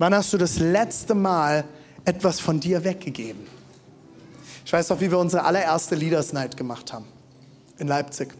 Wann 0.00 0.14
hast 0.14 0.32
du 0.32 0.38
das 0.38 0.58
letzte 0.58 1.14
Mal 1.14 1.62
etwas 2.06 2.40
von 2.40 2.58
dir 2.58 2.84
weggegeben? 2.84 3.42
Ich 4.64 4.72
weiß 4.72 4.88
noch, 4.88 4.98
wie 5.02 5.10
wir 5.10 5.18
unsere 5.18 5.44
allererste 5.44 5.94
Leaders 5.94 6.32
Night 6.32 6.56
gemacht 6.56 6.90
haben 6.90 7.04
in 7.78 7.86
Leipzig. 7.86 8.32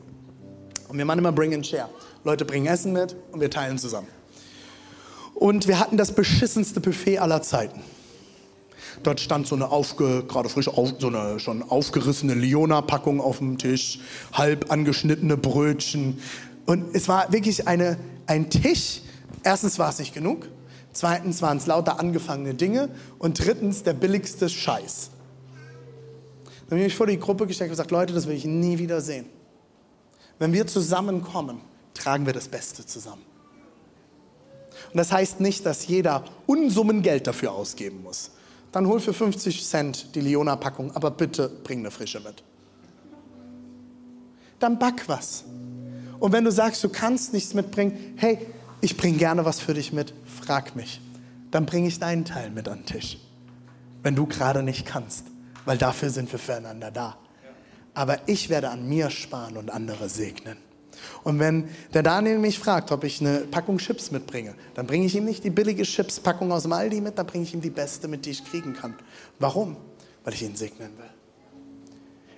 Und 0.89 0.97
wir 0.97 1.05
machen 1.05 1.19
immer 1.19 1.33
Bring 1.33 1.53
and 1.53 1.67
Share. 1.67 1.91
Leute 2.25 2.47
bringen 2.47 2.65
Essen 2.65 2.95
mit 2.95 3.15
und 3.31 3.43
wir 3.43 3.51
teilen 3.51 3.77
zusammen. 3.77 4.07
Und 5.35 5.69
wir 5.69 5.79
hatten 5.79 5.99
das 5.99 6.13
beschissenste 6.13 6.81
Buffet 6.81 7.19
aller 7.19 7.43
Zeiten. 7.43 7.83
Dort 9.03 9.21
stand 9.21 9.47
so 9.47 9.55
eine 9.55 9.71
aufge, 9.71 10.25
gerade 10.27 10.49
frisch 10.49 10.69
auf, 10.69 10.95
so 10.99 11.09
eine 11.09 11.41
schon 11.41 11.63
aufgerissene 11.63 12.33
Leona-Packung 12.33 13.21
auf 13.21 13.37
dem 13.37 13.59
Tisch, 13.59 14.01
halb 14.33 14.73
angeschnittene 14.73 15.37
Brötchen. 15.37 16.23
Und 16.65 16.97
es 16.97 17.07
war 17.07 17.31
wirklich 17.35 17.69
eine, 17.69 17.99
ein 18.27 18.49
Tisch. 18.49 19.03
Erstens 19.43 19.79
war 19.79 19.91
es 19.91 19.99
nicht 19.99 20.15
genug. 20.15 20.49
Zweitens 21.01 21.41
waren 21.41 21.57
es 21.57 21.67
lauter 21.67 21.99
angefangene 21.99 22.53
Dinge. 22.53 22.91
Und 23.19 23.43
drittens 23.43 23.83
der 23.85 23.95
billigste 23.95 24.51
Scheiß. 24.51 25.09
Dann 26.45 26.73
habe 26.73 26.81
ich 26.81 26.85
mich 26.89 26.95
vor 26.95 27.07
die 27.07 27.19
Gruppe 27.19 27.47
gestellt 27.47 27.71
und 27.71 27.73
gesagt, 27.73 27.91
Leute, 27.91 28.13
das 28.13 28.27
will 28.27 28.37
ich 28.37 28.45
nie 28.45 28.77
wieder 28.77 29.01
sehen. 29.01 29.25
Wenn 30.39 30.53
wir 30.53 30.67
zusammenkommen, 30.67 31.63
tragen 31.95 32.27
wir 32.27 32.35
das 32.35 32.49
Beste 32.49 32.85
zusammen. 32.85 33.23
Und 34.93 34.99
das 34.99 35.11
heißt 35.11 35.41
nicht, 35.41 35.65
dass 35.65 35.87
jeder 35.87 36.23
Unsummen 36.45 37.01
Geld 37.01 37.27
dafür 37.27 37.53
ausgeben 37.53 38.03
muss. 38.03 38.33
Dann 38.71 38.87
hol 38.87 39.01
für 39.01 39.15
50 39.15 39.67
Cent 39.67 40.15
die 40.15 40.21
Leona-Packung, 40.21 40.95
aber 40.95 41.11
bitte 41.11 41.49
bring 41.65 41.79
eine 41.79 41.91
frische 41.91 42.21
mit. 42.21 42.45
Dann 44.59 44.79
back 44.79 45.05
was. 45.07 45.45
Und 46.19 46.33
wenn 46.33 46.45
du 46.45 46.53
sagst, 46.53 46.85
du 46.85 46.91
kannst 46.91 47.33
nichts 47.33 47.55
mitbringen, 47.55 48.17
hey, 48.17 48.47
ich 48.81 48.97
bringe 48.97 49.19
gerne 49.19 49.45
was 49.45 49.61
für 49.61 49.75
dich 49.75 49.93
mit, 49.93 50.15
frag 50.25 50.77
mich. 50.77 51.01
Dann 51.51 51.67
bringe 51.67 51.89
ich 51.89 51.99
deinen 51.99 52.25
Teil 52.25 52.51
mit 52.51 52.69
an 52.69 52.81
den 52.81 52.87
Tisch. 52.87 53.19
Wenn 54.03 54.15
du 54.15 54.27
gerade 54.27 54.63
nicht 54.63 54.87
kannst, 54.87 55.27
weil 55.65 55.79
dafür 55.79 56.11
sind 56.11 56.31
wir 56.33 56.39
füreinander 56.39 56.91
da. 56.91 57.19
Aber 57.93 58.29
ich 58.29 58.49
werde 58.49 58.71
an 58.71 58.89
mir 58.89 59.11
sparen 59.11 59.57
und 59.57 59.71
andere 59.71 60.09
segnen. 60.09 60.57
Und 61.23 61.39
wenn 61.39 61.69
der 61.93 62.03
Daniel 62.03 62.39
mich 62.39 62.59
fragt, 62.59 62.93
ob 62.93 63.05
ich 63.05 63.21
eine 63.21 63.41
Packung 63.41 63.79
Chips 63.79 64.11
mitbringe, 64.11 64.55
dann 64.75 64.87
bringe 64.87 65.07
ich 65.07 65.17
ihm 65.17 65.25
nicht 65.25 65.45
die 65.45 65.51
billige 65.51 65.83
Chips-Packung 65.83 66.53
aus 66.53 66.63
dem 66.63 66.73
Aldi 66.73 67.01
mit, 67.01 67.19
dann 67.19 67.27
bringe 67.27 67.45
ich 67.45 67.55
ihm 67.55 67.61
die 67.61 67.71
beste 67.71 68.09
mit, 68.09 68.27
die 68.27 68.31
ich 68.31 68.45
kriegen 68.45 68.75
kann. 68.75 68.95
Warum? 69.39 69.77
Weil 70.25 70.35
ich 70.35 70.43
ihn 70.43 70.57
segnen 70.57 70.97
will. 70.99 71.11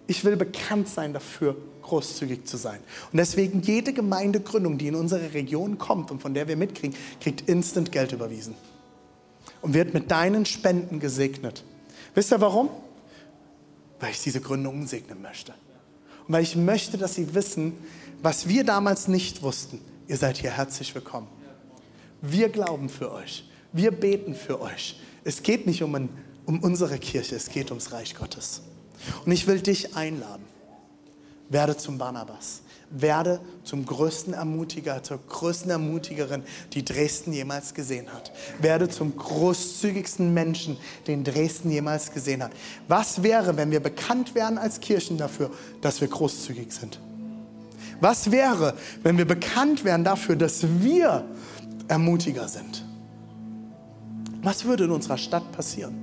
Ich 0.07 0.25
will 0.25 0.37
bekannt 0.37 0.89
sein 0.89 1.13
dafür, 1.13 1.57
großzügig 1.83 2.47
zu 2.47 2.57
sein. 2.57 2.81
Und 3.13 3.19
deswegen 3.19 3.63
jede 3.63 3.93
Gemeindegründung, 3.93 4.79
die 4.79 4.89
in 4.89 4.95
unsere 4.95 5.33
Region 5.35 5.79
kommt 5.79 6.11
und 6.11 6.21
von 6.21 6.35
der 6.35 6.49
wir 6.49 6.57
mitkriegen, 6.57 6.97
kriegt 7.21 7.49
instant 7.49 7.93
Geld 7.93 8.13
überwiesen. 8.13 8.55
Und 9.61 9.75
wird 9.75 9.95
mit 9.95 10.11
deinen 10.11 10.45
Spenden 10.45 10.99
gesegnet. 11.01 11.65
Wisst 12.15 12.33
ihr 12.33 12.41
warum? 12.41 12.69
Weil 14.01 14.11
ich 14.11 14.21
diese 14.21 14.41
Gründungen 14.41 14.87
segnen 14.87 15.23
möchte. 15.23 15.53
Und 16.27 16.35
weil 16.35 16.43
ich 16.43 16.57
möchte, 16.57 16.99
dass 16.99 17.15
sie 17.15 17.35
wissen, 17.35 17.75
was 18.23 18.49
wir 18.49 18.65
damals 18.65 19.09
nicht 19.09 19.43
wussten. 19.43 19.81
Ihr 20.09 20.17
seid 20.17 20.39
hier 20.39 20.51
herzlich 20.51 20.95
willkommen. 20.95 21.29
Wir 22.21 22.49
glauben 22.49 22.89
für 22.89 23.13
euch. 23.13 23.45
Wir 23.73 23.91
beten 23.91 24.35
für 24.35 24.61
euch. 24.61 25.01
Es 25.25 25.43
geht 25.43 25.67
nicht 25.67 25.83
um, 25.83 25.95
ein, 25.95 26.09
um 26.47 26.61
unsere 26.61 26.99
Kirche, 26.99 27.37
es 27.37 27.49
geht 27.49 27.71
ums 27.71 27.93
Reich 27.93 28.15
Gottes. 28.15 28.63
Und 29.25 29.33
ich 29.33 29.47
will 29.47 29.61
dich 29.61 29.97
einladen. 29.97 30.45
Werde 31.49 31.77
zum 31.77 31.99
Barnabas. 31.99 32.63
Werde 32.91 33.41
zum 33.65 33.87
größten 33.87 34.35
Ermutiger, 34.35 35.03
zur 35.03 35.19
größten 35.27 35.71
Ermutigerin, 35.71 36.43
die 36.75 36.85
Dresden 36.85 37.33
jemals 37.33 37.73
gesehen 37.73 38.13
hat. 38.13 38.33
Werde 38.61 38.89
zum 38.89 39.17
großzügigsten 39.17 40.35
Menschen, 40.35 40.77
den 41.07 41.25
Dresden 41.25 41.71
jemals 41.71 42.13
gesehen 42.13 42.43
hat. 42.43 42.53
Was 42.89 43.23
wäre, 43.23 43.57
wenn 43.57 43.71
wir 43.71 43.81
bekannt 43.81 44.35
wären 44.35 44.59
als 44.59 44.81
Kirchen 44.81 45.17
dafür, 45.17 45.51
dass 45.81 46.01
wir 46.01 46.09
großzügig 46.09 46.71
sind? 46.73 47.01
Was 48.01 48.31
wäre, 48.31 48.75
wenn 49.03 49.17
wir 49.17 49.27
bekannt 49.27 49.85
wären 49.85 50.05
dafür, 50.05 50.37
dass 50.37 50.63
wir 50.81 51.25
Ermutiger 51.89 52.49
sind? 52.49 52.85
Was 54.43 54.65
würde 54.65 54.85
in 54.85 54.91
unserer 54.91 55.19
Stadt 55.19 55.51
passieren? 55.53 56.02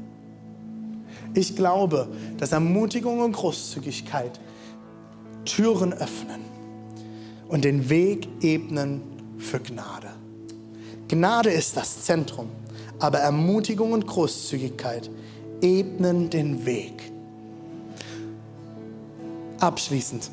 Ich 1.33 1.55
glaube, 1.55 2.07
dass 2.37 2.51
Ermutigung 2.51 3.19
und 3.19 3.33
Großzügigkeit 3.33 4.39
Türen 5.45 5.93
öffnen 5.93 6.41
und 7.47 7.65
den 7.65 7.89
Weg 7.89 8.27
ebnen 8.41 9.01
für 9.37 9.59
Gnade. 9.59 10.09
Gnade 11.07 11.49
ist 11.49 11.75
das 11.75 12.03
Zentrum, 12.03 12.49
aber 12.99 13.19
Ermutigung 13.19 13.93
und 13.93 14.05
Großzügigkeit 14.05 15.09
ebnen 15.61 16.29
den 16.29 16.65
Weg. 16.65 17.11
Abschließend. 19.59 20.29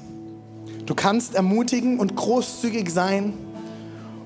Du 0.85 0.95
kannst 0.95 1.35
ermutigen 1.35 1.99
und 1.99 2.15
großzügig 2.15 2.91
sein, 2.91 3.35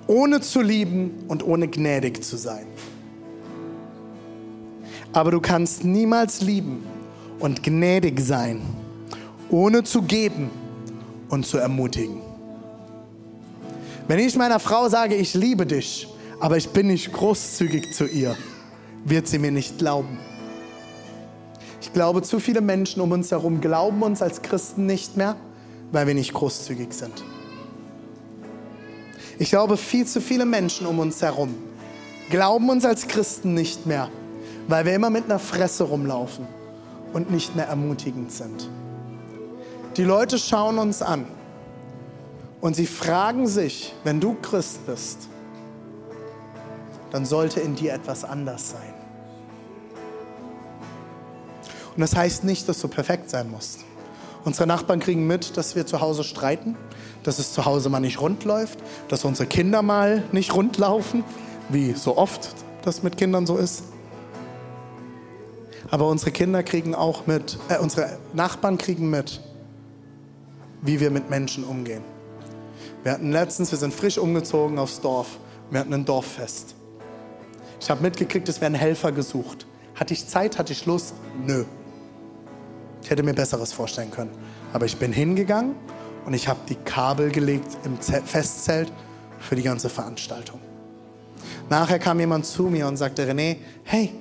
ohne 0.07 0.41
zu 0.41 0.61
lieben 0.61 1.25
und 1.29 1.45
ohne 1.47 1.69
gnädig 1.69 2.23
zu 2.23 2.37
sein. 2.37 2.67
Aber 5.13 5.31
du 5.31 5.41
kannst 5.41 5.85
niemals 5.85 6.41
lieben 6.41 6.85
und 7.39 7.63
gnädig 7.63 8.21
sein, 8.21 8.61
ohne 9.49 9.83
zu 9.83 10.03
geben 10.03 10.51
und 11.29 11.47
zu 11.47 11.59
ermutigen. 11.59 12.21
Wenn 14.07 14.19
ich 14.19 14.37
meiner 14.37 14.61
Frau 14.61 14.89
sage, 14.89 15.15
ich 15.15 15.35
liebe 15.35 15.67
dich, 15.67 16.09
aber 16.41 16.57
ich 16.57 16.69
bin 16.71 16.89
nicht 16.89 17.13
großzügig 17.13 17.93
zu 17.93 18.07
ihr, 18.07 18.37
wird 19.05 19.29
sie 19.29 19.39
mir 19.39 19.51
nicht 19.51 19.79
glauben. 19.79 20.19
Ich 21.81 21.93
glaube, 21.93 22.23
zu 22.23 22.41
viele 22.41 22.61
Menschen 22.61 23.01
um 23.01 23.13
uns 23.13 23.31
herum 23.31 23.61
glauben 23.61 24.03
uns 24.03 24.23
als 24.23 24.43
Christen 24.43 24.87
nicht 24.87 25.17
mehr, 25.17 25.37
weil 25.93 26.07
wir 26.07 26.15
nicht 26.15 26.33
großzügig 26.33 26.93
sind. 26.93 27.25
Ich 29.39 29.51
glaube, 29.51 29.77
viel 29.77 30.07
zu 30.07 30.21
viele 30.21 30.45
Menschen 30.45 30.87
um 30.87 30.99
uns 30.99 31.23
herum 31.23 31.55
glauben 32.31 32.69
uns 32.69 32.85
als 32.85 33.09
Christen 33.09 33.55
nicht 33.55 33.87
mehr, 33.87 34.11
weil 34.71 34.85
wir 34.85 34.95
immer 34.95 35.11
mit 35.11 35.25
einer 35.25 35.39
Fresse 35.39 35.85
rumlaufen 35.85 36.47
und 37.13 37.31
nicht 37.31 37.57
mehr 37.57 37.67
ermutigend 37.67 38.31
sind. 38.31 38.69
Die 39.97 40.05
Leute 40.05 40.39
schauen 40.39 40.79
uns 40.79 41.03
an 41.03 41.27
und 42.61 42.77
sie 42.77 42.87
fragen 42.87 43.49
sich, 43.49 43.95
wenn 44.05 44.21
du 44.21 44.37
Christ 44.41 44.87
bist, 44.87 45.29
dann 47.11 47.27
sollte 47.27 47.61
in 47.61 47.75
dir 47.75 47.93
etwas 47.93 48.25
anders 48.25 48.71
sein. 48.71 48.95
Und 51.97 52.01
das 52.01 52.15
heißt 52.15 52.45
nicht, 52.45 52.69
dass 52.69 52.81
du 52.81 52.87
perfekt 52.87 53.29
sein 53.29 53.51
musst. 53.51 53.81
Unsere 54.45 54.69
Nachbarn 54.69 55.01
kriegen 55.01 55.27
mit, 55.27 55.57
dass 55.57 55.75
wir 55.75 55.87
zu 55.87 56.01
Hause 56.01 56.23
streiten, 56.23 56.77
dass 57.25 57.41
es 57.41 57.53
zu 57.53 57.65
Hause 57.65 57.89
mal 57.89 57.99
nicht 57.99 58.21
rund 58.21 58.45
läuft, 58.45 58.79
dass 59.09 59.25
unsere 59.25 59.49
Kinder 59.49 59.83
mal 59.83 60.23
nicht 60.31 60.55
rund 60.55 60.79
laufen, 60.79 61.25
wie 61.69 61.93
so 61.93 62.17
oft 62.17 62.55
das 62.85 63.03
mit 63.03 63.17
Kindern 63.17 63.47
so 63.47 63.57
ist. 63.57 63.83
Aber 65.91 66.07
unsere 66.07 66.31
Kinder 66.31 66.63
kriegen 66.63 66.95
auch 66.95 67.27
mit, 67.27 67.59
äh, 67.69 67.79
unsere 67.79 68.19
Nachbarn 68.33 68.79
kriegen 68.79 69.11
mit, 69.11 69.41
wie 70.83 71.01
wir 71.01 71.11
mit 71.11 71.31
Menschen 71.31 71.65
umgehen. 71.65 72.03
Wir 73.03 73.13
hatten 73.13 73.33
letztens, 73.33 73.71
wir 73.71 73.79
sind 73.79 73.93
frisch 73.93 74.19
umgezogen 74.19 74.79
aufs 74.79 75.01
Dorf. 75.01 75.39
Wir 75.71 75.81
hatten 75.81 75.93
ein 75.95 76.05
Dorffest. 76.05 76.75
Ich 77.81 77.91
habe 77.91 78.03
mitgekriegt, 78.03 78.49
es 78.49 78.61
werden 78.61 78.75
Helfer 78.75 79.11
gesucht. 79.11 79.67
Hatte 79.95 80.15
ich 80.15 80.27
Zeit, 80.27 80.59
hatte 80.59 80.73
ich 80.73 80.87
Lust? 80.87 81.15
Nö. 81.47 81.65
Ich 83.03 83.11
hätte 83.11 83.23
mir 83.23 83.35
Besseres 83.35 83.73
vorstellen 83.73 84.11
können. 84.11 84.31
Aber 84.73 84.85
ich 84.85 84.97
bin 84.97 85.13
hingegangen 85.13 85.75
und 86.27 86.35
ich 86.35 86.47
habe 86.47 86.61
die 86.69 86.75
Kabel 86.75 87.31
gelegt 87.31 87.79
im 87.85 87.97
Festzelt 87.99 88.93
für 89.39 89.57
die 89.57 89.63
ganze 89.63 89.89
Veranstaltung. 89.89 90.61
Nachher 91.71 91.99
kam 91.99 92.21
jemand 92.21 92.47
zu 92.47 92.65
mir 92.65 92.87
und 92.87 92.97
sagte, 92.97 93.27
René, 93.27 93.57
hey, 93.85 94.13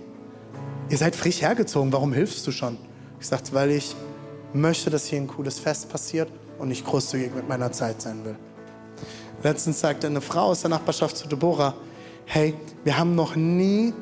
ihr 0.90 0.98
seid 0.98 1.16
frisch 1.16 1.42
hergezogen, 1.42 1.92
warum 1.92 2.14
hilfst 2.14 2.46
du 2.48 2.52
schon? 2.52 2.78
Ich 3.20 3.28
sagte, 3.28 3.54
weil 3.54 3.72
ich 3.72 3.96
möchte, 4.54 4.90
dass 4.90 5.06
hier 5.06 5.20
ein 5.20 5.28
cooles 5.28 5.60
Fest 5.60 5.90
passiert 5.90 6.30
und 6.58 6.72
ich 6.72 6.84
großzügig 6.84 7.34
mit 7.34 7.48
meiner 7.48 7.72
Zeit 7.72 8.02
sein 8.02 8.24
will. 8.26 8.36
Letztens 9.44 9.80
sagte 9.80 10.08
eine 10.08 10.22
Frau 10.22 10.48
aus 10.48 10.62
der 10.62 10.70
Nachbarschaft 10.70 11.18
zu 11.18 11.28
Deborah, 11.28 11.76
hey, 12.26 12.54
wir 12.84 12.98
haben 12.98 13.16
noch 13.16 13.36
nie 13.36 13.94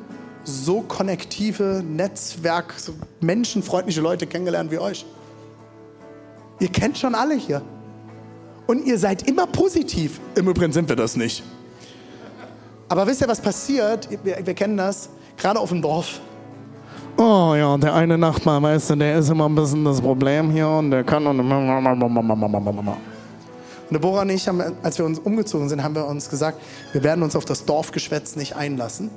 so 0.44 0.80
konnektive, 0.80 1.82
Netzwerk, 1.86 2.74
so 2.76 2.94
menschenfreundliche 3.20 4.00
Leute 4.00 4.26
kennengelernt 4.26 4.70
wie 4.70 4.78
euch. 4.78 5.04
Ihr 6.58 6.68
kennt 6.68 6.98
schon 6.98 7.14
alle 7.14 7.34
hier. 7.34 7.62
Und 8.66 8.84
ihr 8.84 8.98
seid 8.98 9.28
immer 9.28 9.46
positiv. 9.46 10.20
Im 10.34 10.48
Übrigen 10.48 10.72
sind 10.72 10.88
wir 10.88 10.96
das 10.96 11.16
nicht. 11.16 11.42
Aber 12.88 13.06
wisst 13.06 13.20
ihr, 13.20 13.28
was 13.28 13.40
passiert? 13.40 14.08
Wir, 14.24 14.44
wir 14.44 14.54
kennen 14.54 14.76
das, 14.76 15.08
gerade 15.36 15.58
auf 15.58 15.68
dem 15.68 15.82
Dorf. 15.82 16.20
Oh 17.20 17.52
ja, 17.56 17.76
der 17.76 17.94
eine 17.94 18.16
Nachbar, 18.16 18.62
weißt 18.62 18.90
du, 18.90 18.94
der 18.94 19.18
ist 19.18 19.28
immer 19.28 19.48
ein 19.48 19.54
bisschen 19.56 19.84
das 19.84 20.00
Problem 20.00 20.52
hier 20.52 20.68
und 20.68 20.92
der 20.92 21.02
kann 21.02 21.26
und. 21.26 21.40
Und 21.40 21.50
Deborah 23.90 24.22
und 24.22 24.30
ich, 24.30 24.46
haben, 24.46 24.62
als 24.84 24.98
wir 24.98 25.04
uns 25.04 25.18
umgezogen 25.18 25.68
sind, 25.68 25.82
haben 25.82 25.96
wir 25.96 26.06
uns 26.06 26.30
gesagt, 26.30 26.60
wir 26.92 27.02
werden 27.02 27.24
uns 27.24 27.34
auf 27.34 27.44
das 27.44 27.64
Dorfgeschwätz 27.64 28.36
nicht 28.36 28.54
einlassen 28.54 29.10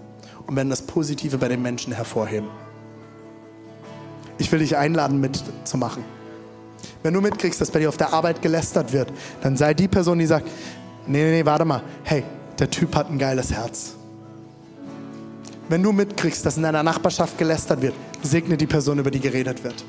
und 0.48 0.56
werden 0.56 0.72
das 0.72 0.82
Positive 0.82 1.38
bei 1.38 1.48
den 1.48 1.62
Menschen 1.62 1.94
hervorheben. 1.94 2.50
Ich 4.40 4.52
will 4.52 4.60
dich 4.60 4.76
einladen, 4.76 5.22
mitzumachen. 5.22 6.04
Wenn 7.04 7.14
du 7.14 7.22
mitkriegst, 7.22 7.62
dass 7.62 7.70
bei 7.70 7.78
dir 7.78 7.90
auf 7.90 7.98
der 7.98 8.14
Arbeit 8.14 8.42
gelästert 8.42 8.94
wird, 8.94 9.14
dann 9.44 9.56
sei 9.56 9.76
die 9.76 9.88
Person, 9.88 10.18
die 10.18 10.26
sagt, 10.26 10.48
nee, 11.06 11.24
nee, 11.24 11.32
nee, 11.38 11.46
warte 11.46 11.66
mal, 11.66 11.84
hey, 12.04 12.24
der 12.58 12.72
Typ 12.72 12.96
hat 12.96 13.12
ein 13.12 13.20
geiles 13.20 13.52
Herz. 13.52 13.96
Wenn 15.72 15.84
du 15.84 15.94
mitkriegst, 15.94 16.46
dass 16.46 16.58
in 16.58 16.64
deiner 16.64 16.84
Nachbarschaft 16.84 17.38
gelästert 17.38 17.82
wird, 17.82 17.94
segne 18.22 18.58
die 18.58 18.68
Person, 18.68 19.00
über 19.00 19.10
die 19.10 19.22
geredet 19.22 19.64
wird. 19.64 19.86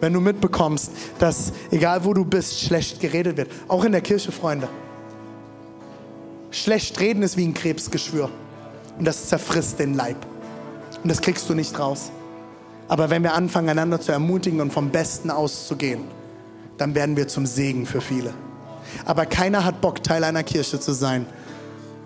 Wenn 0.00 0.14
du 0.14 0.22
mitbekommst, 0.22 0.90
dass 1.18 1.52
egal 1.70 2.02
wo 2.06 2.14
du 2.14 2.24
bist, 2.24 2.58
schlecht 2.60 2.98
geredet 2.98 3.36
wird, 3.36 3.50
auch 3.68 3.84
in 3.84 3.92
der 3.92 4.00
Kirche, 4.00 4.32
Freunde. 4.32 4.70
Schlecht 6.50 6.98
reden 6.98 7.22
ist 7.22 7.36
wie 7.36 7.46
ein 7.46 7.52
Krebsgeschwür 7.52 8.30
und 8.98 9.04
das 9.04 9.28
zerfrisst 9.28 9.78
den 9.78 9.92
Leib. 9.92 10.16
Und 11.02 11.10
das 11.10 11.20
kriegst 11.20 11.46
du 11.50 11.52
nicht 11.52 11.78
raus. 11.78 12.10
Aber 12.88 13.10
wenn 13.10 13.22
wir 13.22 13.34
anfangen, 13.34 13.68
einander 13.68 14.00
zu 14.00 14.12
ermutigen 14.12 14.62
und 14.62 14.72
vom 14.72 14.88
Besten 14.88 15.30
auszugehen, 15.30 16.04
dann 16.78 16.94
werden 16.94 17.18
wir 17.18 17.28
zum 17.28 17.44
Segen 17.44 17.84
für 17.84 18.00
viele. 18.00 18.32
Aber 19.04 19.26
keiner 19.26 19.66
hat 19.66 19.82
Bock, 19.82 20.02
Teil 20.02 20.24
einer 20.24 20.42
Kirche 20.42 20.80
zu 20.80 20.92
sein, 20.92 21.26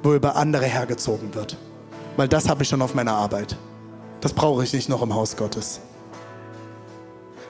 wo 0.03 0.13
über 0.13 0.35
andere 0.35 0.65
hergezogen 0.65 1.37
wird. 1.37 1.57
Weil 2.17 2.29
das 2.29 2.49
habe 2.49 2.63
ich 2.63 2.69
schon 2.69 2.83
auf 2.83 2.95
meiner 2.95 3.15
Arbeit. 3.15 3.57
Das 4.21 4.33
brauche 4.33 4.63
ich 4.65 4.73
nicht 4.73 4.89
noch 4.89 5.03
im 5.03 5.15
Haus 5.15 5.37
Gottes. 5.37 5.81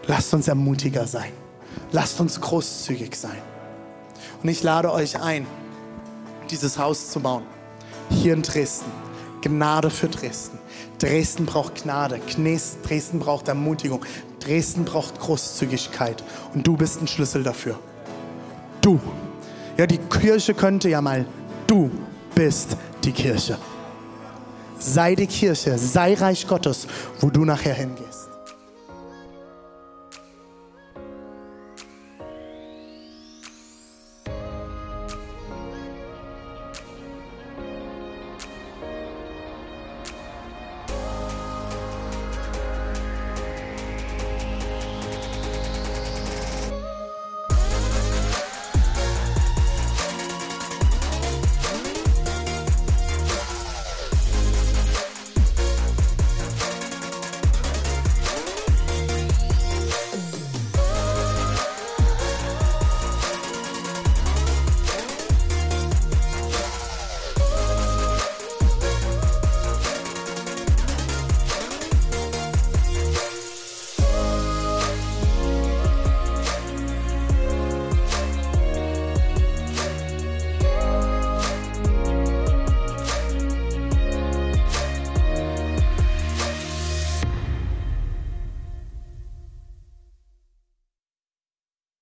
Lasst 0.07 0.33
uns 0.35 0.49
ermutiger 0.49 1.07
sein. 1.07 1.33
Lasst 1.93 2.21
uns 2.21 2.41
großzügig 2.41 3.15
sein. 3.15 3.39
Und 4.43 4.49
ich 4.49 4.63
lade 4.63 4.93
euch 4.93 5.21
ein, 5.21 5.47
dieses 6.51 6.79
Haus 6.79 7.11
zu 7.11 7.21
bauen. 7.21 7.45
Hier 8.11 8.35
in 8.35 8.43
Dresden. 8.43 8.91
Gnade 9.43 9.91
für 9.91 10.09
Dresden. 10.09 10.59
Dresden 10.99 11.47
braucht 11.47 11.83
Gnade. 11.83 12.21
Dresden 12.85 13.19
braucht 13.19 13.49
Ermutigung. 13.49 14.05
Dresden 14.41 14.85
braucht 14.85 15.19
Großzügigkeit. 15.21 16.23
Und 16.55 16.67
du 16.67 16.77
bist 16.77 17.01
ein 17.01 17.09
Schlüssel 17.09 17.43
dafür. 17.43 17.79
Du. 18.81 19.01
Ja, 19.77 19.87
die 19.87 19.99
Kirche 19.99 20.55
könnte 20.55 20.89
ja 20.89 21.01
mal. 21.01 21.25
Du 21.67 21.91
bist 22.35 22.77
die 23.05 23.13
Kirche. 23.13 23.59
Sei 24.85 25.14
die 25.14 25.28
Kirche, 25.28 25.78
sei 25.78 26.14
Reich 26.14 26.47
Gottes, 26.47 26.89
wo 27.20 27.30
du 27.30 27.45
nachher 27.45 27.74
hingehst. 27.74 28.12